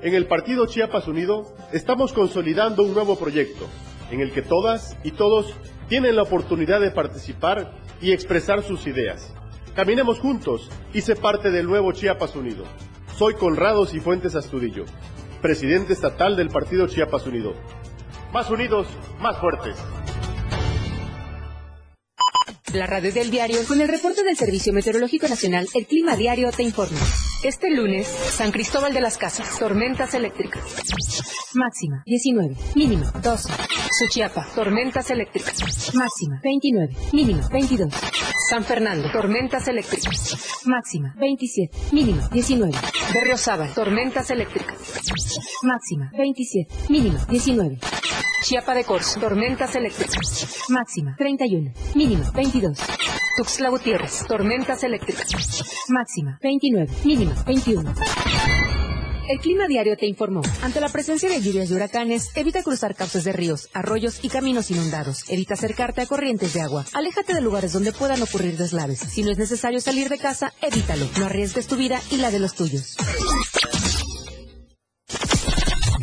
En 0.03 0.13
el 0.13 0.27
Partido 0.27 0.67
Chiapas 0.67 1.09
Unido 1.09 1.55
estamos 1.73 2.13
consolidando 2.13 2.83
un 2.83 2.93
nuevo 2.93 3.19
proyecto 3.19 3.67
en 4.11 4.21
el 4.21 4.31
que 4.31 4.43
todas 4.43 4.95
y 5.05 5.13
todos 5.13 5.55
tienen 5.89 6.17
la 6.17 6.23
oportunidad 6.25 6.83
de 6.83 6.91
participar 6.91 7.73
y 8.03 8.13
expresar 8.13 8.63
sus 8.63 8.87
ideas. 8.87 9.33
Caminemos 9.75 10.21
juntos 10.21 10.71
y 10.93 11.01
sé 11.01 11.17
parte 11.17 11.51
del 11.51 11.67
nuevo 11.67 11.93
Chiapas 11.93 12.37
Unido. 12.37 12.65
Soy 13.17 13.35
Conrado 13.35 13.87
Cifuentes 13.87 14.35
Astudillo, 14.35 14.87
presidente 15.45 15.93
estatal 15.93 16.37
del 16.37 16.49
Partido 16.49 16.87
Chiapas 16.87 17.27
Unido. 17.27 17.53
Más 18.33 18.49
unidos, 18.49 18.87
más 19.21 19.37
fuertes. 19.37 19.77
La 22.75 22.87
radio 22.89 23.13
del 23.13 23.31
diario, 23.31 23.65
con 23.69 23.81
el 23.81 23.87
reporte 23.87 24.25
del 24.25 24.37
Servicio 24.37 24.73
Meteorológico 24.73 25.29
Nacional, 25.29 25.69
el 25.75 25.87
Clima 25.87 26.17
Diario 26.17 26.51
te 26.51 26.65
informa. 26.65 26.99
Este 27.45 27.71
lunes, 27.71 28.09
San 28.09 28.51
Cristóbal 28.51 28.93
de 28.93 29.01
las 29.01 29.17
Casas, 29.17 29.61
tormentas 29.61 30.13
eléctricas. 30.15 30.61
Máxima, 31.55 32.03
19. 32.05 32.57
Mínima, 32.75 33.13
12. 33.23 33.49
Suchiapa, 33.97 34.49
tormentas 34.57 35.09
eléctricas. 35.11 35.95
Máxima, 35.95 36.41
29. 36.43 36.97
Mínima, 37.13 37.49
22. 37.49 37.95
San 38.51 38.65
Fernando, 38.65 39.09
tormentas 39.13 39.69
eléctricas. 39.69 40.65
Máxima, 40.67 41.15
27. 41.17 41.79
Mínima, 41.93 42.29
19. 42.33 42.77
Berriozábal, 43.15 43.73
tormentas 43.73 44.29
eléctricas. 44.31 44.79
Máxima, 45.63 46.11
27. 46.19 46.75
Mínima, 46.89 47.25
19. 47.31 47.79
Chiapa 48.45 48.75
de 48.75 48.85
Corzo, 48.85 49.19
tormentas 49.21 49.75
eléctricas. 49.75 50.67
Máxima, 50.69 51.17
31. 51.17 51.73
Mínima, 51.95 52.31
22. 52.35 52.79
Tuxtla 53.39 53.71
Gutiérrez, 53.71 54.27
tormentas 54.29 54.83
eléctricas. 54.83 55.65
Máxima, 55.89 56.39
29. 56.43 56.93
Mínima, 57.07 57.35
21. 57.47 57.95
El 59.31 59.39
Clima 59.39 59.67
Diario 59.67 59.97
te 59.97 60.05
informó. 60.05 60.43
Ante 60.61 60.83
la 60.83 60.91
presencia 60.91 61.31
de 61.31 61.41
lluvias 61.41 61.71
y 61.71 61.73
huracanes, 61.73 62.33
evita 62.35 62.63
cruzar 62.63 62.95
cauces 62.95 63.25
de 63.25 63.33
ríos, 63.33 63.71
arroyos 63.73 64.23
y 64.23 64.29
caminos 64.29 64.71
inundados. 64.71 65.25
Evita 65.31 65.55
acercarte 65.55 66.03
a 66.03 66.07
corrientes 66.07 66.53
de 66.53 66.61
agua. 66.61 66.85
Aléjate 66.93 67.33
de 67.33 67.41
lugares 67.41 67.73
donde 67.73 67.93
puedan 67.93 68.21
ocurrir 68.21 68.59
deslaves. 68.59 68.99
Si 68.99 69.23
no 69.23 69.31
es 69.31 69.39
necesario 69.39 69.81
salir 69.81 70.11
de 70.11 70.19
casa, 70.19 70.53
evítalo. 70.61 71.09
No 71.19 71.25
arriesgues 71.25 71.67
tu 71.67 71.77
vida 71.77 71.99
y 72.11 72.19
la 72.19 72.31
de 72.31 72.41
los 72.41 72.55
tuyos. 72.55 72.95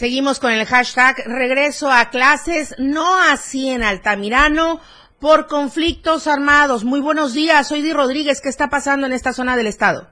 Seguimos 0.00 0.40
con 0.40 0.50
el 0.50 0.64
hashtag 0.64 1.16
regreso 1.26 1.90
a 1.90 2.08
clases, 2.08 2.74
no 2.78 3.04
así 3.30 3.68
en 3.68 3.82
Altamirano, 3.82 4.80
por 5.20 5.46
conflictos 5.46 6.26
armados. 6.26 6.86
Muy 6.86 7.02
buenos 7.02 7.34
días, 7.34 7.68
soy 7.68 7.82
Di 7.82 7.92
Rodríguez. 7.92 8.40
¿Qué 8.40 8.48
está 8.48 8.68
pasando 8.68 9.06
en 9.06 9.12
esta 9.12 9.34
zona 9.34 9.58
del 9.58 9.66
estado? 9.66 10.08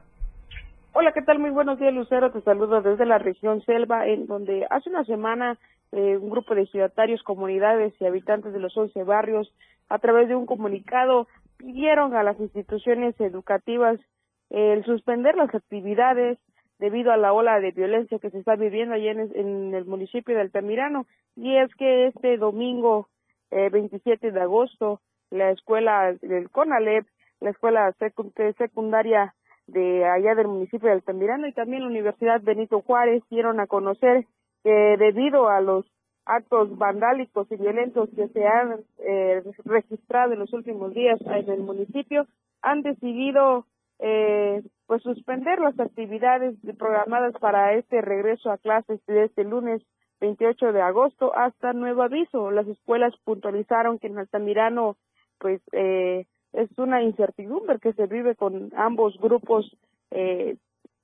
Hola, 0.92 1.12
¿qué 1.14 1.22
tal? 1.22 1.38
Muy 1.38 1.48
buenos 1.48 1.78
días, 1.78 1.94
Lucero. 1.94 2.30
Te 2.30 2.42
saludo 2.42 2.82
desde 2.82 3.06
la 3.06 3.16
región 3.16 3.64
Selva, 3.64 4.06
en 4.06 4.26
donde 4.26 4.66
hace 4.68 4.90
una 4.90 5.06
semana 5.06 5.56
eh, 5.92 6.18
un 6.18 6.28
grupo 6.28 6.54
de 6.54 6.64
ejidatarios, 6.64 7.22
comunidades 7.22 7.94
y 7.98 8.04
habitantes 8.04 8.52
de 8.52 8.60
los 8.60 8.76
11 8.76 9.04
barrios, 9.04 9.50
a 9.88 9.98
través 10.00 10.28
de 10.28 10.36
un 10.36 10.44
comunicado, 10.44 11.28
pidieron 11.56 12.14
a 12.14 12.22
las 12.22 12.38
instituciones 12.40 13.18
educativas 13.18 13.98
el 14.50 14.84
suspender 14.84 15.34
las 15.34 15.54
actividades 15.54 16.36
debido 16.78 17.12
a 17.12 17.16
la 17.16 17.32
ola 17.32 17.60
de 17.60 17.72
violencia 17.72 18.18
que 18.18 18.30
se 18.30 18.38
está 18.38 18.56
viviendo 18.56 18.94
allá 18.94 19.10
en, 19.12 19.74
el 19.74 19.84
municipio 19.84 20.34
de 20.34 20.42
Altamirano. 20.42 21.06
Y 21.36 21.56
es 21.56 21.74
que 21.74 22.06
este 22.06 22.36
domingo 22.36 23.08
eh, 23.50 23.68
27 23.70 24.30
de 24.30 24.40
agosto, 24.40 25.00
la 25.30 25.50
escuela 25.50 26.14
del 26.20 26.50
CONALEP, 26.50 27.06
la 27.40 27.50
escuela 27.50 27.94
secundaria 28.56 29.34
de 29.66 30.04
allá 30.06 30.34
del 30.34 30.48
municipio 30.48 30.88
de 30.88 30.94
Altamirano 30.94 31.46
y 31.46 31.52
también 31.52 31.82
la 31.82 31.88
Universidad 31.88 32.40
Benito 32.40 32.80
Juárez 32.80 33.22
dieron 33.30 33.60
a 33.60 33.66
conocer 33.66 34.26
que 34.64 34.96
debido 34.98 35.48
a 35.48 35.60
los 35.60 35.86
actos 36.24 36.76
vandálicos 36.76 37.46
y 37.50 37.56
violentos 37.56 38.08
que 38.14 38.28
se 38.28 38.46
han 38.46 38.80
eh, 38.98 39.42
registrado 39.64 40.32
en 40.32 40.40
los 40.40 40.52
últimos 40.52 40.94
días 40.94 41.18
en 41.22 41.50
el 41.50 41.60
municipio, 41.60 42.26
han 42.60 42.82
decidido 42.82 43.66
eh, 43.98 44.62
pues 44.86 45.02
suspender 45.02 45.58
las 45.58 45.78
actividades 45.78 46.54
programadas 46.78 47.34
para 47.40 47.74
este 47.74 48.00
regreso 48.00 48.50
a 48.50 48.58
clases 48.58 49.04
de 49.06 49.24
este 49.24 49.44
lunes 49.44 49.82
28 50.20 50.72
de 50.72 50.82
agosto 50.82 51.36
hasta 51.36 51.72
nuevo 51.72 52.02
aviso. 52.02 52.50
Las 52.50 52.66
escuelas 52.66 53.14
puntualizaron 53.24 53.98
que 53.98 54.08
en 54.08 54.18
Altamirano 54.18 54.96
pues 55.38 55.60
eh, 55.72 56.26
es 56.52 56.70
una 56.78 57.02
incertidumbre 57.02 57.78
que 57.78 57.92
se 57.92 58.06
vive 58.06 58.34
con 58.34 58.70
ambos 58.76 59.18
grupos, 59.18 59.76
eh, 60.10 60.56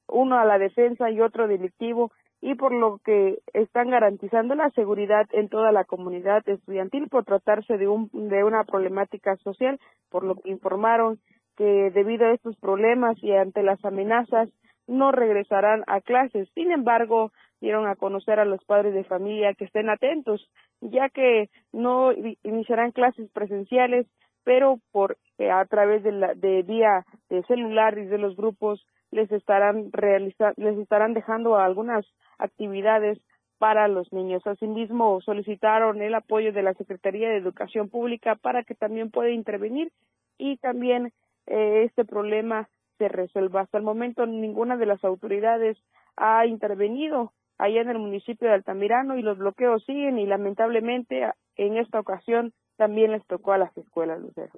uno 0.08 0.38
a 0.38 0.44
la 0.44 0.58
defensa 0.58 1.10
y 1.10 1.20
otro 1.20 1.46
delictivo, 1.46 2.10
y 2.40 2.54
por 2.56 2.72
lo 2.72 2.98
que 3.04 3.38
están 3.54 3.90
garantizando 3.90 4.54
la 4.54 4.70
seguridad 4.70 5.26
en 5.32 5.48
toda 5.48 5.72
la 5.72 5.84
comunidad 5.84 6.46
estudiantil 6.46 7.08
por 7.08 7.24
tratarse 7.24 7.78
de, 7.78 7.88
un, 7.88 8.10
de 8.12 8.44
una 8.44 8.64
problemática 8.64 9.36
social, 9.36 9.78
por 10.10 10.24
lo 10.24 10.36
que 10.36 10.50
informaron 10.50 11.18
que 11.56 11.90
debido 11.90 12.26
a 12.26 12.32
estos 12.32 12.56
problemas 12.56 13.16
y 13.22 13.32
ante 13.32 13.62
las 13.62 13.84
amenazas 13.84 14.48
no 14.86 15.12
regresarán 15.12 15.84
a 15.86 16.00
clases. 16.00 16.48
Sin 16.54 16.70
embargo, 16.70 17.32
dieron 17.60 17.86
a 17.86 17.96
conocer 17.96 18.40
a 18.40 18.44
los 18.44 18.62
padres 18.64 18.94
de 18.94 19.04
familia 19.04 19.54
que 19.54 19.64
estén 19.64 19.88
atentos, 19.88 20.48
ya 20.80 21.08
que 21.08 21.48
no 21.72 22.12
iniciarán 22.42 22.92
clases 22.92 23.30
presenciales, 23.30 24.06
pero 24.44 24.78
por 24.92 25.16
eh, 25.38 25.50
a 25.50 25.64
través 25.64 26.02
de, 26.02 26.12
la, 26.12 26.34
de 26.34 26.62
vía 26.62 27.06
de 27.30 27.42
celular 27.44 27.98
y 27.98 28.04
de 28.04 28.18
los 28.18 28.36
grupos 28.36 28.86
les 29.10 29.30
estarán 29.32 29.90
realizando, 29.92 30.54
les 30.56 30.76
estarán 30.78 31.14
dejando 31.14 31.56
algunas 31.56 32.04
actividades 32.38 33.18
para 33.58 33.88
los 33.88 34.12
niños. 34.12 34.46
Asimismo, 34.46 35.20
solicitaron 35.22 36.02
el 36.02 36.14
apoyo 36.14 36.52
de 36.52 36.62
la 36.62 36.74
Secretaría 36.74 37.30
de 37.30 37.38
Educación 37.38 37.88
Pública 37.88 38.34
para 38.34 38.64
que 38.64 38.74
también 38.74 39.10
pueda 39.10 39.30
intervenir 39.30 39.90
y 40.36 40.56
también 40.58 41.12
eh, 41.46 41.84
este 41.84 42.04
problema 42.04 42.68
se 42.98 43.08
resuelva. 43.08 43.62
Hasta 43.62 43.78
el 43.78 43.84
momento 43.84 44.26
ninguna 44.26 44.76
de 44.76 44.86
las 44.86 45.02
autoridades 45.04 45.76
ha 46.16 46.46
intervenido 46.46 47.32
allá 47.58 47.80
en 47.80 47.90
el 47.90 47.98
municipio 47.98 48.48
de 48.48 48.54
Altamirano 48.54 49.16
y 49.16 49.22
los 49.22 49.38
bloqueos 49.38 49.84
siguen 49.84 50.18
y 50.18 50.26
lamentablemente 50.26 51.30
en 51.56 51.76
esta 51.76 52.00
ocasión 52.00 52.52
también 52.76 53.12
les 53.12 53.24
tocó 53.26 53.52
a 53.52 53.58
las 53.58 53.76
escuelas, 53.76 54.20
Lucero. 54.20 54.50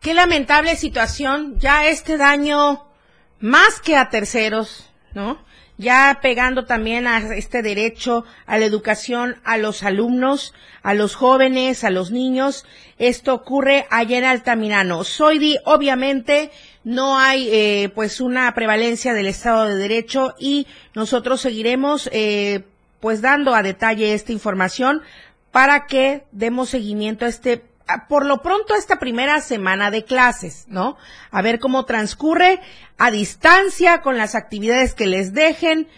Qué 0.00 0.14
lamentable 0.14 0.76
situación, 0.76 1.58
ya 1.58 1.86
este 1.86 2.16
daño 2.16 2.86
más 3.40 3.80
que 3.80 3.96
a 3.96 4.08
terceros, 4.08 4.90
¿no? 5.14 5.38
Ya 5.80 6.18
pegando 6.20 6.66
también 6.66 7.06
a 7.06 7.34
este 7.34 7.62
derecho 7.62 8.26
a 8.44 8.58
la 8.58 8.66
educación 8.66 9.36
a 9.44 9.56
los 9.56 9.82
alumnos, 9.82 10.52
a 10.82 10.92
los 10.92 11.14
jóvenes, 11.14 11.84
a 11.84 11.90
los 11.90 12.10
niños. 12.10 12.66
Esto 12.98 13.32
ocurre 13.32 13.86
allá 13.90 14.18
en 14.18 14.24
Altamirano. 14.24 15.04
Soidi, 15.04 15.56
obviamente, 15.64 16.50
no 16.84 17.18
hay 17.18 17.48
eh, 17.50 17.90
pues 17.94 18.20
una 18.20 18.52
prevalencia 18.54 19.14
del 19.14 19.26
Estado 19.26 19.64
de 19.64 19.76
Derecho 19.76 20.34
y 20.38 20.66
nosotros 20.94 21.40
seguiremos 21.40 22.10
eh, 22.12 22.64
pues 23.00 23.22
dando 23.22 23.54
a 23.54 23.62
detalle 23.62 24.12
esta 24.12 24.32
información 24.32 25.00
para 25.50 25.86
que 25.86 26.24
demos 26.30 26.68
seguimiento 26.68 27.24
a 27.24 27.28
este 27.28 27.69
por 28.08 28.26
lo 28.26 28.42
pronto 28.42 28.74
esta 28.74 28.98
primera 28.98 29.40
semana 29.40 29.90
de 29.90 30.04
clases, 30.04 30.66
¿no? 30.68 30.96
A 31.30 31.42
ver 31.42 31.58
cómo 31.58 31.84
transcurre 31.84 32.60
a 32.98 33.10
distancia 33.10 34.00
con 34.00 34.16
las 34.16 34.34
actividades 34.34 34.94
que 34.94 35.06
les 35.06 35.32
dejen. 35.32 35.88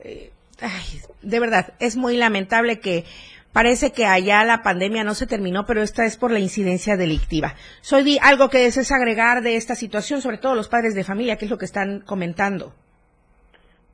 Eh, 0.00 0.30
ay, 0.60 1.00
de 1.22 1.40
verdad, 1.40 1.74
es 1.78 1.96
muy 1.96 2.16
lamentable 2.16 2.80
que 2.80 3.04
parece 3.52 3.92
que 3.92 4.06
allá 4.06 4.44
la 4.44 4.62
pandemia 4.62 5.02
no 5.02 5.14
se 5.14 5.26
terminó, 5.26 5.64
pero 5.64 5.82
esta 5.82 6.04
es 6.04 6.16
por 6.16 6.30
la 6.30 6.38
incidencia 6.38 6.96
delictiva. 6.96 7.54
Soy 7.80 8.18
algo 8.20 8.50
que 8.50 8.58
desees 8.58 8.92
agregar 8.92 9.42
de 9.42 9.56
esta 9.56 9.74
situación, 9.74 10.20
sobre 10.20 10.38
todo 10.38 10.54
los 10.54 10.68
padres 10.68 10.94
de 10.94 11.04
familia, 11.04 11.36
que 11.36 11.46
es 11.46 11.50
lo 11.50 11.58
que 11.58 11.64
están 11.64 12.00
comentando. 12.00 12.74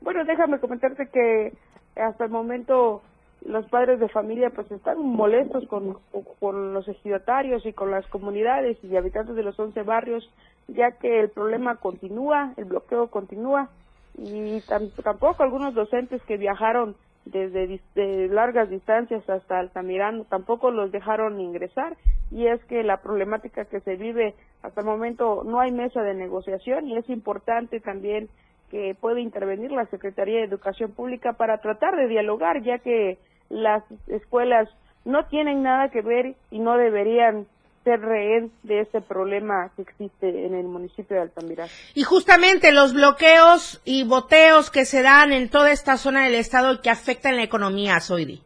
Bueno, 0.00 0.24
déjame 0.24 0.58
comentarte 0.58 1.06
que 1.06 1.52
hasta 1.94 2.24
el 2.24 2.30
momento 2.30 3.02
los 3.44 3.66
padres 3.66 3.98
de 3.98 4.08
familia 4.08 4.50
pues 4.50 4.70
están 4.70 4.98
molestos 4.98 5.66
con, 5.66 5.98
con 6.38 6.74
los 6.74 6.86
ejidatarios 6.88 7.66
y 7.66 7.72
con 7.72 7.90
las 7.90 8.06
comunidades 8.06 8.78
y 8.84 8.96
habitantes 8.96 9.34
de 9.34 9.42
los 9.42 9.58
11 9.58 9.82
barrios, 9.82 10.28
ya 10.68 10.92
que 10.92 11.20
el 11.20 11.30
problema 11.30 11.76
continúa, 11.76 12.54
el 12.56 12.66
bloqueo 12.66 13.08
continúa. 13.08 13.68
Y 14.16 14.60
tampoco 15.02 15.42
algunos 15.42 15.74
docentes 15.74 16.22
que 16.22 16.36
viajaron 16.36 16.94
desde 17.24 17.80
largas 18.28 18.68
distancias 18.68 19.28
hasta 19.28 19.58
Altamirano 19.58 20.24
tampoco 20.24 20.70
los 20.70 20.92
dejaron 20.92 21.40
ingresar. 21.40 21.96
Y 22.30 22.46
es 22.46 22.62
que 22.64 22.82
la 22.82 22.98
problemática 22.98 23.64
que 23.64 23.80
se 23.80 23.96
vive 23.96 24.34
hasta 24.62 24.80
el 24.80 24.86
momento 24.86 25.42
no 25.44 25.60
hay 25.60 25.72
mesa 25.72 26.02
de 26.02 26.14
negociación 26.14 26.86
y 26.86 26.96
es 26.96 27.08
importante 27.08 27.80
también 27.80 28.28
que 28.70 28.96
pueda 28.98 29.20
intervenir 29.20 29.70
la 29.70 29.84
Secretaría 29.86 30.38
de 30.38 30.44
Educación 30.44 30.92
Pública 30.92 31.34
para 31.34 31.58
tratar 31.58 31.94
de 31.96 32.08
dialogar 32.08 32.62
ya 32.62 32.78
que 32.78 33.18
las 33.52 33.84
escuelas 34.08 34.68
no 35.04 35.26
tienen 35.26 35.62
nada 35.62 35.90
que 35.90 36.00
ver 36.00 36.34
y 36.50 36.58
no 36.58 36.76
deberían 36.76 37.46
ser 37.84 38.00
rehén 38.00 38.52
de 38.62 38.80
este 38.80 39.00
problema 39.00 39.70
que 39.76 39.82
existe 39.82 40.46
en 40.46 40.54
el 40.54 40.66
municipio 40.66 41.16
de 41.16 41.22
Altamirano. 41.22 41.70
Y 41.94 42.04
justamente 42.04 42.72
los 42.72 42.94
bloqueos 42.94 43.80
y 43.84 44.04
boteos 44.04 44.70
que 44.70 44.84
se 44.84 45.02
dan 45.02 45.32
en 45.32 45.50
toda 45.50 45.72
esta 45.72 45.96
zona 45.96 46.24
del 46.24 46.36
estado 46.36 46.72
y 46.72 46.78
que 46.78 46.90
afectan 46.90 47.36
la 47.36 47.42
economía, 47.42 47.98
Soidi. 48.00 48.40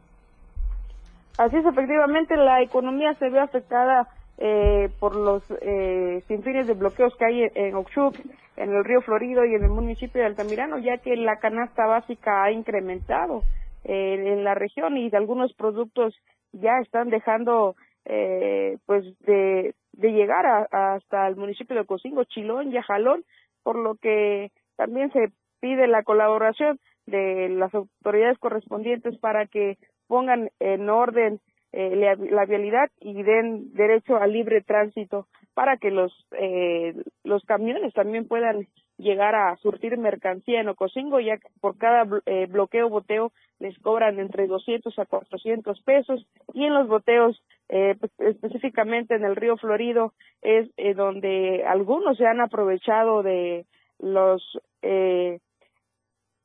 Así 1.39 1.57
es, 1.57 1.67
efectivamente, 1.67 2.35
la 2.37 2.63
economía 2.63 3.13
se 3.15 3.29
ve 3.29 3.39
afectada 3.39 4.09
eh, 4.39 4.89
por 4.99 5.15
los 5.15 5.43
eh, 5.61 6.23
sinfines 6.27 6.67
de 6.67 6.73
bloqueos 6.73 7.15
que 7.17 7.27
hay 7.27 7.51
en 7.55 7.75
Oxuc, 7.75 8.17
en 8.57 8.75
el 8.75 8.85
río 8.85 9.03
Florido 9.03 9.45
y 9.45 9.55
en 9.55 9.65
el 9.65 9.71
municipio 9.71 10.23
de 10.23 10.29
Altamirano, 10.29 10.79
ya 10.79 10.97
que 10.97 11.15
la 11.15 11.37
canasta 11.37 11.85
básica 11.85 12.43
ha 12.43 12.51
incrementado 12.51 13.43
en 13.89 14.45
la 14.45 14.55
región 14.55 14.97
y 14.97 15.11
algunos 15.15 15.53
productos 15.55 16.15
ya 16.53 16.79
están 16.79 17.11
dejando 17.11 17.77
eh, 18.05 18.79
pues 18.87 19.05
de, 19.21 19.75
de 19.93 20.13
llegar 20.13 20.69
hasta 20.71 21.27
el 21.27 21.37
municipio 21.37 21.77
de 21.77 21.87
Cocingo, 21.87 22.25
Chilón 22.25 22.73
y 22.73 22.77
Ajalón, 22.77 23.25
por 23.63 23.77
lo 23.77 23.97
que 23.97 24.53
también 24.77 25.13
se 25.13 25.33
pide 25.61 25.87
la 25.89 26.03
colaboración 26.03 26.79
de 27.07 27.49
las 27.49 27.75
autoridades 27.75 28.39
correspondientes 28.39 29.19
para 29.19 29.47
que 29.47 29.79
pongan 30.07 30.51
en 30.61 30.89
orden 30.89 31.41
eh, 31.73 32.17
la, 32.31 32.45
vialidad 32.47 32.91
y 33.01 33.23
den 33.23 33.73
derecho 33.75 34.17
al 34.17 34.33
libre 34.33 34.63
tránsito 34.63 35.27
para 35.55 35.77
que 35.77 35.91
los 35.91 36.13
eh, 36.33 36.95
los 37.25 37.45
camiones 37.45 37.93
también 37.93 38.27
puedan 38.27 38.67
llegar 38.99 39.35
a 39.35 39.57
surtir 39.57 39.97
mercancía 39.99 40.61
en 40.61 40.69
Ocosingo, 40.69 41.21
ya 41.21 41.37
que 41.37 41.49
por 41.61 41.77
cada 41.77 42.07
eh, 42.27 42.47
bloqueo 42.47 42.89
boteo 42.89 43.33
les 43.59 43.79
cobran 43.79 44.19
entre 44.19 44.47
200 44.47 44.99
a 44.99 45.07
400 45.07 45.83
pesos 45.83 46.27
y 46.55 46.65
en 46.65 46.75
los 46.75 46.89
boteos 46.89 47.43
pues, 47.69 48.13
específicamente 48.19 49.15
en 49.15 49.25
el 49.25 49.35
río 49.35 49.57
Florido 49.57 50.13
es 50.41 50.69
donde 50.95 51.65
algunos 51.67 52.17
se 52.17 52.27
han 52.27 52.41
aprovechado 52.41 53.23
de 53.23 53.67
los 53.99 54.43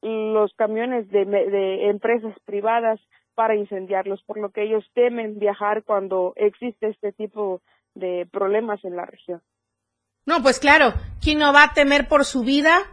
los 0.02 0.54
camiones 0.56 1.10
de, 1.10 1.26
de 1.26 1.90
empresas 1.90 2.34
privadas 2.46 3.00
para 3.36 3.56
incendiarlos, 3.56 4.22
por 4.24 4.38
lo 4.38 4.50
que 4.50 4.64
ellos 4.64 4.86
temen 4.94 5.40
viajar 5.40 5.84
cuando 5.84 6.34
existe 6.36 6.88
este 6.88 7.12
tipo 7.12 7.62
de 7.94 8.28
problemas 8.32 8.84
en 8.84 8.96
la 8.96 9.06
región. 9.06 9.42
No, 10.26 10.44
pues 10.44 10.60
claro, 10.60 10.94
¿quién 11.22 11.40
no 11.40 11.52
va 11.52 11.64
a 11.64 11.74
temer 11.74 12.08
por 12.08 12.26
su 12.26 12.42
vida? 12.42 12.88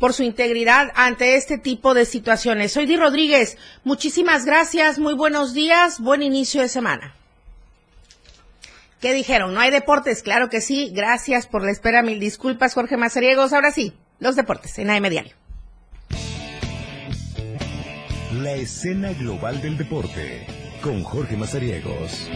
por 0.00 0.14
su 0.14 0.22
integridad 0.22 0.90
ante 0.96 1.36
este 1.36 1.58
tipo 1.58 1.92
de 1.94 2.06
situaciones. 2.06 2.72
Soy 2.72 2.86
Di 2.86 2.96
Rodríguez. 2.96 3.58
Muchísimas 3.84 4.46
gracias. 4.46 4.98
Muy 4.98 5.14
buenos 5.14 5.52
días. 5.52 6.00
Buen 6.00 6.22
inicio 6.22 6.62
de 6.62 6.68
semana. 6.68 7.14
¿Qué 9.00 9.12
dijeron? 9.12 9.54
¿No 9.54 9.60
hay 9.60 9.70
deportes? 9.70 10.22
Claro 10.22 10.48
que 10.48 10.62
sí. 10.62 10.90
Gracias 10.94 11.46
por 11.46 11.62
la 11.62 11.70
espera. 11.70 12.02
Mil 12.02 12.18
disculpas, 12.18 12.74
Jorge 12.74 12.96
Mazariegos. 12.96 13.52
Ahora 13.52 13.70
sí, 13.70 13.92
los 14.18 14.36
deportes 14.36 14.78
en 14.78 14.90
AM 14.90 15.08
Diario. 15.10 15.34
La 18.32 18.52
escena 18.52 19.12
global 19.12 19.60
del 19.60 19.76
deporte 19.76 20.46
con 20.82 21.02
Jorge 21.04 21.36
Mazariegos. 21.36 22.26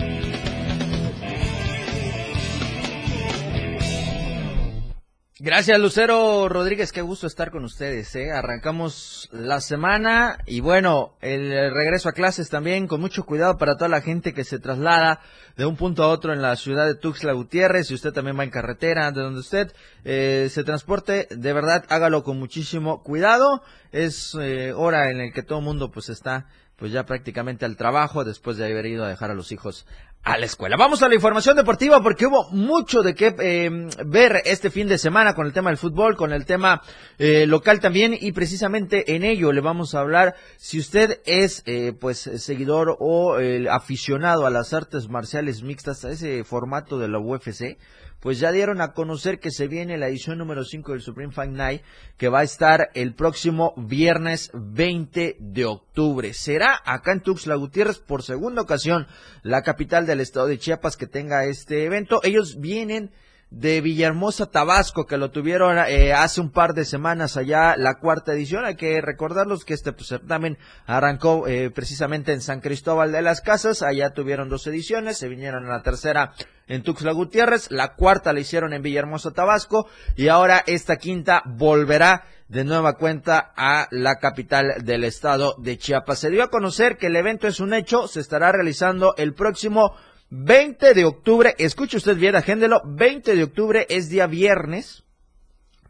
Gracias 5.44 5.78
Lucero 5.78 6.48
Rodríguez, 6.48 6.90
qué 6.90 7.02
gusto 7.02 7.26
estar 7.26 7.50
con 7.50 7.64
ustedes. 7.64 8.16
¿eh? 8.16 8.32
Arrancamos 8.32 9.28
la 9.30 9.60
semana 9.60 10.38
y 10.46 10.60
bueno, 10.60 11.18
el 11.20 11.50
regreso 11.70 12.08
a 12.08 12.12
clases 12.12 12.48
también 12.48 12.86
con 12.86 13.02
mucho 13.02 13.26
cuidado 13.26 13.58
para 13.58 13.76
toda 13.76 13.90
la 13.90 14.00
gente 14.00 14.32
que 14.32 14.44
se 14.44 14.58
traslada 14.58 15.20
de 15.58 15.66
un 15.66 15.76
punto 15.76 16.02
a 16.02 16.08
otro 16.08 16.32
en 16.32 16.40
la 16.40 16.56
ciudad 16.56 16.86
de 16.86 16.94
Tuxtla 16.94 17.34
Gutiérrez. 17.34 17.88
Si 17.88 17.94
usted 17.94 18.12
también 18.14 18.38
va 18.38 18.44
en 18.44 18.48
carretera, 18.48 19.12
de 19.12 19.20
donde 19.20 19.40
usted 19.40 19.70
eh, 20.06 20.48
se 20.50 20.64
transporte, 20.64 21.28
de 21.30 21.52
verdad 21.52 21.84
hágalo 21.90 22.24
con 22.24 22.38
muchísimo 22.38 23.02
cuidado. 23.02 23.62
Es 23.92 24.34
eh, 24.40 24.72
hora 24.72 25.10
en 25.10 25.18
la 25.18 25.30
que 25.30 25.42
todo 25.42 25.58
el 25.58 25.66
mundo 25.66 25.90
pues 25.90 26.08
está 26.08 26.46
pues 26.76 26.90
ya 26.90 27.04
prácticamente 27.04 27.66
al 27.66 27.76
trabajo 27.76 28.24
después 28.24 28.56
de 28.56 28.64
haber 28.64 28.86
ido 28.86 29.04
a 29.04 29.08
dejar 29.08 29.30
a 29.30 29.34
los 29.34 29.52
hijos 29.52 29.86
a 30.24 30.38
la 30.38 30.46
escuela. 30.46 30.76
Vamos 30.78 31.02
a 31.02 31.08
la 31.08 31.14
información 31.14 31.54
deportiva 31.54 32.02
porque 32.02 32.26
hubo 32.26 32.48
mucho 32.50 33.02
de 33.02 33.14
qué 33.14 33.34
eh, 33.38 33.70
ver 34.06 34.40
este 34.46 34.70
fin 34.70 34.88
de 34.88 34.96
semana 34.96 35.34
con 35.34 35.46
el 35.46 35.52
tema 35.52 35.68
del 35.68 35.76
fútbol, 35.76 36.16
con 36.16 36.32
el 36.32 36.46
tema 36.46 36.80
eh, 37.18 37.46
local 37.46 37.80
también 37.80 38.16
y 38.18 38.32
precisamente 38.32 39.14
en 39.14 39.22
ello 39.22 39.52
le 39.52 39.60
vamos 39.60 39.94
a 39.94 40.00
hablar 40.00 40.34
si 40.56 40.78
usted 40.78 41.20
es 41.26 41.62
eh, 41.66 41.92
pues 41.92 42.18
seguidor 42.18 42.96
o 43.00 43.36
aficionado 43.70 44.46
a 44.46 44.50
las 44.50 44.72
artes 44.72 45.10
marciales 45.10 45.62
mixtas, 45.62 46.04
a 46.06 46.10
ese 46.10 46.42
formato 46.44 46.98
de 46.98 47.08
la 47.08 47.18
UFC 47.18 47.76
pues 48.24 48.38
ya 48.38 48.52
dieron 48.52 48.80
a 48.80 48.94
conocer 48.94 49.38
que 49.38 49.50
se 49.50 49.68
viene 49.68 49.98
la 49.98 50.08
edición 50.08 50.38
número 50.38 50.64
5 50.64 50.92
del 50.92 51.02
Supreme 51.02 51.30
Fight 51.30 51.52
Night, 51.52 51.82
que 52.16 52.30
va 52.30 52.38
a 52.38 52.42
estar 52.42 52.88
el 52.94 53.14
próximo 53.14 53.74
viernes 53.76 54.50
20 54.54 55.36
de 55.38 55.64
octubre. 55.66 56.32
Será 56.32 56.80
acá 56.86 57.12
en 57.12 57.20
Tuxtla 57.20 57.54
Gutiérrez 57.56 57.98
por 57.98 58.22
segunda 58.22 58.62
ocasión, 58.62 59.06
la 59.42 59.60
capital 59.60 60.06
del 60.06 60.20
estado 60.20 60.46
de 60.46 60.56
Chiapas, 60.56 60.96
que 60.96 61.06
tenga 61.06 61.44
este 61.44 61.84
evento. 61.84 62.20
Ellos 62.22 62.58
vienen 62.60 63.12
de 63.56 63.80
Villahermosa, 63.80 64.46
Tabasco, 64.46 65.06
que 65.06 65.16
lo 65.16 65.30
tuvieron 65.30 65.78
eh, 65.78 66.12
hace 66.12 66.40
un 66.40 66.50
par 66.50 66.74
de 66.74 66.84
semanas 66.84 67.36
allá, 67.36 67.76
la 67.76 67.94
cuarta 68.00 68.32
edición. 68.32 68.64
Hay 68.64 68.74
que 68.74 69.00
recordarlos 69.00 69.64
que 69.64 69.74
este 69.74 69.92
pues, 69.92 70.08
certamen 70.08 70.58
arrancó 70.86 71.46
eh, 71.46 71.70
precisamente 71.70 72.32
en 72.32 72.40
San 72.40 72.60
Cristóbal 72.60 73.12
de 73.12 73.22
las 73.22 73.40
Casas. 73.40 73.82
Allá 73.82 74.10
tuvieron 74.10 74.48
dos 74.48 74.66
ediciones, 74.66 75.18
se 75.18 75.28
vinieron 75.28 75.66
a 75.66 75.76
la 75.76 75.82
tercera 75.82 76.32
en 76.66 76.82
Tuxtla 76.82 77.12
Gutiérrez, 77.12 77.70
la 77.70 77.94
cuarta 77.94 78.32
la 78.32 78.40
hicieron 78.40 78.72
en 78.72 78.82
Villahermosa, 78.82 79.32
Tabasco, 79.32 79.86
y 80.16 80.28
ahora 80.28 80.64
esta 80.66 80.96
quinta 80.96 81.42
volverá 81.44 82.24
de 82.48 82.64
nueva 82.64 82.94
cuenta 82.94 83.52
a 83.56 83.86
la 83.90 84.16
capital 84.16 84.84
del 84.84 85.04
estado 85.04 85.54
de 85.58 85.78
Chiapas. 85.78 86.18
Se 86.18 86.30
dio 86.30 86.42
a 86.42 86.50
conocer 86.50 86.96
que 86.96 87.06
el 87.06 87.16
evento 87.16 87.46
es 87.46 87.60
un 87.60 87.72
hecho, 87.72 88.08
se 88.08 88.20
estará 88.20 88.50
realizando 88.50 89.14
el 89.16 89.34
próximo 89.34 89.94
20 90.30 90.94
de 90.94 91.04
octubre, 91.04 91.54
escuche 91.58 91.96
usted 91.96 92.16
bien, 92.16 92.36
agéndelo, 92.36 92.82
20 92.84 93.36
de 93.36 93.42
octubre 93.42 93.86
es 93.88 94.08
día 94.08 94.26
viernes, 94.26 95.04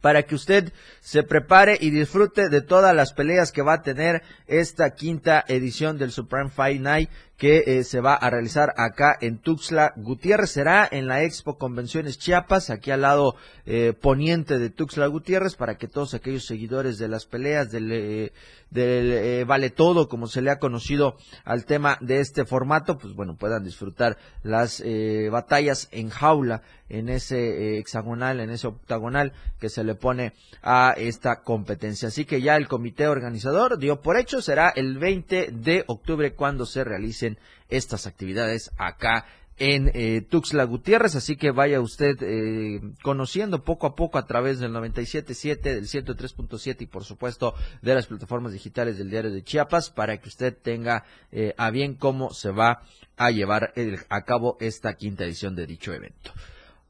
para 0.00 0.24
que 0.24 0.34
usted 0.34 0.72
se 1.00 1.22
prepare 1.22 1.78
y 1.80 1.88
disfrute 1.88 2.50
de 2.50 2.60
todas 2.60 2.94
las 2.94 3.14
peleas 3.14 3.52
que 3.52 3.62
va 3.62 3.72
a 3.72 3.82
tener 3.82 4.22
esta 4.46 4.90
quinta 4.94 5.42
edición 5.48 5.96
del 5.96 6.12
Supreme 6.12 6.50
Fight 6.50 6.78
Night 6.78 7.08
que 7.36 7.64
eh, 7.66 7.84
se 7.84 8.00
va 8.00 8.14
a 8.14 8.30
realizar 8.30 8.74
acá 8.76 9.16
en 9.20 9.38
Tuxtla 9.38 9.92
Gutiérrez. 9.96 10.50
Será 10.50 10.88
en 10.90 11.08
la 11.08 11.22
Expo 11.24 11.58
Convenciones 11.58 12.18
Chiapas, 12.18 12.70
aquí 12.70 12.90
al 12.90 13.02
lado 13.02 13.34
eh, 13.66 13.92
poniente 13.92 14.58
de 14.58 14.70
Tuxtla 14.70 15.06
Gutiérrez, 15.08 15.56
para 15.56 15.76
que 15.76 15.88
todos 15.88 16.14
aquellos 16.14 16.46
seguidores 16.46 16.98
de 16.98 17.08
las 17.08 17.26
peleas, 17.26 17.70
del, 17.70 17.90
eh, 17.92 18.32
del 18.70 19.44
Vale 19.46 19.70
Todo, 19.70 20.08
como 20.08 20.26
se 20.28 20.42
le 20.42 20.50
ha 20.50 20.58
conocido 20.58 21.16
al 21.44 21.64
tema 21.64 21.98
de 22.00 22.20
este 22.20 22.44
formato, 22.44 22.98
pues 22.98 23.14
bueno, 23.14 23.36
puedan 23.36 23.64
disfrutar 23.64 24.16
las 24.42 24.82
batallas 25.30 25.88
en 25.92 26.10
jaula, 26.10 26.62
en 26.88 27.08
ese 27.08 27.78
hexagonal, 27.78 28.40
en 28.40 28.50
ese 28.50 28.66
octagonal 28.66 29.32
que 29.58 29.68
se 29.68 29.84
le 29.84 29.94
pone 29.94 30.34
a 30.62 30.94
esta 30.96 31.42
competencia. 31.42 32.08
Así 32.08 32.24
que 32.24 32.42
ya 32.42 32.56
el 32.56 32.68
comité 32.68 33.06
organizador 33.06 33.78
dio 33.78 34.00
por 34.00 34.18
hecho, 34.18 34.42
será 34.42 34.70
el 34.70 34.98
20 34.98 35.50
de 35.52 35.84
octubre 35.86 36.34
cuando 36.34 36.66
se 36.66 36.84
realice 36.84 37.23
estas 37.68 38.06
actividades 38.06 38.70
acá 38.78 39.26
en 39.56 39.90
eh, 39.94 40.20
Tuxtla 40.28 40.64
Gutiérrez, 40.64 41.14
así 41.14 41.36
que 41.36 41.52
vaya 41.52 41.80
usted 41.80 42.16
eh, 42.22 42.80
conociendo 43.02 43.62
poco 43.62 43.86
a 43.86 43.94
poco 43.94 44.18
a 44.18 44.26
través 44.26 44.58
del 44.58 44.72
97.7, 44.72 45.60
del 45.60 45.86
103.7 45.86 46.76
y 46.80 46.86
por 46.86 47.04
supuesto 47.04 47.54
de 47.80 47.94
las 47.94 48.06
plataformas 48.06 48.52
digitales 48.52 48.98
del 48.98 49.10
diario 49.10 49.30
de 49.30 49.44
Chiapas 49.44 49.90
para 49.90 50.18
que 50.18 50.28
usted 50.28 50.56
tenga 50.56 51.04
eh, 51.30 51.54
a 51.56 51.70
bien 51.70 51.94
cómo 51.94 52.32
se 52.34 52.50
va 52.50 52.82
a 53.16 53.30
llevar 53.30 53.72
a 54.08 54.24
cabo 54.24 54.56
esta 54.60 54.94
quinta 54.94 55.24
edición 55.24 55.54
de 55.54 55.66
dicho 55.66 55.92
evento. 55.92 56.32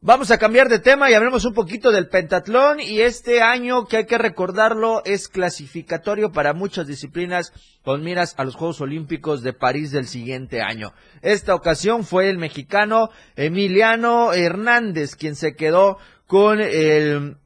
Vamos 0.07 0.31
a 0.31 0.37
cambiar 0.37 0.69
de 0.69 0.81
tema 0.81 1.11
y 1.11 1.15
hablemos 1.15 1.47
un 1.47 1.55
poquito 1.55 1.91
del 1.91 2.09
pentatlón 2.09 2.79
y 2.79 3.01
este 3.01 3.41
año 3.41 3.87
que 3.87 3.97
hay 3.97 4.05
que 4.05 4.19
recordarlo 4.19 5.01
es 5.07 5.29
clasificatorio 5.29 6.31
para 6.31 6.53
muchas 6.53 6.87
disciplinas 6.87 7.55
con 7.83 8.05
miras 8.05 8.35
a 8.37 8.45
los 8.45 8.55
Juegos 8.55 8.83
Olímpicos 8.83 9.43
de 9.43 9.55
París 9.55 9.93
del 9.93 10.07
siguiente 10.07 10.61
año. 10.61 10.93
Esta 11.23 11.55
ocasión 11.55 12.05
fue 12.05 12.29
el 12.29 12.37
mexicano 12.37 13.09
Emiliano 13.35 14.35
Hernández 14.35 15.17
quien 15.17 15.37
se 15.37 15.55
quedó 15.55 15.97
con 16.27 16.61
el 16.61 17.39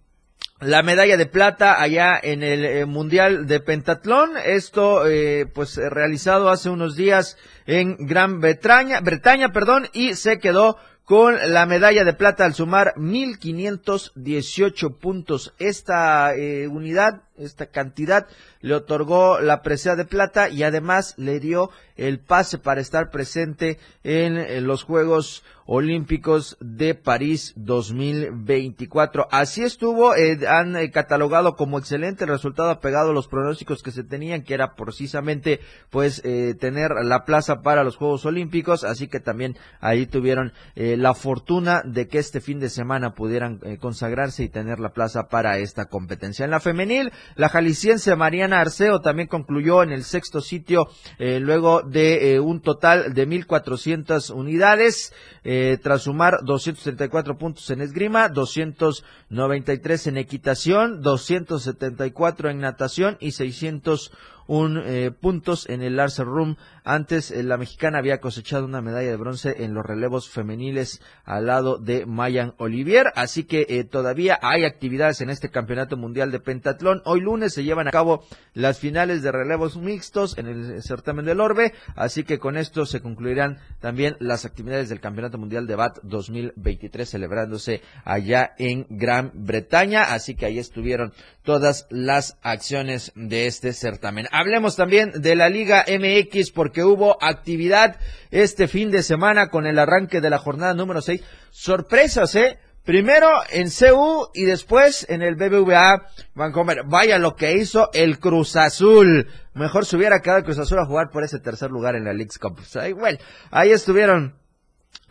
la 0.60 0.82
medalla 0.82 1.16
de 1.16 1.26
plata 1.26 1.80
allá 1.80 2.18
en 2.20 2.42
el 2.42 2.64
eh, 2.64 2.84
Mundial 2.84 3.46
de 3.46 3.60
Pentatlón. 3.60 4.30
Esto, 4.44 5.06
eh, 5.06 5.46
pues, 5.46 5.76
realizado 5.76 6.48
hace 6.48 6.68
unos 6.68 6.96
días 6.96 7.36
en 7.66 7.96
Gran 8.08 8.40
Bretaña, 8.40 8.98
Bretaña, 9.00 9.52
perdón, 9.52 9.86
y 9.92 10.14
se 10.14 10.40
quedó 10.40 10.76
con 11.08 11.36
la 11.54 11.64
medalla 11.64 12.04
de 12.04 12.12
plata 12.12 12.44
al 12.44 12.52
sumar 12.52 12.92
1.518 12.96 14.98
puntos. 14.98 15.54
Esta 15.58 16.34
eh, 16.34 16.68
unidad, 16.68 17.22
esta 17.38 17.70
cantidad, 17.70 18.26
le 18.60 18.74
otorgó 18.74 19.40
la 19.40 19.62
presea 19.62 19.96
de 19.96 20.04
plata 20.04 20.50
y 20.50 20.64
además 20.64 21.14
le 21.16 21.40
dio 21.40 21.70
el 21.96 22.20
pase 22.20 22.58
para 22.58 22.82
estar 22.82 23.08
presente 23.08 23.78
en 24.04 24.66
los 24.66 24.82
Juegos 24.82 25.42
Olímpicos 25.70 26.56
de 26.60 26.94
París 26.94 27.52
2024. 27.56 29.28
Así 29.30 29.62
estuvo, 29.62 30.14
eh, 30.14 30.38
han 30.48 30.74
eh, 30.76 30.90
catalogado 30.90 31.56
como 31.56 31.78
excelente 31.78 32.24
el 32.24 32.30
resultado 32.30 32.70
apegado 32.70 33.10
a 33.10 33.12
los 33.12 33.28
pronósticos 33.28 33.82
que 33.82 33.90
se 33.90 34.02
tenían, 34.02 34.44
que 34.44 34.54
era 34.54 34.76
precisamente 34.76 35.60
pues 35.90 36.22
eh, 36.24 36.54
tener 36.58 36.92
la 37.04 37.26
plaza 37.26 37.60
para 37.60 37.84
los 37.84 37.96
Juegos 37.96 38.24
Olímpicos, 38.24 38.82
así 38.82 39.08
que 39.08 39.20
también 39.20 39.58
ahí 39.80 40.06
tuvieron 40.06 40.54
la 40.98 41.14
fortuna 41.14 41.82
de 41.84 42.08
que 42.08 42.18
este 42.18 42.40
fin 42.40 42.60
de 42.60 42.68
semana 42.68 43.14
pudieran 43.14 43.60
consagrarse 43.80 44.44
y 44.44 44.48
tener 44.48 44.80
la 44.80 44.90
plaza 44.90 45.28
para 45.28 45.58
esta 45.58 45.86
competencia. 45.86 46.44
En 46.44 46.50
la 46.50 46.60
femenil, 46.60 47.12
la 47.36 47.48
jalisciense 47.48 48.14
Mariana 48.16 48.60
Arceo 48.60 49.00
también 49.00 49.28
concluyó 49.28 49.82
en 49.82 49.92
el 49.92 50.04
sexto 50.04 50.40
sitio 50.40 50.88
luego 51.18 51.82
de 51.82 52.40
un 52.40 52.60
total 52.60 53.14
de 53.14 53.26
1.400 53.26 54.34
unidades. 54.34 55.12
Eh, 55.44 55.78
tras 55.82 56.02
sumar 56.02 56.40
234 56.44 57.38
puntos 57.38 57.70
en 57.70 57.80
esgrima, 57.80 58.28
293 58.28 60.08
en 60.08 60.16
equitación, 60.18 61.00
274 61.00 62.50
en 62.50 62.58
natación 62.58 63.16
y 63.20 63.32
600 63.32 64.12
un 64.48 64.82
eh, 64.84 65.12
puntos 65.12 65.68
en 65.68 65.82
el 65.82 65.96
Larsen 65.96 66.26
Room. 66.26 66.56
Antes 66.82 67.30
eh, 67.30 67.42
la 67.42 67.58
mexicana 67.58 67.98
había 67.98 68.18
cosechado 68.18 68.64
una 68.64 68.80
medalla 68.80 69.10
de 69.10 69.16
bronce 69.16 69.62
en 69.62 69.74
los 69.74 69.84
relevos 69.84 70.28
femeniles 70.30 71.00
al 71.24 71.46
lado 71.46 71.76
de 71.76 72.06
Mayan 72.06 72.54
Olivier, 72.56 73.12
así 73.14 73.44
que 73.44 73.66
eh, 73.68 73.84
todavía 73.84 74.38
hay 74.42 74.64
actividades 74.64 75.20
en 75.20 75.28
este 75.28 75.50
Campeonato 75.50 75.96
Mundial 75.96 76.32
de 76.32 76.40
Pentatlón. 76.40 77.02
Hoy 77.04 77.20
lunes 77.20 77.52
se 77.52 77.62
llevan 77.62 77.88
a 77.88 77.92
cabo 77.92 78.24
las 78.54 78.78
finales 78.78 79.22
de 79.22 79.32
relevos 79.32 79.76
mixtos 79.76 80.36
en 80.38 80.46
el 80.46 80.82
certamen 80.82 81.26
del 81.26 81.40
Orbe, 81.40 81.74
así 81.94 82.24
que 82.24 82.38
con 82.38 82.56
esto 82.56 82.86
se 82.86 83.02
concluirán 83.02 83.58
también 83.80 84.16
las 84.18 84.46
actividades 84.46 84.88
del 84.88 85.00
Campeonato 85.00 85.36
Mundial 85.36 85.66
de 85.66 85.76
BAT 85.76 85.98
2023 86.04 87.06
celebrándose 87.06 87.82
allá 88.04 88.54
en 88.56 88.86
Gran 88.88 89.30
Bretaña, 89.34 90.14
así 90.14 90.34
que 90.34 90.46
ahí 90.46 90.58
estuvieron 90.58 91.12
todas 91.42 91.86
las 91.90 92.38
acciones 92.42 93.12
de 93.14 93.46
este 93.46 93.74
certamen. 93.74 94.26
Hablemos 94.38 94.76
también 94.76 95.10
de 95.20 95.34
la 95.34 95.48
Liga 95.48 95.84
MX 95.88 96.52
porque 96.52 96.84
hubo 96.84 97.20
actividad 97.20 97.96
este 98.30 98.68
fin 98.68 98.92
de 98.92 99.02
semana 99.02 99.48
con 99.48 99.66
el 99.66 99.80
arranque 99.80 100.20
de 100.20 100.30
la 100.30 100.38
jornada 100.38 100.74
número 100.74 101.02
6. 101.02 101.24
Sorpresas, 101.50 102.36
¿eh? 102.36 102.60
Primero 102.84 103.28
en 103.50 103.68
CU 103.68 104.28
y 104.34 104.44
después 104.44 105.04
en 105.08 105.22
el 105.22 105.34
BBVA 105.34 106.06
Vancouver. 106.34 106.84
Vaya 106.86 107.18
lo 107.18 107.34
que 107.34 107.54
hizo 107.54 107.90
el 107.92 108.20
Cruz 108.20 108.54
Azul. 108.54 109.26
Mejor 109.54 109.84
se 109.84 109.96
hubiera 109.96 110.20
quedado 110.20 110.38
el 110.38 110.44
Cruz 110.44 110.60
Azul 110.60 110.78
a 110.78 110.86
jugar 110.86 111.10
por 111.10 111.24
ese 111.24 111.40
tercer 111.40 111.72
lugar 111.72 111.96
en 111.96 112.04
la 112.04 112.12
League's 112.12 112.38
Cup. 112.38 112.60
bueno, 112.96 113.18
ahí 113.50 113.72
estuvieron 113.72 114.37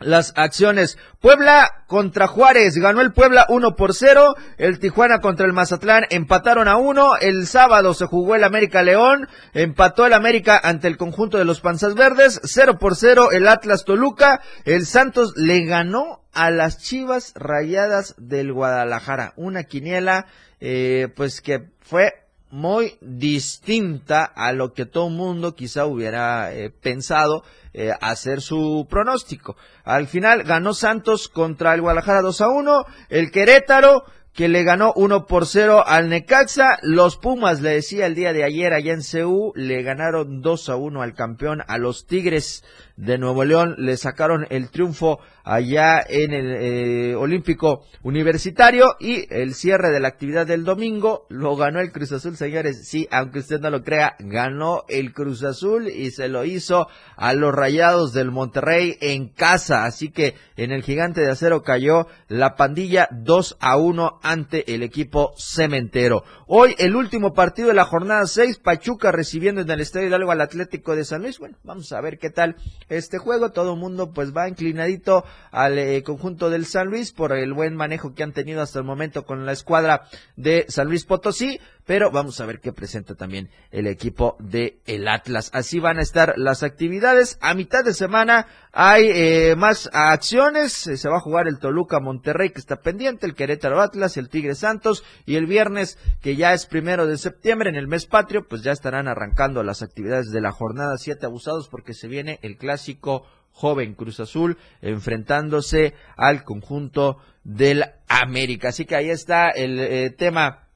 las 0.00 0.32
acciones. 0.36 0.98
Puebla 1.20 1.84
contra 1.86 2.28
Juárez, 2.28 2.76
ganó 2.76 3.00
el 3.00 3.12
Puebla 3.12 3.46
1 3.48 3.74
por 3.74 3.94
0, 3.94 4.36
el 4.56 4.78
Tijuana 4.78 5.20
contra 5.20 5.46
el 5.46 5.52
Mazatlán 5.52 6.04
empataron 6.10 6.68
a 6.68 6.76
1, 6.76 7.16
el 7.20 7.46
sábado 7.46 7.94
se 7.94 8.06
jugó 8.06 8.34
el 8.34 8.44
América 8.44 8.82
León, 8.82 9.28
empató 9.54 10.06
el 10.06 10.12
América 10.12 10.60
ante 10.62 10.86
el 10.86 10.96
conjunto 10.96 11.38
de 11.38 11.44
los 11.44 11.60
Panzas 11.60 11.94
Verdes, 11.94 12.40
0 12.44 12.78
por 12.78 12.94
0 12.94 13.32
el 13.32 13.48
Atlas 13.48 13.84
Toluca, 13.84 14.40
el 14.64 14.86
Santos 14.86 15.32
le 15.36 15.64
ganó 15.64 16.22
a 16.32 16.50
las 16.50 16.78
Chivas 16.78 17.32
Rayadas 17.34 18.14
del 18.18 18.52
Guadalajara, 18.52 19.32
una 19.36 19.64
quiniela 19.64 20.26
eh, 20.60 21.08
pues 21.16 21.40
que 21.40 21.70
fue 21.80 22.27
muy 22.50 22.96
distinta 23.00 24.24
a 24.24 24.52
lo 24.52 24.72
que 24.72 24.86
todo 24.86 25.10
mundo 25.10 25.54
quizá 25.54 25.86
hubiera 25.86 26.52
eh, 26.52 26.70
pensado 26.70 27.44
eh, 27.74 27.92
hacer 28.00 28.40
su 28.40 28.86
pronóstico. 28.88 29.56
Al 29.84 30.06
final 30.06 30.42
ganó 30.44 30.74
Santos 30.74 31.28
contra 31.28 31.74
el 31.74 31.82
Guadalajara 31.82 32.22
2 32.22 32.40
a 32.40 32.48
1, 32.48 32.84
el 33.10 33.30
Querétaro 33.30 34.04
que 34.38 34.46
le 34.46 34.62
ganó 34.62 34.92
1 34.94 35.26
por 35.26 35.46
0 35.46 35.82
al 35.84 36.08
Necaxa. 36.08 36.78
Los 36.82 37.16
Pumas, 37.16 37.60
le 37.60 37.70
decía 37.70 38.06
el 38.06 38.14
día 38.14 38.32
de 38.32 38.44
ayer 38.44 38.72
allá 38.72 38.92
en 38.92 39.00
CU, 39.02 39.52
le 39.56 39.82
ganaron 39.82 40.42
2 40.42 40.68
a 40.68 40.76
1 40.76 41.02
al 41.02 41.14
campeón, 41.14 41.64
a 41.66 41.76
los 41.76 42.06
Tigres 42.06 42.62
de 42.98 43.16
Nuevo 43.16 43.44
León 43.44 43.76
le 43.78 43.96
sacaron 43.96 44.46
el 44.50 44.70
triunfo 44.70 45.20
allá 45.44 46.04
en 46.06 46.34
el 46.34 46.56
eh, 46.56 47.14
Olímpico 47.14 47.84
Universitario 48.02 48.96
y 48.98 49.32
el 49.32 49.54
cierre 49.54 49.90
de 49.90 50.00
la 50.00 50.08
actividad 50.08 50.46
del 50.46 50.64
domingo 50.64 51.24
lo 51.30 51.56
ganó 51.56 51.80
el 51.80 51.92
Cruz 51.92 52.12
Azul, 52.12 52.36
señores. 52.36 52.88
Sí, 52.88 53.06
aunque 53.10 53.38
usted 53.38 53.60
no 53.60 53.70
lo 53.70 53.82
crea, 53.82 54.16
ganó 54.18 54.82
el 54.88 55.12
Cruz 55.12 55.44
Azul 55.44 55.88
y 55.88 56.10
se 56.10 56.28
lo 56.28 56.44
hizo 56.44 56.88
a 57.16 57.32
los 57.34 57.54
Rayados 57.54 58.12
del 58.12 58.32
Monterrey 58.32 58.98
en 59.00 59.28
casa. 59.28 59.84
Así 59.84 60.10
que 60.10 60.34
en 60.56 60.72
el 60.72 60.82
Gigante 60.82 61.20
de 61.20 61.30
Acero 61.30 61.62
cayó 61.62 62.08
la 62.26 62.56
pandilla 62.56 63.08
2 63.12 63.58
a 63.60 63.76
1 63.76 64.18
ante 64.28 64.74
el 64.74 64.82
equipo 64.82 65.32
cementero. 65.38 66.22
Hoy 66.46 66.74
el 66.78 66.94
último 66.96 67.32
partido 67.32 67.68
de 67.68 67.74
la 67.74 67.86
jornada 67.86 68.26
6, 68.26 68.58
Pachuca 68.58 69.10
recibiendo 69.10 69.62
en 69.62 69.70
el 69.70 69.80
Estadio 69.80 70.08
Hidalgo 70.08 70.30
al 70.30 70.42
Atlético 70.42 70.94
de 70.94 71.06
San 71.06 71.22
Luis. 71.22 71.38
Bueno, 71.38 71.56
vamos 71.64 71.90
a 71.92 72.00
ver 72.02 72.18
qué 72.18 72.28
tal 72.28 72.56
este 72.90 73.16
juego. 73.16 73.52
Todo 73.52 73.72
el 73.72 73.80
mundo 73.80 74.12
pues 74.12 74.36
va 74.36 74.46
inclinadito 74.46 75.24
al 75.50 75.78
eh, 75.78 76.02
conjunto 76.02 76.50
del 76.50 76.66
San 76.66 76.88
Luis 76.88 77.12
por 77.12 77.32
el 77.32 77.54
buen 77.54 77.74
manejo 77.74 78.14
que 78.14 78.22
han 78.22 78.32
tenido 78.32 78.60
hasta 78.60 78.78
el 78.78 78.84
momento 78.84 79.24
con 79.24 79.46
la 79.46 79.52
escuadra 79.52 80.02
de 80.36 80.66
San 80.68 80.88
Luis 80.88 81.06
Potosí 81.06 81.58
pero 81.88 82.10
vamos 82.10 82.38
a 82.38 82.44
ver 82.44 82.60
qué 82.60 82.74
presenta 82.74 83.14
también 83.14 83.48
el 83.70 83.86
equipo 83.86 84.36
de 84.40 84.82
el 84.84 85.08
Atlas. 85.08 85.48
Así 85.54 85.80
van 85.80 85.98
a 85.98 86.02
estar 86.02 86.34
las 86.36 86.62
actividades. 86.62 87.38
A 87.40 87.54
mitad 87.54 87.82
de 87.82 87.94
semana 87.94 88.46
hay 88.72 89.08
eh, 89.10 89.54
más 89.56 89.88
acciones. 89.94 90.86
Eh, 90.86 90.98
se 90.98 91.08
va 91.08 91.16
a 91.16 91.20
jugar 91.20 91.48
el 91.48 91.58
Toluca 91.58 91.98
Monterrey 91.98 92.50
que 92.50 92.58
está 92.58 92.82
pendiente, 92.82 93.24
el 93.24 93.34
Querétaro 93.34 93.80
Atlas, 93.80 94.18
el 94.18 94.28
Tigre 94.28 94.54
Santos 94.54 95.02
y 95.24 95.36
el 95.36 95.46
viernes 95.46 95.96
que 96.20 96.36
ya 96.36 96.52
es 96.52 96.66
primero 96.66 97.06
de 97.06 97.16
septiembre 97.16 97.70
en 97.70 97.76
el 97.76 97.88
mes 97.88 98.04
patrio, 98.04 98.46
pues 98.46 98.60
ya 98.60 98.72
estarán 98.72 99.08
arrancando 99.08 99.62
las 99.62 99.80
actividades 99.80 100.30
de 100.30 100.42
la 100.42 100.52
jornada 100.52 100.98
7 100.98 101.24
abusados 101.24 101.68
porque 101.70 101.94
se 101.94 102.06
viene 102.06 102.38
el 102.42 102.58
clásico 102.58 103.24
joven 103.50 103.94
Cruz 103.94 104.20
Azul 104.20 104.58
enfrentándose 104.82 105.94
al 106.18 106.44
conjunto 106.44 107.16
del 107.44 107.82
América. 108.08 108.68
Así 108.68 108.84
que 108.84 108.94
ahí 108.94 109.08
está 109.08 109.48
el 109.48 109.80
eh, 109.80 110.10
tema 110.10 110.67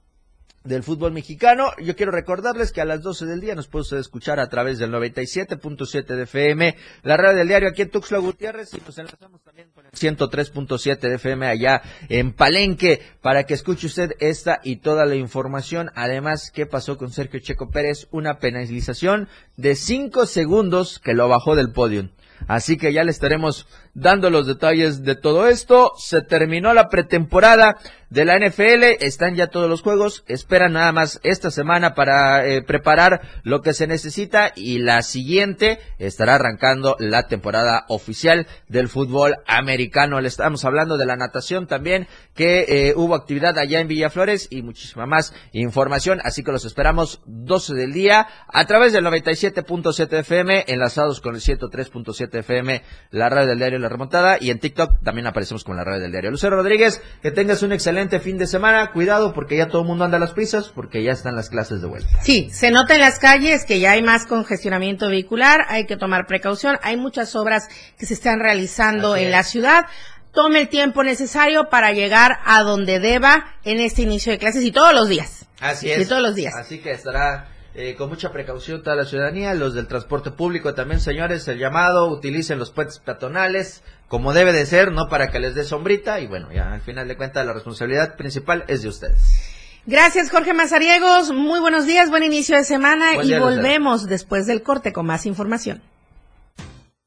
del 0.65 0.83
fútbol 0.83 1.13
mexicano. 1.13 1.73
Yo 1.83 1.97
quiero 1.97 2.13
recordarles 2.13 2.73
que 2.73 2.81
a 2.81 2.85
las 2.85 3.03
12 3.03 3.27
del 3.27 3.41
día 3.41 3.55
nos 3.55 3.69
puede 3.69 3.99
escuchar 3.99 4.41
a 4.41 4.49
través 4.49 4.79
del 4.79 4.93
97.7 4.93 6.07
de 6.07 6.23
FM, 6.23 6.77
la 7.03 7.17
radio 7.17 7.39
del 7.39 7.49
diario 7.49 7.69
aquí 7.69 7.83
en 7.83 7.91
Tuxtla 7.91 8.19
Gutiérrez 8.19 8.73
y 8.75 8.81
nos 8.85 8.99
enlazamos 8.99 9.43
también 9.43 9.71
con 9.71 9.87
el 9.87 9.93
103.7 9.93 10.99
de 11.01 11.15
FM 11.15 11.47
allá 11.47 11.83
en 12.09 12.33
Palenque 12.33 13.01
para 13.21 13.45
que 13.45 13.55
escuche 13.55 13.87
usted 13.87 14.13
esta 14.21 14.61
y 14.63 14.77
toda 14.77 15.07
la 15.07 15.17
información. 15.17 15.91
Además, 15.95 16.51
¿qué 16.53 16.67
pasó 16.67 16.97
con 16.97 17.11
Sergio 17.11 17.41
Checo 17.41 17.71
Pérez? 17.71 18.09
Una 18.11 18.39
penalización 18.39 19.29
de 19.57 19.75
5 19.75 20.27
segundos 20.27 20.99
que 20.99 21.15
lo 21.15 21.29
bajó 21.29 21.57
del 21.57 21.73
podio. 21.73 22.11
Así 22.49 22.77
que 22.77 22.93
ya 22.93 23.05
le 23.05 23.11
estaremos 23.11 23.67
dando 23.95 24.31
los 24.31 24.47
detalles 24.47 25.03
de 25.03 25.15
todo 25.15 25.49
esto. 25.49 25.93
Se 25.97 26.23
terminó 26.23 26.73
la 26.75 26.89
pretemporada 26.89 27.77
de 28.13 28.27
la 28.27 28.39
NFL, 28.39 28.83
están 29.01 29.37
ya 29.37 29.47
todos 29.47 29.71
los 29.71 29.81
juegos, 29.81 30.23
esperan 30.27 30.75
nada 30.75 30.93
más 30.93 31.19
esta 31.23 31.51
semana 31.51 31.95
para 31.95 32.47
eh, 32.47 32.61
preparar 32.61 33.23
lo 33.43 33.63
que 33.63 33.73
se 33.73 33.87
necesita 33.87 34.53
y 34.55 34.81
la 34.81 35.01
siguiente 35.01 35.79
estará 35.99 36.35
arrancando 36.35 36.95
la 36.99 37.27
temporada 37.27 37.87
oficial 37.89 38.47
del 38.69 38.91
fútbol 38.91 39.37
americano. 39.47 40.21
Le 40.21 40.29
estamos 40.29 40.67
hablando 40.67 40.99
de 40.99 41.07
la 41.07 41.17
natación 41.17 41.67
también, 41.67 42.07
que 42.35 42.67
eh, 42.69 42.93
hubo 42.95 43.15
actividad 43.15 43.57
allá 43.59 43.81
en 43.81 43.89
Villaflores 43.89 44.47
y 44.51 44.61
muchísima 44.61 45.07
más 45.07 45.33
información, 45.53 46.21
así 46.23 46.45
que 46.45 46.53
los 46.53 46.67
esperamos 46.67 47.23
12 47.25 47.73
del 47.73 47.95
día 47.95 48.27
a 48.47 48.67
través 48.67 48.93
del 48.93 49.07
97.7 49.07 50.19
FM, 50.19 50.65
enlazados 50.69 51.23
con 51.23 51.35
el 51.35 51.41
103.7 51.41 52.41
FM, 52.41 52.83
la 53.11 53.31
radio 53.31 53.49
del 53.49 53.59
diario 53.59 53.79
La 53.83 53.89
Remontada 53.89 54.39
y 54.41 54.51
en 54.51 54.59
TikTok 54.59 55.03
también 55.03 55.27
aparecemos 55.27 55.65
con 55.65 55.77
la 55.77 55.85
radio 55.85 56.01
del 56.01 56.13
diario. 56.13 56.31
Lucero 56.31 56.57
Rodríguez, 56.57 57.03
que 57.21 57.31
tengas 57.31 57.63
un 57.63 57.73
excelente 57.73 58.21
fin 58.21 58.39
de 58.39 58.47
semana. 58.47 58.91
Cuidado 58.93 59.33
porque 59.33 59.57
ya 59.57 59.69
todo 59.69 59.83
el 59.83 59.89
mundo 59.89 60.05
anda 60.05 60.17
a 60.17 60.21
las 60.21 60.33
prisas 60.33 60.69
porque 60.69 61.03
ya 61.03 61.13
están 61.13 61.37
las 61.37 61.51
clases 61.51 61.81
de 61.81 61.89
vuelta. 61.89 62.09
Sí, 62.23 62.49
se 62.51 62.71
nota 62.71 62.95
en 62.95 63.01
las 63.01 63.19
calles 63.19 63.65
que 63.65 63.81
ya 63.81 63.93
hay 63.93 64.03
más 64.03 64.27
congestionamiento 64.27 65.09
vehicular, 65.09 65.67
hay 65.69 65.87
que 65.87 65.97
tomar 65.97 66.27
precaución. 66.27 66.79
Hay 66.83 66.97
muchas 66.97 67.35
obras 67.37 67.69
que 67.99 68.07
se 68.07 68.15
están 68.15 68.41
realizando 68.41 69.17
en 69.17 69.31
la 69.31 69.43
ciudad. 69.43 69.87
Tome 70.33 70.61
el 70.61 70.69
tiempo 70.69 71.03
necesario 71.03 71.69
para 71.69 71.93
llegar 71.93 72.39
a 72.47 72.63
donde 72.63 73.01
deba 73.01 73.57
en 73.65 73.81
este 73.81 74.03
inicio 74.03 74.33
de 74.33 74.39
clases 74.39 74.65
y 74.65 74.73
todos 74.73 74.95
los 74.95 75.09
días. 75.09 75.47
Así 75.61 75.91
es. 75.91 76.01
Y 76.01 76.07
todos 76.07 76.23
los 76.23 76.35
días. 76.35 76.55
Así 76.57 76.79
que 76.79 76.93
estará 76.93 77.52
eh, 77.75 77.95
con 77.97 78.11
mucha 78.11 78.33
precaución 78.33 78.83
toda 78.83 78.97
la 78.97 79.05
ciudadanía, 79.05 79.55
los 79.55 79.75
del 79.75 79.87
transporte 79.87 80.31
público 80.31 80.75
también, 80.75 81.01
señores, 81.01 81.49
el 81.49 81.59
llamado, 81.59 82.09
utilicen 82.09 82.59
los 82.59 82.71
puentes 82.71 82.99
peatonales 82.99 83.83
como 84.09 84.35
debe 84.35 84.53
de 84.53 84.67
ser, 84.67 84.93
no 84.93 85.09
para 85.09 85.31
que 85.31 85.41
les 85.41 85.55
dé 85.55 85.65
sombrita 85.65 86.21
y 86.21 86.27
bueno, 86.27 86.53
ya 86.53 86.75
al 86.75 86.83
final 86.83 87.09
de 87.09 87.17
cuentas 87.17 87.47
la 87.47 87.55
responsabilidad 87.55 88.17
principal 88.17 88.65
es 88.69 88.83
de 88.83 88.89
ustedes. 88.89 89.63
Gracias, 89.87 90.31
Jorge 90.31 90.53
Mazariegos. 90.53 91.33
Muy 91.33 91.61
buenos 91.61 91.87
días, 91.87 92.11
buen 92.11 92.23
inicio 92.23 92.57
de 92.57 92.65
semana 92.65 93.23
y 93.23 93.35
volvemos 93.39 94.07
después 94.07 94.47
del 94.47 94.63
corte 94.63 94.93
con 94.93 95.07
más 95.07 95.25
información. 95.25 95.83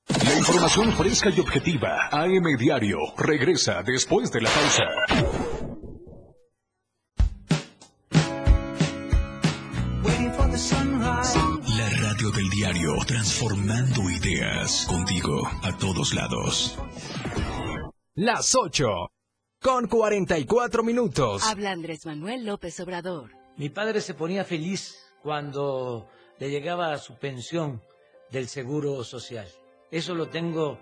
La 0.07 0.35
información 0.35 0.91
fresca 0.93 1.29
y 1.29 1.39
objetiva. 1.39 2.09
AM 2.11 2.57
Diario 2.57 2.97
regresa 3.17 3.83
después 3.83 4.31
de 4.31 4.41
la 4.41 4.49
pausa. 4.49 5.54
Del 12.33 12.49
diario, 12.49 12.95
transformando 13.05 14.09
ideas 14.09 14.87
contigo 14.89 15.47
a 15.61 15.77
todos 15.77 16.15
lados. 16.15 16.75
Las 18.15 18.55
8, 18.55 18.87
con 19.61 19.87
44 19.87 20.83
minutos. 20.83 21.43
Habla 21.43 21.71
Andrés 21.71 22.03
Manuel 22.07 22.43
López 22.43 22.79
Obrador. 22.79 23.29
Mi 23.57 23.69
padre 23.69 24.01
se 24.01 24.15
ponía 24.15 24.43
feliz 24.43 24.97
cuando 25.21 26.09
le 26.39 26.49
llegaba 26.49 26.97
su 26.97 27.15
pensión 27.19 27.83
del 28.31 28.47
Seguro 28.47 29.03
Social. 29.03 29.47
Eso 29.91 30.15
lo 30.15 30.27
tengo 30.27 30.79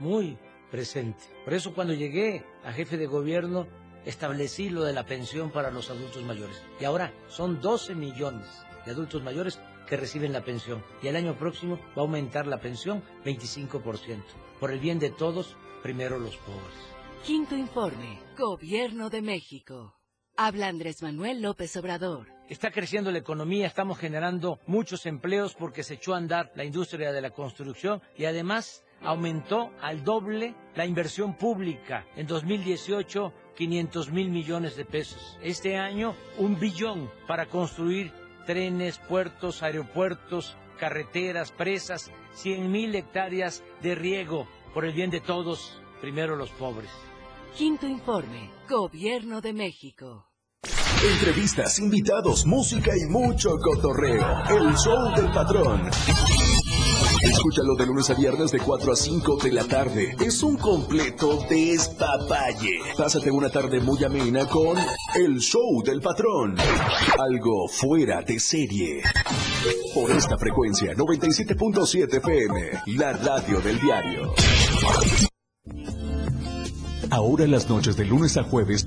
muy 0.00 0.36
presente. 0.72 1.22
Por 1.44 1.54
eso 1.54 1.72
cuando 1.72 1.94
llegué 1.94 2.44
a 2.64 2.72
jefe 2.72 2.96
de 2.96 3.06
gobierno 3.06 3.68
establecí 4.04 4.70
lo 4.70 4.82
de 4.82 4.92
la 4.92 5.06
pensión 5.06 5.52
para 5.52 5.70
los 5.70 5.88
adultos 5.88 6.24
mayores. 6.24 6.60
Y 6.80 6.84
ahora 6.84 7.14
son 7.28 7.60
12 7.60 7.94
millones 7.94 8.48
de 8.84 8.90
adultos 8.90 9.22
mayores 9.22 9.60
que 9.90 9.96
reciben 9.96 10.32
la 10.32 10.44
pensión. 10.44 10.82
Y 11.02 11.08
el 11.08 11.16
año 11.16 11.36
próximo 11.36 11.78
va 11.96 11.96
a 11.96 12.00
aumentar 12.00 12.46
la 12.46 12.60
pensión 12.60 13.02
25%. 13.24 14.22
Por 14.60 14.70
el 14.70 14.78
bien 14.78 15.00
de 15.00 15.10
todos, 15.10 15.56
primero 15.82 16.18
los 16.18 16.36
pobres. 16.38 16.90
Quinto 17.26 17.56
informe, 17.56 18.20
Gobierno 18.38 19.10
de 19.10 19.20
México. 19.20 19.96
Habla 20.36 20.68
Andrés 20.68 21.02
Manuel 21.02 21.42
López 21.42 21.76
Obrador. 21.76 22.28
Está 22.48 22.70
creciendo 22.70 23.10
la 23.10 23.18
economía, 23.18 23.66
estamos 23.66 23.98
generando 23.98 24.58
muchos 24.66 25.04
empleos 25.06 25.54
porque 25.54 25.82
se 25.82 25.94
echó 25.94 26.14
a 26.14 26.18
andar 26.18 26.52
la 26.54 26.64
industria 26.64 27.12
de 27.12 27.20
la 27.20 27.30
construcción 27.30 28.00
y 28.16 28.24
además 28.24 28.84
aumentó 29.02 29.72
al 29.80 30.04
doble 30.04 30.54
la 30.76 30.86
inversión 30.86 31.36
pública. 31.36 32.06
En 32.16 32.26
2018, 32.26 33.32
500 33.56 34.10
mil 34.12 34.30
millones 34.30 34.76
de 34.76 34.84
pesos. 34.84 35.38
Este 35.42 35.76
año, 35.76 36.14
un 36.38 36.58
billón 36.58 37.10
para 37.26 37.46
construir 37.46 38.12
trenes, 38.50 38.98
puertos, 38.98 39.62
aeropuertos, 39.62 40.56
carreteras, 40.80 41.52
presas, 41.52 42.10
100 42.34 42.72
mil 42.72 42.92
hectáreas 42.96 43.62
de 43.80 43.94
riego 43.94 44.48
por 44.74 44.84
el 44.84 44.92
bien 44.92 45.08
de 45.10 45.20
todos, 45.20 45.80
primero 46.00 46.34
los 46.34 46.50
pobres. 46.50 46.90
Quinto 47.56 47.86
informe, 47.86 48.50
Gobierno 48.68 49.40
de 49.40 49.52
México. 49.52 50.26
Entrevistas, 51.00 51.78
invitados, 51.78 52.44
música 52.44 52.90
y 52.96 53.08
mucho 53.08 53.50
cotorreo. 53.56 54.26
El 54.48 54.74
show 54.74 55.14
del 55.14 55.30
patrón. 55.32 55.88
Escúchalo 57.22 57.74
de 57.76 57.86
lunes 57.86 58.08
a 58.08 58.14
viernes 58.14 58.50
de 58.50 58.58
4 58.58 58.92
a 58.92 58.96
5 58.96 59.36
de 59.42 59.52
la 59.52 59.64
tarde. 59.64 60.16
Es 60.20 60.42
un 60.42 60.56
completo 60.56 61.44
despapalle. 61.50 62.80
Pásate 62.96 63.30
una 63.30 63.50
tarde 63.50 63.78
muy 63.80 64.02
amena 64.04 64.46
con 64.46 64.78
El 65.14 65.38
Show 65.38 65.82
del 65.84 66.00
Patrón. 66.00 66.56
Algo 67.18 67.68
fuera 67.68 68.22
de 68.22 68.40
serie. 68.40 69.02
Por 69.94 70.10
esta 70.10 70.38
frecuencia, 70.38 70.94
97.7 70.94 72.16
FM, 72.16 72.70
la 72.96 73.12
radio 73.12 73.60
del 73.60 73.78
diario. 73.80 74.32
Ahora 77.10 77.46
las 77.46 77.68
noches 77.68 77.96
de 77.96 78.04
lunes 78.04 78.36
a 78.36 78.44
jueves 78.44 78.86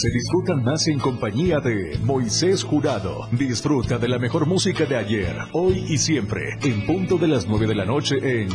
se 0.00 0.10
disfrutan 0.10 0.64
más 0.64 0.88
en 0.88 0.98
compañía 0.98 1.60
de 1.60 1.96
Moisés 2.02 2.64
Jurado. 2.64 3.28
Disfruta 3.32 3.98
de 3.98 4.08
la 4.08 4.18
mejor 4.18 4.46
música 4.46 4.86
de 4.86 4.96
ayer, 4.96 5.36
hoy 5.52 5.84
y 5.90 5.98
siempre, 5.98 6.56
en 6.62 6.86
punto 6.86 7.18
de 7.18 7.28
las 7.28 7.46
9 7.46 7.66
de 7.66 7.74
la 7.74 7.84
noche 7.84 8.16
en 8.22 8.48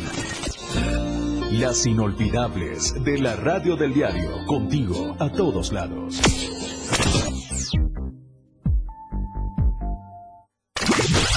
Las 1.59 1.85
Inolvidables 1.85 2.95
de 3.03 3.19
la 3.19 3.35
Radio 3.35 3.75
del 3.75 3.93
Diario, 3.93 4.43
contigo 4.47 5.15
a 5.19 5.31
todos 5.31 5.71
lados. 5.71 6.19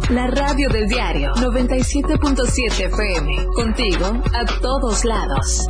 La 0.09 0.29
radio 0.29 0.71
del 0.71 0.89
diario 0.89 1.35
97.7 1.35 2.87
FM. 2.87 3.47
Contigo 3.55 4.07
a 4.33 4.47
todos 4.63 5.05
lados. 5.05 5.67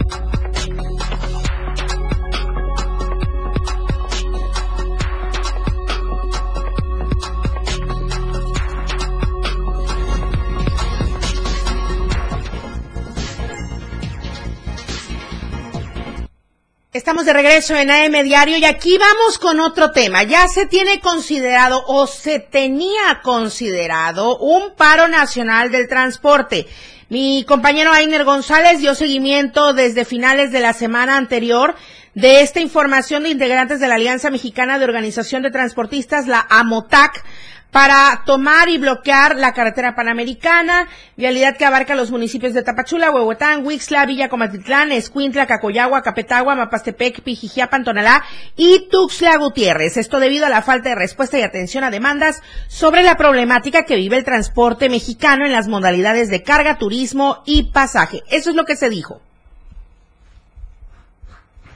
Estamos 16.93 17.25
de 17.25 17.33
regreso 17.33 17.75
en 17.75 17.91
AM 17.91 18.23
Diario 18.23 18.59
y 18.59 18.67
aquí 18.67 18.99
vamos 18.99 19.39
con 19.39 19.61
otro 19.61 19.93
tema. 19.93 20.25
Ya 20.25 20.47
se 20.47 20.67
tiene 20.67 21.01
considerado 21.01 21.83
o 21.87 22.07
se 22.07 22.39
tenía 22.39 23.23
considerado 23.23 24.37
un 24.37 24.75
paro 24.75 25.09
nacional 25.09 25.71
del 25.71 25.89
transporte. 25.89 26.67
Mi 27.09 27.47
compañero 27.49 27.93
Ainer 27.93 28.25
González 28.25 28.81
dio 28.81 28.95
seguimiento 28.95 29.73
desde 29.73 30.05
finales 30.05 30.53
de 30.53 30.61
la 30.61 30.75
semana 30.75 31.17
anterior 31.17 31.77
de 32.15 32.43
esta 32.43 32.61
información 32.61 33.23
de 33.23 33.31
integrantes 33.31 33.81
de 33.81 33.89
la 33.89 33.95
Alianza 33.95 34.29
Mexicana 34.29 34.79
de 34.79 34.85
Organización 34.85 35.43
de 35.43 35.51
Transportistas, 35.51 36.27
la 36.27 36.47
AMOTAC, 36.51 37.25
para 37.73 38.23
tomar 38.27 38.69
y 38.69 38.77
bloquear 38.77 39.37
la 39.37 39.55
carretera 39.55 39.95
panamericana, 39.95 40.89
vialidad 41.17 41.57
que 41.57 41.65
abarca 41.65 41.95
los 41.95 42.11
municipios 42.11 42.53
de 42.53 42.63
Tapachula, 42.63 43.11
Huehuetán, 43.11 43.67
Huixla, 43.67 44.05
Villa 44.05 44.29
Comatitlán, 44.29 44.93
Escuintla, 44.93 45.47
Cacoyagua, 45.47 46.03
Capetagua, 46.03 46.55
Mapastepec, 46.55 47.23
Pijijiapan, 47.23 47.83
Tonalá 47.83 48.23
y 48.57 48.89
Tuxtla 48.91 49.39
Gutiérrez. 49.39 49.97
Esto 49.97 50.21
debido 50.21 50.45
a 50.45 50.51
la 50.51 50.61
falta 50.61 50.91
de 50.91 50.97
respuesta 50.97 51.39
y 51.39 51.43
atención 51.43 51.83
a 51.83 51.91
demandas 51.91 52.43
sobre 52.69 53.03
la 53.03 53.17
problemática 53.17 53.85
que 53.85 53.97
vive 53.97 54.19
el 54.19 54.25
transporte 54.25 54.91
mexicano 54.91 55.47
en 55.47 55.53
las 55.53 55.67
modalidades 55.67 56.29
de 56.29 56.43
carga, 56.43 56.77
turismo 56.77 57.43
y 57.47 57.73
pasaje. 57.73 58.21
Eso 58.31 58.51
es 58.51 58.57
lo 58.57 58.67
que 58.67 58.77
se 58.77 58.91
dijo. 58.91 59.23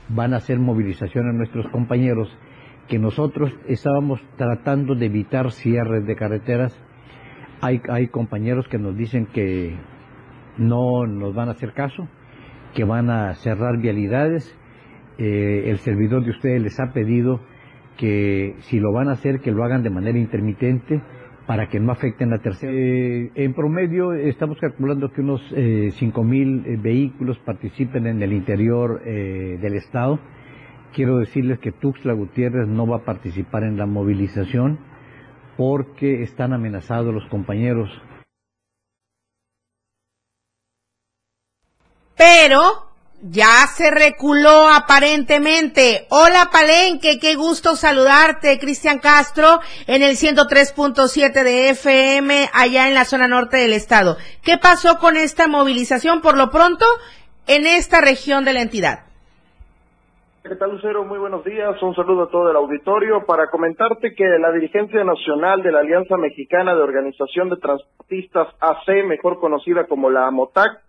Van 0.09 0.34
a 0.34 0.36
hacer 0.36 0.59
movilización 0.59 1.30
a 1.30 1.32
nuestros 1.32 1.66
compañeros 1.72 2.28
que 2.89 2.99
nosotros 2.99 3.53
estábamos 3.66 4.20
tratando 4.37 4.95
de 4.95 5.07
evitar 5.07 5.51
cierres 5.53 6.07
de 6.07 6.16
carreteras. 6.16 6.78
Hay, 7.61 7.80
hay 7.89 8.09
compañeros 8.09 8.68
que 8.68 8.78
nos 8.78 8.97
dicen 8.97 9.26
que 9.26 9.76
no 10.59 11.07
nos 11.07 11.34
van 11.34 11.49
a 11.49 11.53
hacer 11.53 11.72
caso, 11.72 12.09
que 12.74 12.84
van 12.84 13.11
a 13.11 13.34
cerrar 13.34 13.78
vialidades. 13.78 14.57
Eh, 15.18 15.64
el 15.66 15.78
servidor 15.78 16.24
de 16.24 16.30
ustedes 16.30 16.62
les 16.62 16.78
ha 16.78 16.93
pedido 16.93 17.41
que 17.97 18.55
si 18.61 18.78
lo 18.78 18.93
van 18.93 19.09
a 19.09 19.12
hacer, 19.12 19.41
que 19.41 19.51
lo 19.51 19.64
hagan 19.64 19.82
de 19.82 19.91
manera 19.91 20.18
intermitente 20.18 21.01
para 21.47 21.68
que 21.68 21.80
no 21.80 21.93
afecten 21.93 22.30
la 22.30 22.39
tercera. 22.39 22.72
Eh, 22.72 23.30
en 23.34 23.55
promedio 23.55 24.12
estamos 24.12 24.59
calculando 24.61 25.12
que 25.12 25.20
unos 25.20 25.41
eh, 25.57 25.91
5.000 25.99 26.66
eh, 26.66 26.76
vehículos 26.76 27.39
participen 27.39 28.07
en 28.07 28.22
el 28.22 28.32
interior 28.32 29.01
eh, 29.05 29.59
del 29.61 29.74
estado 29.74 30.18
quiero 30.95 31.18
decirles 31.18 31.59
que 31.59 31.72
Tuxtla 31.72 32.12
Gutiérrez 32.12 32.66
no 32.66 32.87
va 32.87 32.99
a 32.99 33.05
participar 33.05 33.64
en 33.64 33.76
la 33.76 33.87
movilización 33.87 34.78
porque 35.57 36.22
están 36.22 36.53
amenazados 36.53 37.14
los 37.14 37.26
compañeros. 37.28 37.91
Pero 42.16 42.87
ya 43.22 43.66
se 43.74 43.91
reculó 43.91 44.68
aparentemente. 44.68 46.07
Hola 46.11 46.51
Palenque, 46.53 47.18
qué 47.18 47.34
gusto 47.34 47.76
saludarte, 47.76 48.59
Cristian 48.59 48.99
Castro, 48.99 49.61
en 49.87 50.03
el 50.03 50.16
103.7 50.16 51.43
de 51.43 51.70
FM, 51.70 52.51
allá 52.53 52.89
en 52.89 52.95
la 52.95 53.05
zona 53.05 53.28
norte 53.28 53.57
del 53.57 53.72
estado. 53.72 54.16
¿Qué 54.43 54.59
pasó 54.59 54.99
con 54.99 55.16
esta 55.16 55.49
movilización 55.49 56.20
por 56.20 56.37
lo 56.37 56.51
pronto 56.51 56.84
en 57.47 57.66
esta 57.66 58.01
región 58.01 58.45
de 58.45 58.53
la 58.53 58.62
entidad? 58.62 59.05
¿Qué 60.49 60.55
tal, 60.55 60.70
Lucero? 60.70 61.03
Muy 61.05 61.18
buenos 61.18 61.44
días. 61.44 61.82
Un 61.82 61.97
saludo 61.97 62.24
a 62.24 62.30
todo 62.30 62.49
el 62.51 62.57
auditorio 62.57 63.26
para 63.26 63.49
comentarte 63.49 64.14
que 64.14 64.24
la 64.38 64.53
dirigencia 64.53 65.03
nacional 65.03 65.61
de 65.61 65.72
la 65.72 65.80
Alianza 65.80 66.16
Mexicana 66.16 66.72
de 66.72 66.82
Organización 66.82 67.51
de 67.51 67.57
Transportistas 67.57 68.49
AC, 68.61 69.05
mejor 69.07 69.40
conocida 69.40 69.88
como 69.88 70.09
la 70.09 70.28
AMOTAC, 70.28 70.82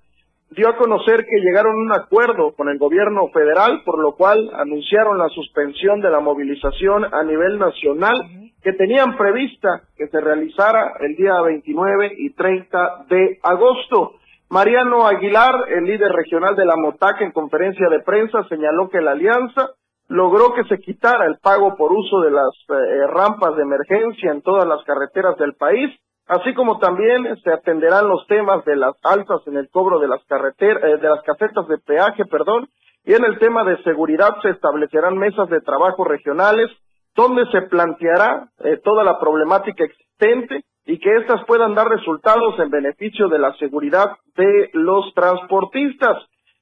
dio 0.52 0.70
a 0.70 0.78
conocer 0.78 1.26
que 1.26 1.42
llegaron 1.42 1.74
a 1.74 1.82
un 1.86 1.92
acuerdo 1.92 2.54
con 2.54 2.70
el 2.70 2.78
gobierno 2.78 3.30
federal, 3.34 3.82
por 3.84 3.98
lo 3.98 4.16
cual 4.16 4.52
anunciaron 4.54 5.18
la 5.18 5.30
suspensión 5.30 6.02
de 6.02 6.12
la 6.12 6.20
movilización 6.20 7.12
a 7.12 7.24
nivel 7.24 7.58
nacional 7.58 8.16
que 8.62 8.74
tenían 8.74 9.18
prevista 9.18 9.82
que 9.98 10.08
se 10.08 10.22
realizara 10.22 10.98
el 11.00 11.16
día 11.16 11.42
29 11.42 12.14
y 12.16 12.30
30 12.32 13.06
de 13.10 13.40
agosto. 13.42 14.17
Mariano 14.50 15.06
Aguilar, 15.06 15.66
el 15.68 15.84
líder 15.84 16.12
regional 16.14 16.56
de 16.56 16.66
la 16.66 16.78
MOTAC, 16.78 17.22
en 17.22 17.32
conferencia 17.32 17.90
de 17.90 18.00
prensa 18.00 18.44
señaló 18.48 18.90
que 18.90 19.02
la 19.02 19.12
alianza 19.12 19.72
logró 20.08 20.54
que 20.54 20.64
se 20.64 20.80
quitara 20.80 21.26
el 21.26 21.38
pago 21.40 21.76
por 21.76 21.92
uso 21.92 22.22
de 22.22 22.32
las 22.32 22.52
eh, 22.70 23.08
rampas 23.08 23.58
de 23.58 23.64
emergencia 23.64 24.32
en 24.32 24.42
todas 24.42 24.66
las 24.66 24.82
carreteras 24.86 25.36
del 25.38 25.56
país, 25.56 25.94
así 26.28 26.54
como 26.54 26.80
también 26.80 27.36
se 27.44 27.52
atenderán 27.52 28.08
los 28.08 28.26
temas 28.28 28.64
de 28.64 28.78
las 28.78 28.96
altas 29.04 29.42
en 29.48 29.58
el 29.58 29.70
cobro 29.70 30.00
de 30.00 30.08
las 30.08 30.24
carreteras, 30.28 30.82
eh, 30.82 30.98
de 30.98 31.10
las 31.10 31.22
casetas 31.24 31.68
de 31.68 31.78
peaje, 31.80 32.24
perdón, 32.26 32.70
y 33.04 33.16
en 33.16 33.26
el 33.26 33.40
tema 33.40 33.66
de 33.66 33.84
seguridad 33.84 34.38
se 34.42 34.52
establecerán 34.52 35.18
mesas 35.18 35.50
de 35.50 35.60
trabajo 35.60 36.06
regionales 36.06 36.72
donde 37.16 37.46
se 37.52 37.64
planteará 37.64 38.48
eh, 38.60 38.80
toda 38.82 39.04
la 39.04 39.20
problemática 39.20 39.84
existente 39.84 40.64
y 40.88 41.00
que 41.00 41.18
éstas 41.18 41.42
puedan 41.46 41.76
dar 41.76 41.90
resultados 41.90 42.58
en 42.60 42.70
beneficio 42.70 43.28
de 43.28 43.38
la 43.38 43.54
seguridad 43.58 44.12
de 44.36 44.70
los 44.74 45.14
transportistas. 45.14 46.18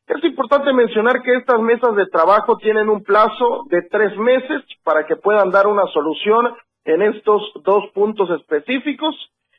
Es 0.08 0.24
importante 0.24 0.74
mencionar 0.74 1.22
que 1.22 1.36
estas 1.36 1.62
mesas 1.62 1.96
de 1.96 2.08
trabajo 2.08 2.58
tienen 2.58 2.90
un 2.90 3.04
plazo 3.04 3.66
de 3.70 3.84
tres 3.84 4.18
meses 4.18 4.64
para 4.84 5.06
que 5.06 5.16
puedan 5.16 5.52
dar 5.52 5.68
una 5.68 5.86
solución 5.94 6.56
en 6.86 7.04
estos 7.04 7.42
dos 7.64 7.86
puntos 7.94 8.30
específicos. 8.32 9.16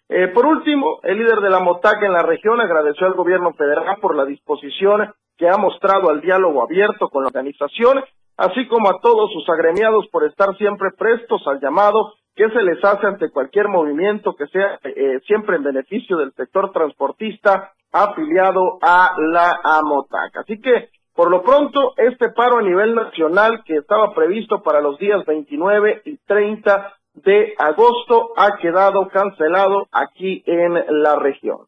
Eh, 0.09 0.29
por 0.29 0.47
último, 0.47 0.99
el 1.05 1.19
líder 1.19 1.41
de 1.41 1.51
la 1.51 1.61
MOTAC 1.61 2.03
en 2.03 2.13
la 2.13 2.23
región 2.23 2.61
agradeció 2.61 3.07
al 3.07 3.15
gobierno 3.15 3.53
federal 3.55 3.97
por 4.01 4.17
la 4.17 4.25
disposición 4.25 5.13
que 5.37 5.49
ha 5.49 5.57
mostrado 5.59 6.11
al 6.11 6.21
diálogo 6.21 6.63
abierto 6.63 7.09
con 7.09 7.23
la 7.23 7.29
organización, 7.29 8.03
así 8.37 8.67
como 8.67 8.89
a 8.89 9.01
todos 9.01 9.33
sus 9.33 9.49
agremiados 9.49 10.09
por 10.11 10.25
estar 10.25 10.57
siempre 10.57 10.91
prestos 10.97 11.47
al 11.47 11.61
llamado 11.61 12.15
que 12.37 12.51
se 12.51 12.63
les 12.63 12.85
hace 12.85 13.07
ante 13.07 13.31
cualquier 13.31 13.69
movimiento 13.69 14.37
que 14.37 14.47
sea 14.49 14.79
eh, 14.85 15.21
siempre 15.27 15.57
en 15.57 15.65
beneficio 15.65 16.19
del 16.19 16.33
sector 16.35 16.71
transportista 16.71 17.73
afiliado 17.91 18.79
a 18.83 19.15
la 19.19 19.59
AMOTAC. 19.65 20.37
Así 20.37 20.61
que, 20.61 20.91
por 21.15 21.31
lo 21.31 21.43
pronto, 21.43 21.95
este 21.97 22.29
paro 22.31 22.59
a 22.59 22.63
nivel 22.63 22.95
nacional 22.95 23.65
que 23.65 23.77
estaba 23.77 24.15
previsto 24.15 24.63
para 24.63 24.83
los 24.83 24.99
días 24.99 25.25
29 25.25 26.03
y 26.05 26.19
30 26.19 26.93
de 27.15 27.55
agosto 27.59 28.33
ha 28.37 28.59
quedado 28.59 29.09
cancelado 29.09 29.89
aquí 29.91 30.43
en 30.45 30.75
la 31.03 31.17
región. 31.17 31.61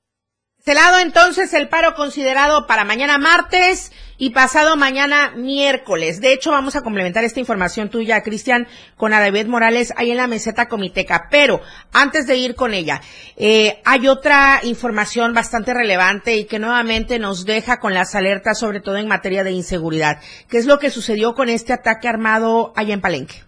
Cancelado 0.69 0.99
entonces 0.99 1.55
el 1.55 1.71
paro 1.71 1.95
considerado 1.95 2.67
para 2.67 2.85
mañana 2.85 3.17
martes 3.17 3.91
y 4.19 4.33
pasado 4.33 4.77
mañana 4.77 5.33
miércoles. 5.35 6.21
De 6.21 6.35
hecho, 6.35 6.51
vamos 6.51 6.77
a 6.77 6.83
complementar 6.83 7.25
esta 7.25 7.41
información 7.41 7.89
tuya, 7.89 8.23
Cristian, 8.23 8.69
con 8.99 9.15
Adavet 9.15 9.47
Morales 9.47 9.95
ahí 9.97 10.11
en 10.11 10.19
la 10.19 10.27
meseta 10.27 10.69
Comiteca. 10.69 11.29
Pero 11.31 11.63
antes 11.95 12.27
de 12.27 12.37
ir 12.37 12.55
con 12.55 12.75
ella, 12.75 13.01
eh, 13.39 13.81
hay 13.87 14.09
otra 14.09 14.61
información 14.63 15.33
bastante 15.33 15.73
relevante 15.73 16.37
y 16.37 16.45
que 16.45 16.59
nuevamente 16.59 17.19
nos 17.19 17.47
deja 17.47 17.81
con 17.81 17.95
las 17.95 18.15
alertas, 18.15 18.59
sobre 18.59 18.81
todo 18.81 18.99
en 18.99 19.09
materia 19.09 19.45
de 19.45 19.53
inseguridad. 19.53 20.21
¿Qué 20.51 20.59
es 20.59 20.67
lo 20.67 20.79
que 20.79 20.91
sucedió 20.91 21.35
con 21.35 21.49
este 21.49 21.73
ataque 21.73 22.09
armado 22.09 22.75
allá 22.77 22.93
en 22.93 23.01
Palenque? 23.01 23.48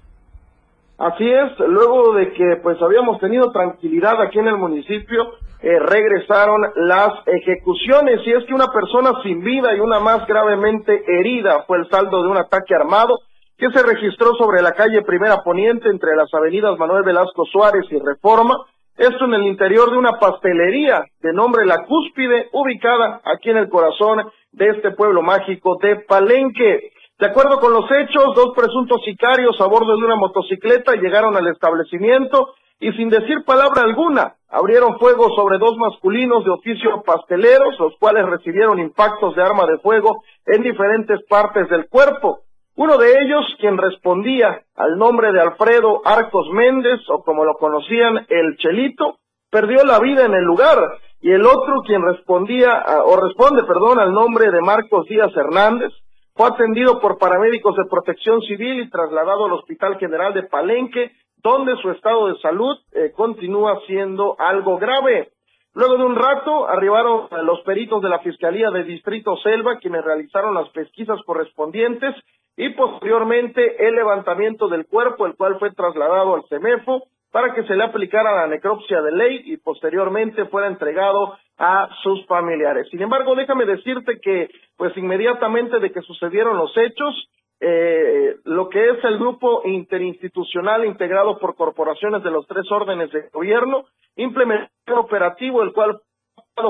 Así 1.00 1.26
es, 1.26 1.58
luego 1.60 2.12
de 2.12 2.30
que 2.34 2.56
pues 2.62 2.76
habíamos 2.82 3.18
tenido 3.20 3.50
tranquilidad 3.52 4.20
aquí 4.20 4.38
en 4.38 4.48
el 4.48 4.58
municipio, 4.58 5.32
eh, 5.62 5.78
regresaron 5.78 6.60
las 6.76 7.08
ejecuciones 7.24 8.20
y 8.26 8.32
es 8.32 8.44
que 8.44 8.52
una 8.52 8.66
persona 8.66 9.12
sin 9.22 9.42
vida 9.42 9.74
y 9.74 9.80
una 9.80 9.98
más 9.98 10.26
gravemente 10.26 11.02
herida 11.06 11.64
fue 11.66 11.78
el 11.78 11.88
saldo 11.88 12.22
de 12.22 12.28
un 12.28 12.36
ataque 12.36 12.74
armado 12.74 13.18
que 13.56 13.70
se 13.70 13.82
registró 13.82 14.34
sobre 14.34 14.60
la 14.60 14.72
calle 14.72 15.00
Primera 15.00 15.38
Poniente 15.42 15.88
entre 15.88 16.14
las 16.14 16.28
avenidas 16.34 16.78
Manuel 16.78 17.02
Velasco 17.02 17.46
Suárez 17.46 17.86
y 17.90 17.98
Reforma, 17.98 18.58
esto 18.98 19.24
en 19.24 19.32
el 19.32 19.44
interior 19.44 19.90
de 19.90 19.96
una 19.96 20.18
pastelería 20.18 21.02
de 21.22 21.32
nombre 21.32 21.64
La 21.64 21.78
Cúspide, 21.86 22.50
ubicada 22.52 23.22
aquí 23.24 23.48
en 23.48 23.56
el 23.56 23.70
corazón 23.70 24.30
de 24.52 24.68
este 24.68 24.90
pueblo 24.90 25.22
mágico 25.22 25.78
de 25.80 25.96
Palenque. 26.06 26.92
De 27.20 27.26
acuerdo 27.26 27.60
con 27.60 27.74
los 27.74 27.84
hechos, 27.90 28.34
dos 28.34 28.54
presuntos 28.56 29.02
sicarios 29.04 29.54
a 29.60 29.66
bordo 29.66 29.94
de 29.94 30.06
una 30.06 30.16
motocicleta 30.16 30.94
llegaron 30.94 31.36
al 31.36 31.48
establecimiento 31.48 32.54
y 32.80 32.92
sin 32.92 33.10
decir 33.10 33.44
palabra 33.44 33.82
alguna, 33.82 34.36
abrieron 34.48 34.98
fuego 34.98 35.28
sobre 35.36 35.58
dos 35.58 35.76
masculinos 35.76 36.42
de 36.46 36.50
oficio 36.50 37.02
pasteleros, 37.04 37.78
los 37.78 37.92
cuales 37.98 38.24
recibieron 38.24 38.78
impactos 38.78 39.36
de 39.36 39.42
arma 39.42 39.66
de 39.66 39.76
fuego 39.80 40.22
en 40.46 40.62
diferentes 40.62 41.20
partes 41.28 41.68
del 41.68 41.90
cuerpo. 41.90 42.38
Uno 42.76 42.96
de 42.96 43.10
ellos, 43.10 43.44
quien 43.58 43.76
respondía 43.76 44.62
al 44.74 44.96
nombre 44.96 45.30
de 45.30 45.42
Alfredo 45.42 46.00
Arcos 46.06 46.48
Méndez, 46.54 47.00
o 47.10 47.22
como 47.22 47.44
lo 47.44 47.52
conocían, 47.58 48.24
el 48.30 48.56
Chelito, 48.56 49.18
perdió 49.50 49.84
la 49.84 49.98
vida 49.98 50.24
en 50.24 50.32
el 50.32 50.44
lugar, 50.44 50.78
y 51.20 51.32
el 51.32 51.44
otro, 51.44 51.82
quien 51.86 52.00
respondía, 52.00 52.82
o 53.04 53.20
responde, 53.20 53.64
perdón, 53.64 53.98
al 53.98 54.14
nombre 54.14 54.50
de 54.50 54.62
Marcos 54.62 55.04
Díaz 55.04 55.36
Hernández, 55.36 55.92
fue 56.40 56.48
atendido 56.48 57.00
por 57.00 57.18
paramédicos 57.18 57.76
de 57.76 57.84
protección 57.84 58.40
civil 58.40 58.80
y 58.80 58.88
trasladado 58.88 59.44
al 59.44 59.52
Hospital 59.52 59.98
General 59.98 60.32
de 60.32 60.44
Palenque, 60.44 61.12
donde 61.36 61.76
su 61.82 61.90
estado 61.90 62.28
de 62.28 62.38
salud 62.38 62.78
eh, 62.92 63.12
continúa 63.14 63.78
siendo 63.86 64.36
algo 64.38 64.78
grave. 64.78 65.32
Luego 65.74 65.98
de 65.98 66.04
un 66.04 66.16
rato 66.16 66.66
arribaron 66.66 67.28
los 67.44 67.60
peritos 67.60 68.00
de 68.00 68.08
la 68.08 68.20
Fiscalía 68.20 68.70
de 68.70 68.84
Distrito 68.84 69.36
Selva, 69.36 69.80
quienes 69.80 70.02
realizaron 70.02 70.54
las 70.54 70.70
pesquisas 70.70 71.20
correspondientes 71.26 72.16
y 72.56 72.70
posteriormente 72.70 73.86
el 73.86 73.96
levantamiento 73.96 74.68
del 74.68 74.86
cuerpo, 74.86 75.26
el 75.26 75.36
cual 75.36 75.58
fue 75.58 75.74
trasladado 75.74 76.36
al 76.36 76.44
CEMEFO 76.48 77.02
para 77.30 77.54
que 77.54 77.62
se 77.64 77.76
le 77.76 77.84
aplicara 77.84 78.34
la 78.34 78.46
necropsia 78.46 79.00
de 79.02 79.12
ley 79.12 79.42
y 79.46 79.56
posteriormente 79.56 80.46
fuera 80.46 80.66
entregado 80.66 81.36
a 81.58 81.88
sus 82.02 82.26
familiares. 82.26 82.88
Sin 82.90 83.02
embargo, 83.02 83.34
déjame 83.34 83.66
decirte 83.66 84.18
que, 84.20 84.48
pues 84.76 84.96
inmediatamente 84.96 85.78
de 85.78 85.92
que 85.92 86.00
sucedieron 86.02 86.56
los 86.56 86.76
hechos, 86.76 87.30
eh, 87.60 88.36
lo 88.44 88.68
que 88.68 88.82
es 88.88 89.04
el 89.04 89.18
grupo 89.18 89.62
interinstitucional 89.66 90.86
integrado 90.86 91.38
por 91.38 91.54
corporaciones 91.54 92.22
de 92.22 92.30
los 92.30 92.46
tres 92.46 92.64
órdenes 92.72 93.10
de 93.12 93.28
gobierno 93.28 93.84
implementó 94.16 94.70
un 94.88 94.98
operativo 94.98 95.62
el 95.62 95.72
cual 95.72 96.00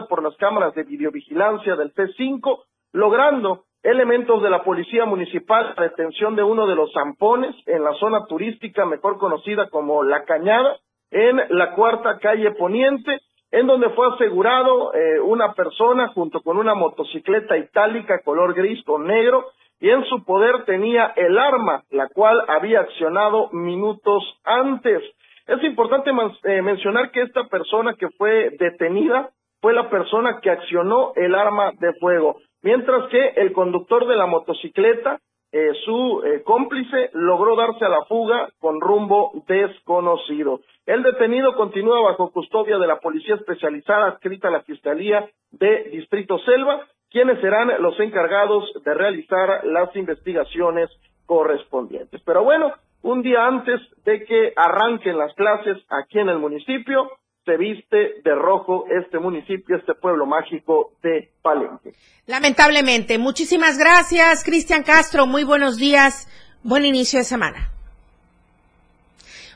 por 0.08 0.22
las 0.22 0.36
cámaras 0.36 0.74
de 0.74 0.82
videovigilancia 0.82 1.76
del 1.76 1.94
C5, 1.94 2.64
logrando 2.92 3.64
elementos 3.82 4.42
de 4.42 4.50
la 4.50 4.62
Policía 4.62 5.04
Municipal 5.06 5.74
la 5.76 5.84
detención 5.84 6.36
de 6.36 6.42
uno 6.42 6.66
de 6.66 6.74
los 6.74 6.92
zampones 6.92 7.54
en 7.66 7.82
la 7.82 7.94
zona 7.94 8.26
turística 8.26 8.84
mejor 8.84 9.18
conocida 9.18 9.68
como 9.70 10.02
La 10.02 10.24
Cañada, 10.24 10.76
en 11.10 11.40
la 11.50 11.74
cuarta 11.74 12.18
calle 12.18 12.52
Poniente, 12.52 13.18
en 13.50 13.66
donde 13.66 13.90
fue 13.90 14.14
asegurado 14.14 14.94
eh, 14.94 15.20
una 15.20 15.54
persona 15.54 16.08
junto 16.08 16.40
con 16.40 16.56
una 16.56 16.74
motocicleta 16.74 17.56
itálica 17.56 18.20
color 18.24 18.54
gris 18.54 18.82
con 18.84 19.06
negro 19.06 19.46
y 19.80 19.88
en 19.88 20.04
su 20.04 20.24
poder 20.24 20.64
tenía 20.66 21.12
el 21.16 21.38
arma, 21.38 21.82
la 21.90 22.08
cual 22.08 22.44
había 22.48 22.80
accionado 22.80 23.48
minutos 23.52 24.22
antes. 24.44 25.02
Es 25.46 25.64
importante 25.64 26.10
eh, 26.44 26.62
mencionar 26.62 27.10
que 27.10 27.22
esta 27.22 27.44
persona 27.44 27.94
que 27.94 28.08
fue 28.10 28.50
detenida 28.58 29.30
fue 29.60 29.72
la 29.72 29.90
persona 29.90 30.38
que 30.40 30.50
accionó 30.50 31.12
el 31.16 31.34
arma 31.34 31.72
de 31.80 31.92
fuego 31.94 32.36
mientras 32.62 33.08
que 33.08 33.28
el 33.36 33.52
conductor 33.52 34.06
de 34.06 34.16
la 34.16 34.26
motocicleta, 34.26 35.18
eh, 35.52 35.72
su 35.84 36.22
eh, 36.24 36.42
cómplice, 36.44 37.10
logró 37.12 37.56
darse 37.56 37.84
a 37.84 37.88
la 37.88 38.04
fuga 38.04 38.48
con 38.60 38.80
rumbo 38.80 39.32
desconocido. 39.48 40.60
El 40.86 41.02
detenido 41.02 41.54
continúa 41.56 42.00
bajo 42.02 42.30
custodia 42.30 42.78
de 42.78 42.86
la 42.86 43.00
policía 43.00 43.34
especializada 43.34 44.08
adscrita 44.08 44.48
a 44.48 44.52
la 44.52 44.62
Fiscalía 44.62 45.28
de 45.50 45.84
Distrito 45.90 46.38
Selva, 46.38 46.86
quienes 47.10 47.40
serán 47.40 47.72
los 47.80 47.98
encargados 47.98 48.72
de 48.84 48.94
realizar 48.94 49.64
las 49.64 49.94
investigaciones 49.96 50.88
correspondientes. 51.26 52.22
Pero 52.24 52.44
bueno, 52.44 52.72
un 53.02 53.22
día 53.22 53.46
antes 53.46 53.80
de 54.04 54.24
que 54.24 54.52
arranquen 54.56 55.18
las 55.18 55.34
clases 55.34 55.78
aquí 55.88 56.18
en 56.18 56.28
el 56.28 56.38
municipio, 56.38 57.10
se 57.44 57.56
viste 57.56 58.20
de 58.22 58.34
rojo 58.34 58.84
este 58.90 59.18
municipio, 59.18 59.76
este 59.76 59.94
pueblo 59.94 60.26
mágico 60.26 60.92
de 61.02 61.30
Palenque. 61.42 61.92
Lamentablemente. 62.26 63.18
Muchísimas 63.18 63.78
gracias, 63.78 64.44
Cristian 64.44 64.82
Castro. 64.82 65.26
Muy 65.26 65.44
buenos 65.44 65.76
días. 65.76 66.28
Buen 66.62 66.84
inicio 66.84 67.18
de 67.18 67.24
semana. 67.24 67.70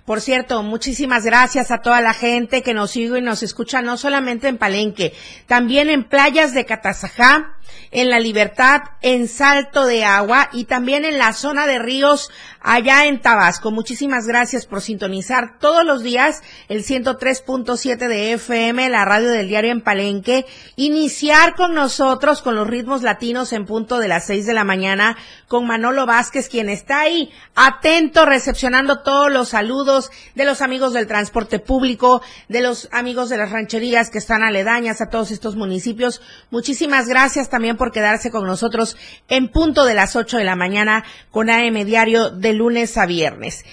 Por 0.06 0.20
cierto, 0.20 0.62
muchísimas 0.62 1.24
gracias 1.24 1.70
a 1.70 1.80
toda 1.80 2.02
la 2.02 2.12
gente 2.12 2.62
que 2.62 2.74
nos 2.74 2.90
sigue 2.90 3.18
y 3.18 3.22
nos 3.22 3.42
escucha, 3.42 3.80
no 3.80 3.96
solamente 3.96 4.48
en 4.48 4.58
Palenque, 4.58 5.14
también 5.46 5.88
en 5.88 6.04
playas 6.04 6.52
de 6.52 6.66
Catazajá, 6.66 7.56
en 7.90 8.10
La 8.10 8.18
Libertad, 8.18 8.82
en 9.02 9.28
Salto 9.28 9.86
de 9.86 10.04
Agua 10.04 10.48
y 10.52 10.64
también 10.64 11.04
en 11.04 11.18
la 11.18 11.32
zona 11.32 11.66
de 11.66 11.78
ríos 11.78 12.30
allá 12.60 13.04
en 13.04 13.20
Tabasco. 13.20 13.70
Muchísimas 13.70 14.26
gracias 14.26 14.66
por 14.66 14.80
sintonizar 14.80 15.58
todos 15.58 15.84
los 15.84 16.02
días 16.02 16.42
el 16.68 16.82
103.7 16.82 18.08
de 18.08 18.32
FM, 18.32 18.88
la 18.88 19.04
radio 19.04 19.28
del 19.28 19.48
diario 19.48 19.70
en 19.70 19.82
Palenque. 19.82 20.46
Iniciar 20.76 21.54
con 21.54 21.74
nosotros 21.74 22.42
con 22.42 22.54
los 22.54 22.66
ritmos 22.66 23.02
latinos 23.02 23.52
en 23.52 23.66
punto 23.66 23.98
de 23.98 24.08
las 24.08 24.26
6 24.26 24.46
de 24.46 24.54
la 24.54 24.64
mañana 24.64 25.16
con 25.46 25.66
Manolo 25.66 26.06
Vázquez, 26.06 26.48
quien 26.48 26.68
está 26.68 27.00
ahí 27.00 27.30
atento, 27.54 28.24
recepcionando 28.24 29.00
todos 29.02 29.30
los 29.30 29.50
saludos 29.50 30.10
de 30.34 30.44
los 30.44 30.62
amigos 30.62 30.94
del 30.94 31.06
transporte 31.06 31.58
público, 31.58 32.22
de 32.48 32.62
los 32.62 32.88
amigos 32.92 33.28
de 33.28 33.36
las 33.36 33.50
rancherías 33.50 34.10
que 34.10 34.18
están 34.18 34.42
aledañas 34.42 35.00
a 35.00 35.10
todos 35.10 35.30
estos 35.30 35.54
municipios. 35.54 36.22
Muchísimas 36.50 37.08
gracias 37.08 37.48
también 37.54 37.76
por 37.76 37.92
quedarse 37.92 38.32
con 38.32 38.44
nosotros 38.48 38.96
en 39.28 39.48
punto 39.48 39.84
de 39.84 39.94
las 39.94 40.16
8 40.16 40.38
de 40.38 40.44
la 40.44 40.56
mañana 40.56 41.04
con 41.30 41.50
AM 41.50 41.84
Diario 41.84 42.30
de 42.30 42.52
lunes 42.52 42.98
a 42.98 43.06
viernes. 43.06 43.64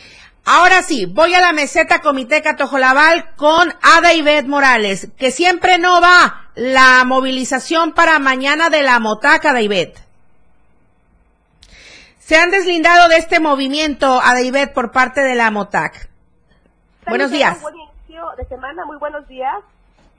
Ahora 0.45 0.83
sí, 0.83 1.07
voy 1.07 1.33
a 1.33 1.41
la 1.41 1.51
meseta 1.51 1.99
Comité 1.99 2.43
Catojolabal 2.43 3.33
con 3.37 3.73
Ada 3.81 4.13
Ivette 4.13 4.47
Morales, 4.47 5.07
que 5.17 5.31
siempre 5.31 5.79
no 5.79 5.99
va 5.99 6.51
la 6.53 7.03
movilización 7.05 7.93
para 7.93 8.19
mañana 8.19 8.69
de 8.69 8.83
la 8.83 8.99
Motaca 8.99 9.51
de 9.51 9.63
Ivette. 9.63 9.99
Se 12.19 12.37
han 12.37 12.51
deslindado 12.51 13.09
de 13.09 13.17
este 13.17 13.39
movimiento, 13.39 14.21
Ada 14.21 14.41
Ivette, 14.41 14.75
por 14.75 14.91
parte 14.91 15.21
de 15.21 15.33
la 15.33 15.49
Motac. 15.49 16.07
Buenos 17.07 17.31
días. 17.31 17.59
buen 17.63 17.73
inicio 17.77 18.25
de 18.37 18.45
semana, 18.45 18.85
muy 18.85 18.97
buenos 18.97 19.27
días. 19.27 19.55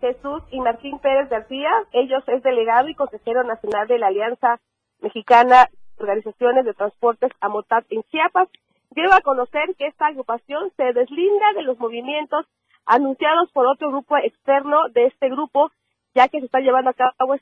Jesús 0.03 0.43
y 0.51 0.61
Martín 0.61 0.99
Pérez 0.99 1.31
García. 1.31 1.71
Ellos 1.93 2.25
es 2.27 2.43
delegado 2.43 2.89
y 2.89 2.95
consejero 2.97 3.45
nacional 3.45 3.87
de 3.87 4.01
la 4.01 4.09
Alianza 4.09 4.61
Mexicana 5.01 5.69
Organizaciones 5.97 6.65
de 6.65 6.75
Transportes 6.75 7.31
AMOTAT 7.41 7.85
en 7.91 8.03
Chiapas, 8.11 8.49
dio 8.91 9.13
a 9.15 9.21
conocer 9.21 9.77
que 9.79 9.87
esta 9.87 10.07
agrupación 10.07 10.73
se 10.77 10.93
deslinda 10.93 11.53
de 11.55 11.63
los 11.63 11.79
movimientos 11.79 12.47
anunciados 12.85 13.53
por 13.53 13.67
otro 13.67 13.91
grupo 13.91 14.17
externo 14.17 14.89
de 14.89 15.07
este 15.07 15.29
grupo, 15.29 15.71
ya 16.15 16.27
que 16.27 16.41
se 16.41 16.47
está 16.47 16.59
llevando 16.59 16.91
a 16.91 16.95
cabo 16.95 17.37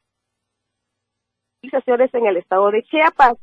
movilizaciones 1.63 2.13
en 2.13 2.27
el 2.27 2.37
estado 2.37 2.71
de 2.71 2.83
Chiapas. 2.83 3.39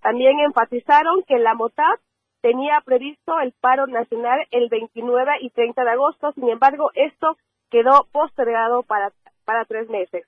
También 0.00 0.40
enfatizaron 0.40 1.22
que 1.24 1.38
la 1.38 1.54
MOTAP 1.54 2.00
tenía 2.40 2.80
previsto 2.82 3.38
el 3.40 3.52
paro 3.60 3.86
nacional 3.86 4.40
el 4.50 4.70
29 4.70 5.32
y 5.42 5.50
30 5.50 5.84
de 5.84 5.90
agosto, 5.90 6.32
sin 6.32 6.48
embargo, 6.48 6.90
esto 6.94 7.36
quedó 7.72 8.06
postergado 8.12 8.82
para, 8.82 9.12
para 9.44 9.64
tres 9.64 9.88
meses, 9.88 10.24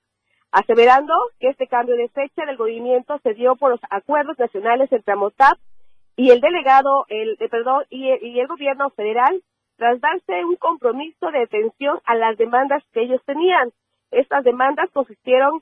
aseverando 0.51 1.13
que 1.39 1.49
este 1.49 1.67
cambio 1.67 1.95
de 1.95 2.09
fecha 2.09 2.45
del 2.45 2.57
movimiento 2.57 3.19
se 3.23 3.35
dio 3.35 3.55
por 3.55 3.71
los 3.71 3.79
acuerdos 3.89 4.37
nacionales 4.39 4.91
entre 4.91 5.15
MOTAP 5.15 5.57
y 6.17 6.31
el 6.31 6.41
delegado, 6.41 7.05
el, 7.07 7.37
eh, 7.39 7.47
perdón, 7.47 7.85
y, 7.89 8.07
y 8.07 8.39
el 8.39 8.47
gobierno 8.47 8.89
federal, 8.89 9.43
tras 9.77 10.01
darse 10.01 10.43
un 10.43 10.55
compromiso 10.55 11.29
de 11.31 11.43
atención 11.43 11.99
a 12.05 12.15
las 12.15 12.37
demandas 12.37 12.83
que 12.93 13.03
ellos 13.03 13.21
tenían. 13.25 13.71
Estas 14.11 14.43
demandas 14.43 14.89
consistieron 14.91 15.61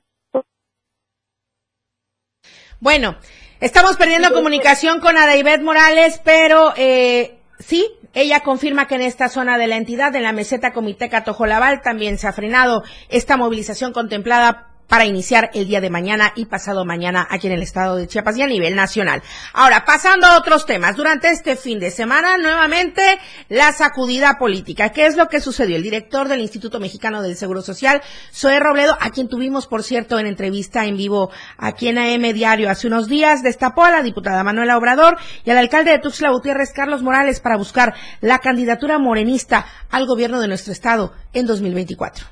bueno, 2.80 3.16
estamos 3.60 3.96
perdiendo 3.96 4.32
comunicación 4.32 5.00
con 5.00 5.16
Adaibet 5.16 5.62
Morales, 5.62 6.20
pero 6.22 6.74
eh, 6.76 7.38
sí, 7.58 7.86
ella 8.12 8.40
confirma 8.40 8.86
que 8.86 8.96
en 8.96 9.02
esta 9.02 9.28
zona 9.28 9.58
de 9.58 9.66
la 9.66 9.76
entidad, 9.76 10.14
en 10.14 10.22
la 10.22 10.32
meseta 10.32 10.72
Comiteca 10.72 11.24
Tojolabal, 11.24 11.82
también 11.82 12.18
se 12.18 12.28
ha 12.28 12.32
frenado 12.32 12.82
esta 13.08 13.36
movilización 13.36 13.92
contemplada 13.92 14.73
para 14.88 15.06
iniciar 15.06 15.50
el 15.54 15.66
día 15.66 15.80
de 15.80 15.90
mañana 15.90 16.32
y 16.36 16.46
pasado 16.46 16.84
mañana 16.84 17.26
aquí 17.30 17.46
en 17.46 17.54
el 17.54 17.62
estado 17.62 17.96
de 17.96 18.06
Chiapas 18.06 18.36
y 18.36 18.42
a 18.42 18.46
nivel 18.46 18.76
nacional. 18.76 19.22
Ahora, 19.52 19.84
pasando 19.84 20.26
a 20.26 20.38
otros 20.38 20.66
temas, 20.66 20.96
durante 20.96 21.30
este 21.30 21.56
fin 21.56 21.78
de 21.78 21.90
semana, 21.90 22.36
nuevamente, 22.38 23.02
la 23.48 23.72
sacudida 23.72 24.38
política. 24.38 24.90
¿Qué 24.90 25.06
es 25.06 25.16
lo 25.16 25.28
que 25.28 25.40
sucedió? 25.40 25.76
El 25.76 25.82
director 25.82 26.28
del 26.28 26.40
Instituto 26.40 26.80
Mexicano 26.80 27.22
del 27.22 27.36
Seguro 27.36 27.62
Social, 27.62 28.02
Zoe 28.32 28.60
Robledo, 28.60 28.96
a 29.00 29.10
quien 29.10 29.28
tuvimos, 29.28 29.66
por 29.66 29.82
cierto, 29.82 30.18
en 30.18 30.26
entrevista 30.26 30.84
en 30.84 30.96
vivo 30.96 31.30
aquí 31.58 31.88
en 31.88 31.98
AM 31.98 32.32
Diario 32.34 32.70
hace 32.70 32.86
unos 32.86 33.08
días, 33.08 33.42
destapó 33.42 33.84
a 33.84 33.90
la 33.90 34.02
diputada 34.02 34.44
Manuela 34.44 34.76
Obrador 34.76 35.16
y 35.44 35.50
al 35.50 35.58
alcalde 35.58 35.92
de 35.92 35.98
Tuxtla 35.98 36.30
Gutiérrez, 36.30 36.72
Carlos 36.72 37.02
Morales, 37.02 37.40
para 37.40 37.56
buscar 37.56 37.94
la 38.20 38.38
candidatura 38.38 38.98
morenista 38.98 39.66
al 39.90 40.06
gobierno 40.06 40.40
de 40.40 40.48
nuestro 40.48 40.72
estado 40.72 41.12
en 41.32 41.46
2024 41.46 42.26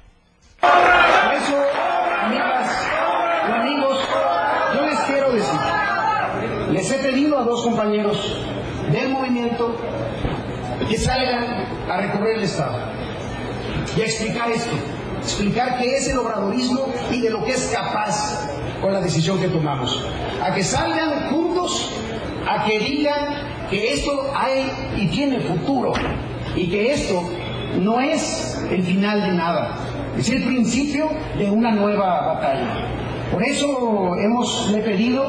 amigos, 3.51 3.99
yo 4.75 4.87
les 4.87 4.99
quiero 5.01 5.33
decir, 5.33 5.61
les 6.71 6.91
he 6.91 6.99
pedido 6.99 7.39
a 7.39 7.45
dos 7.45 7.67
compañeros 7.83 8.37
del 8.93 9.09
movimiento 9.09 9.75
que 10.89 10.97
salgan 10.97 11.67
a 11.91 11.97
recorrer 11.97 12.39
el 12.39 12.45
Estado 12.45 12.79
y 13.97 14.01
a 14.01 14.05
explicar 14.05 14.51
esto, 14.51 14.71
explicar 15.19 15.79
qué 15.79 15.97
es 15.97 16.09
el 16.09 16.19
obradorismo 16.19 16.87
y 17.11 17.21
de 17.21 17.31
lo 17.31 17.45
que 17.45 17.53
es 17.53 17.73
capaz 17.75 18.49
con 18.81 18.93
la 18.93 19.01
decisión 19.01 19.41
que 19.41 19.49
tomamos. 19.49 20.01
A 20.41 20.55
que 20.55 20.63
salgan 20.63 21.29
juntos, 21.31 21.91
a 22.49 22.65
que 22.65 22.79
digan 22.79 23.69
que 23.69 23.95
esto 23.95 24.33
hay 24.35 24.71
y 24.97 25.09
tiene 25.09 25.41
futuro 25.41 25.93
y 26.55 26.69
que 26.71 26.93
esto 26.93 27.21
no 27.81 28.01
es 28.01 28.65
el 28.71 28.83
final 28.85 29.23
de 29.23 29.33
nada, 29.33 29.79
es 30.17 30.29
el 30.29 30.45
principio 30.45 31.11
de 31.37 31.51
una 31.51 31.73
nueva 31.73 32.35
batalla. 32.35 32.87
Por 33.33 33.43
eso 33.43 34.15
hemos 34.19 34.71
le 34.71 34.83
pedido 34.83 35.27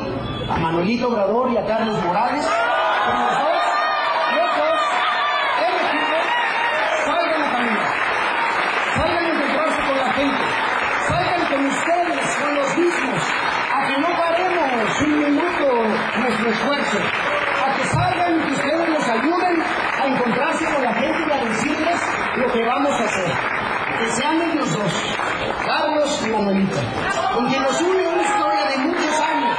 a 0.53 0.57
Manuelito 0.57 1.07
Obrador 1.07 1.51
y 1.51 1.57
a 1.57 1.65
Carlos 1.65 2.03
Morales. 2.03 2.45
Que 2.45 3.11
los 3.11 3.37
dos, 3.39 3.61
los 4.37 4.51
dos, 4.57 4.81
el 5.65 5.75
equipo, 5.85 6.17
salgan 7.05 7.41
a 7.41 7.51
caminar, 7.51 7.89
salgan 8.95 9.25
a 9.25 9.29
encontrarse 9.29 9.81
con 9.87 9.97
la 9.97 10.13
gente, 10.13 10.43
salgan 11.07 11.41
con 11.51 11.65
ustedes, 11.65 12.35
con 12.37 12.55
los 12.55 12.77
mismos, 12.77 13.21
a 13.73 13.87
que 13.87 13.97
no 13.97 14.07
paremos 14.21 15.01
un 15.01 15.19
minuto 15.19 15.65
nuestro 16.19 16.49
esfuerzo, 16.49 16.97
a 17.65 17.75
que 17.75 17.83
salgan 17.85 18.39
y 18.39 18.43
que 18.43 18.51
ustedes 18.51 18.89
nos 18.89 19.09
ayuden 19.09 19.63
a 20.01 20.05
encontrarse 20.07 20.65
con 20.65 20.83
la 20.83 20.93
gente 20.93 21.23
y 21.27 21.31
a 21.31 21.43
decirles 21.45 21.99
lo 22.35 22.51
que 22.51 22.63
vamos 22.63 22.91
a 22.99 23.03
hacer. 23.03 23.31
Que 23.99 24.11
sean 24.11 24.41
ellos 24.41 24.71
dos, 24.73 25.15
Carlos 25.65 26.23
y 26.25 26.29
Manuelito, 26.31 26.77
con 27.33 27.47
quien 27.47 27.63
nos 27.63 27.81
une 27.81 28.07
una 28.07 28.21
historia 28.21 28.65
de 28.65 28.77
muchos 28.79 29.21
años, 29.21 29.57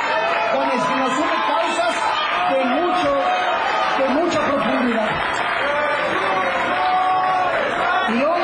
con 0.52 0.64
el 0.64 0.80
que 0.82 0.96
nos 0.96 1.18
une 1.18 1.36
causas 1.48 1.94
de 2.50 2.64
mucho, 2.64 3.14
de 3.98 4.08
mucha 4.14 4.40
profundidad. 4.40 5.08
Y 8.08 8.22
hoy 8.22 8.40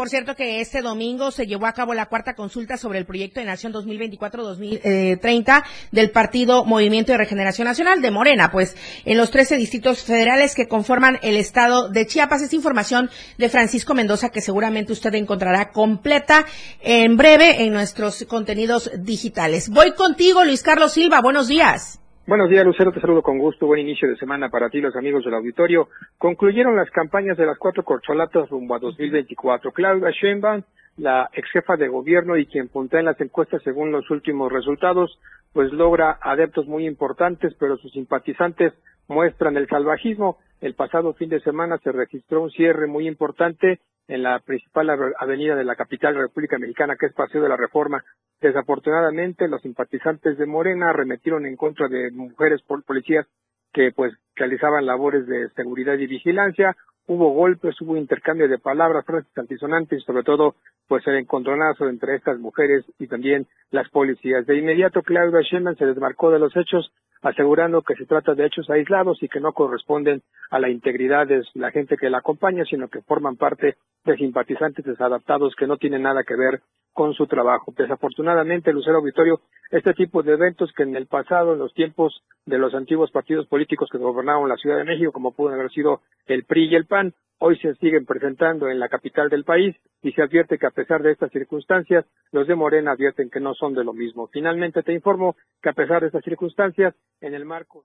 Por 0.00 0.08
cierto 0.08 0.34
que 0.34 0.62
este 0.62 0.80
domingo 0.80 1.30
se 1.30 1.46
llevó 1.46 1.66
a 1.66 1.74
cabo 1.74 1.92
la 1.92 2.06
cuarta 2.06 2.32
consulta 2.32 2.78
sobre 2.78 2.98
el 2.98 3.04
proyecto 3.04 3.38
de 3.38 3.44
Nación 3.44 3.70
2024-2030 3.74 5.62
del 5.92 6.10
Partido 6.10 6.64
Movimiento 6.64 7.12
de 7.12 7.18
Regeneración 7.18 7.66
Nacional 7.66 8.00
de 8.00 8.10
Morena, 8.10 8.50
pues 8.50 8.74
en 9.04 9.18
los 9.18 9.30
13 9.30 9.58
distritos 9.58 10.02
federales 10.02 10.54
que 10.54 10.68
conforman 10.68 11.18
el 11.20 11.36
estado 11.36 11.90
de 11.90 12.06
Chiapas. 12.06 12.40
Es 12.40 12.54
información 12.54 13.10
de 13.36 13.50
Francisco 13.50 13.92
Mendoza 13.92 14.30
que 14.30 14.40
seguramente 14.40 14.94
usted 14.94 15.14
encontrará 15.16 15.70
completa 15.70 16.46
en 16.80 17.18
breve 17.18 17.64
en 17.64 17.74
nuestros 17.74 18.24
contenidos 18.24 18.90
digitales. 19.00 19.68
Voy 19.68 19.92
contigo, 19.92 20.46
Luis 20.46 20.62
Carlos 20.62 20.94
Silva. 20.94 21.20
Buenos 21.20 21.46
días. 21.46 21.99
Buenos 22.30 22.48
días, 22.48 22.64
Lucero. 22.64 22.92
Te 22.92 23.00
saludo 23.00 23.22
con 23.22 23.38
gusto. 23.38 23.66
Buen 23.66 23.80
inicio 23.80 24.08
de 24.08 24.14
semana 24.14 24.50
para 24.50 24.70
ti, 24.70 24.80
los 24.80 24.94
amigos 24.94 25.24
del 25.24 25.34
auditorio. 25.34 25.88
Concluyeron 26.16 26.76
las 26.76 26.88
campañas 26.92 27.36
de 27.36 27.44
las 27.44 27.58
cuatro 27.58 27.82
corcholatas 27.82 28.48
rumbo 28.50 28.76
a 28.76 28.78
2024. 28.78 29.72
Claudia 29.72 30.12
Sheinbaum, 30.12 30.62
la 30.96 31.28
ex 31.32 31.50
jefa 31.50 31.76
de 31.76 31.88
gobierno 31.88 32.36
y 32.36 32.46
quien 32.46 32.68
puntea 32.68 33.00
en 33.00 33.06
las 33.06 33.20
encuestas 33.20 33.60
según 33.64 33.90
los 33.90 34.08
últimos 34.12 34.52
resultados, 34.52 35.18
pues 35.52 35.72
logra 35.72 36.20
adeptos 36.22 36.68
muy 36.68 36.86
importantes, 36.86 37.52
pero 37.58 37.76
sus 37.78 37.90
simpatizantes 37.90 38.74
muestran 39.08 39.56
el 39.56 39.66
salvajismo. 39.66 40.38
El 40.60 40.74
pasado 40.74 41.14
fin 41.14 41.30
de 41.30 41.40
semana 41.40 41.78
se 41.78 41.90
registró 41.90 42.42
un 42.42 42.50
cierre 42.50 42.86
muy 42.86 43.08
importante 43.08 43.80
en 44.08 44.22
la 44.22 44.40
principal 44.40 44.90
avenida 45.18 45.56
de 45.56 45.64
la 45.64 45.76
capital 45.76 46.12
de 46.12 46.20
la 46.20 46.26
República 46.26 46.58
Mexicana, 46.58 46.96
que 46.98 47.06
es 47.06 47.14
Paseo 47.14 47.42
de 47.42 47.48
la 47.48 47.56
Reforma. 47.56 48.04
Desafortunadamente, 48.40 49.48
los 49.48 49.62
simpatizantes 49.62 50.36
de 50.36 50.46
Morena 50.46 50.90
arremetieron 50.90 51.46
en 51.46 51.56
contra 51.56 51.88
de 51.88 52.10
mujeres 52.10 52.60
policías 52.62 53.26
que 53.72 53.92
pues 53.92 54.12
realizaban 54.34 54.84
labores 54.84 55.26
de 55.26 55.48
seguridad 55.50 55.94
y 55.94 56.06
vigilancia. 56.06 56.76
Hubo 57.06 57.30
golpes, 57.30 57.80
hubo 57.80 57.96
intercambio 57.96 58.48
de 58.48 58.58
palabras, 58.58 59.06
frases 59.06 59.30
antisonantes 59.38 60.00
y 60.00 60.04
sobre 60.04 60.24
todo 60.24 60.56
pues 60.88 61.06
el 61.06 61.16
encontronazo 61.16 61.88
entre 61.88 62.16
estas 62.16 62.38
mujeres 62.38 62.84
y 62.98 63.06
también 63.06 63.46
las 63.70 63.88
policías. 63.88 64.44
De 64.46 64.58
inmediato 64.58 65.02
Claudia 65.02 65.40
Sheinbaum 65.40 65.76
se 65.76 65.86
desmarcó 65.86 66.30
de 66.30 66.38
los 66.38 66.54
hechos 66.56 66.92
asegurando 67.22 67.82
que 67.82 67.94
se 67.94 68.06
trata 68.06 68.34
de 68.34 68.46
hechos 68.46 68.68
aislados 68.70 69.22
y 69.22 69.28
que 69.28 69.40
no 69.40 69.52
corresponden 69.52 70.22
a 70.50 70.58
la 70.58 70.68
integridad 70.70 71.26
de 71.26 71.42
la 71.54 71.70
gente 71.70 71.96
que 71.96 72.10
la 72.10 72.18
acompaña, 72.18 72.64
sino 72.64 72.88
que 72.88 73.02
forman 73.02 73.36
parte 73.36 73.76
de 74.04 74.16
simpatizantes 74.16 74.84
desadaptados 74.84 75.54
que 75.56 75.66
no 75.66 75.76
tienen 75.76 76.02
nada 76.02 76.24
que 76.24 76.34
ver 76.34 76.60
con 76.92 77.14
su 77.14 77.26
trabajo. 77.26 77.72
Desafortunadamente, 77.76 78.72
Lucero 78.72 78.98
Auditorio, 78.98 79.40
este 79.70 79.94
tipo 79.94 80.22
de 80.22 80.32
eventos 80.32 80.72
que 80.72 80.82
en 80.82 80.96
el 80.96 81.06
pasado, 81.06 81.52
en 81.52 81.58
los 81.58 81.72
tiempos 81.74 82.22
de 82.46 82.58
los 82.58 82.74
antiguos 82.74 83.10
partidos 83.10 83.46
políticos 83.46 83.88
que 83.92 83.98
gobernaban 83.98 84.48
la 84.48 84.56
Ciudad 84.56 84.78
de 84.78 84.84
México, 84.84 85.12
como 85.12 85.32
pudo 85.32 85.54
haber 85.54 85.70
sido 85.70 86.00
el 86.26 86.44
PRI 86.44 86.68
y 86.70 86.74
el 86.74 86.86
PAN, 86.86 87.14
hoy 87.40 87.58
se 87.58 87.74
siguen 87.76 88.06
presentando 88.06 88.68
en 88.68 88.78
la 88.78 88.88
capital 88.88 89.28
del 89.28 89.44
país 89.44 89.74
y 90.02 90.12
se 90.12 90.22
advierte 90.22 90.58
que 90.58 90.66
a 90.66 90.70
pesar 90.70 91.02
de 91.02 91.12
estas 91.12 91.32
circunstancias, 91.32 92.04
los 92.32 92.46
de 92.46 92.54
Morena 92.54 92.92
advierten 92.92 93.30
que 93.30 93.40
no 93.40 93.54
son 93.54 93.74
de 93.74 93.82
lo 93.82 93.92
mismo. 93.92 94.28
Finalmente 94.28 94.82
te 94.82 94.92
informo 94.92 95.36
que 95.62 95.70
a 95.70 95.72
pesar 95.72 96.02
de 96.02 96.08
estas 96.08 96.24
circunstancias, 96.24 96.94
en 97.20 97.34
el 97.34 97.44
marco 97.44 97.84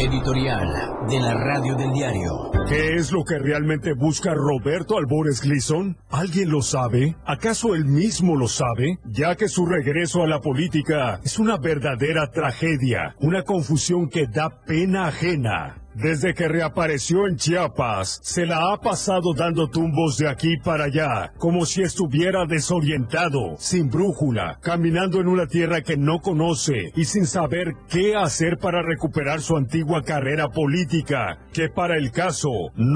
Editorial 0.00 0.66
de 1.10 1.20
la 1.20 1.34
radio 1.34 1.74
del 1.74 1.92
diario. 1.92 2.50
¿Qué 2.66 2.94
es 2.94 3.12
lo 3.12 3.22
que 3.22 3.38
realmente 3.38 3.92
busca 3.92 4.32
Roberto 4.32 4.96
Albores 4.96 5.42
Gleason? 5.42 5.94
¿Alguien 6.08 6.48
lo 6.48 6.62
sabe? 6.62 7.16
¿Acaso 7.26 7.74
él 7.74 7.84
mismo 7.84 8.34
lo 8.34 8.48
sabe? 8.48 8.98
Ya 9.04 9.36
que 9.36 9.46
su 9.46 9.66
regreso 9.66 10.22
a 10.22 10.26
la 10.26 10.40
política 10.40 11.20
es 11.22 11.38
una 11.38 11.58
verdadera 11.58 12.30
tragedia, 12.30 13.14
una 13.20 13.42
confusión 13.42 14.08
que 14.08 14.26
da 14.26 14.62
pena 14.64 15.08
ajena. 15.08 15.79
Desde 15.94 16.34
que 16.34 16.48
reapareció 16.48 17.26
en 17.26 17.36
Chiapas, 17.36 18.20
se 18.22 18.46
la 18.46 18.72
ha 18.72 18.80
pasado 18.80 19.34
dando 19.34 19.68
tumbos 19.68 20.18
de 20.18 20.28
aquí 20.28 20.56
para 20.56 20.84
allá, 20.84 21.32
como 21.38 21.66
si 21.66 21.82
estuviera 21.82 22.46
desorientado, 22.46 23.56
sin 23.58 23.90
brújula, 23.90 24.58
caminando 24.62 25.20
en 25.20 25.28
una 25.28 25.46
tierra 25.46 25.82
que 25.82 25.96
no 25.96 26.20
conoce 26.20 26.92
y 26.94 27.04
sin 27.04 27.26
saber 27.26 27.74
qué 27.88 28.14
hacer 28.16 28.58
para 28.58 28.82
recuperar 28.82 29.40
su 29.40 29.56
antigua 29.56 30.02
carrera 30.02 30.48
política, 30.48 31.38
que 31.52 31.68
para 31.68 31.96
el 31.96 32.12
caso 32.12 32.50
no 32.76 32.90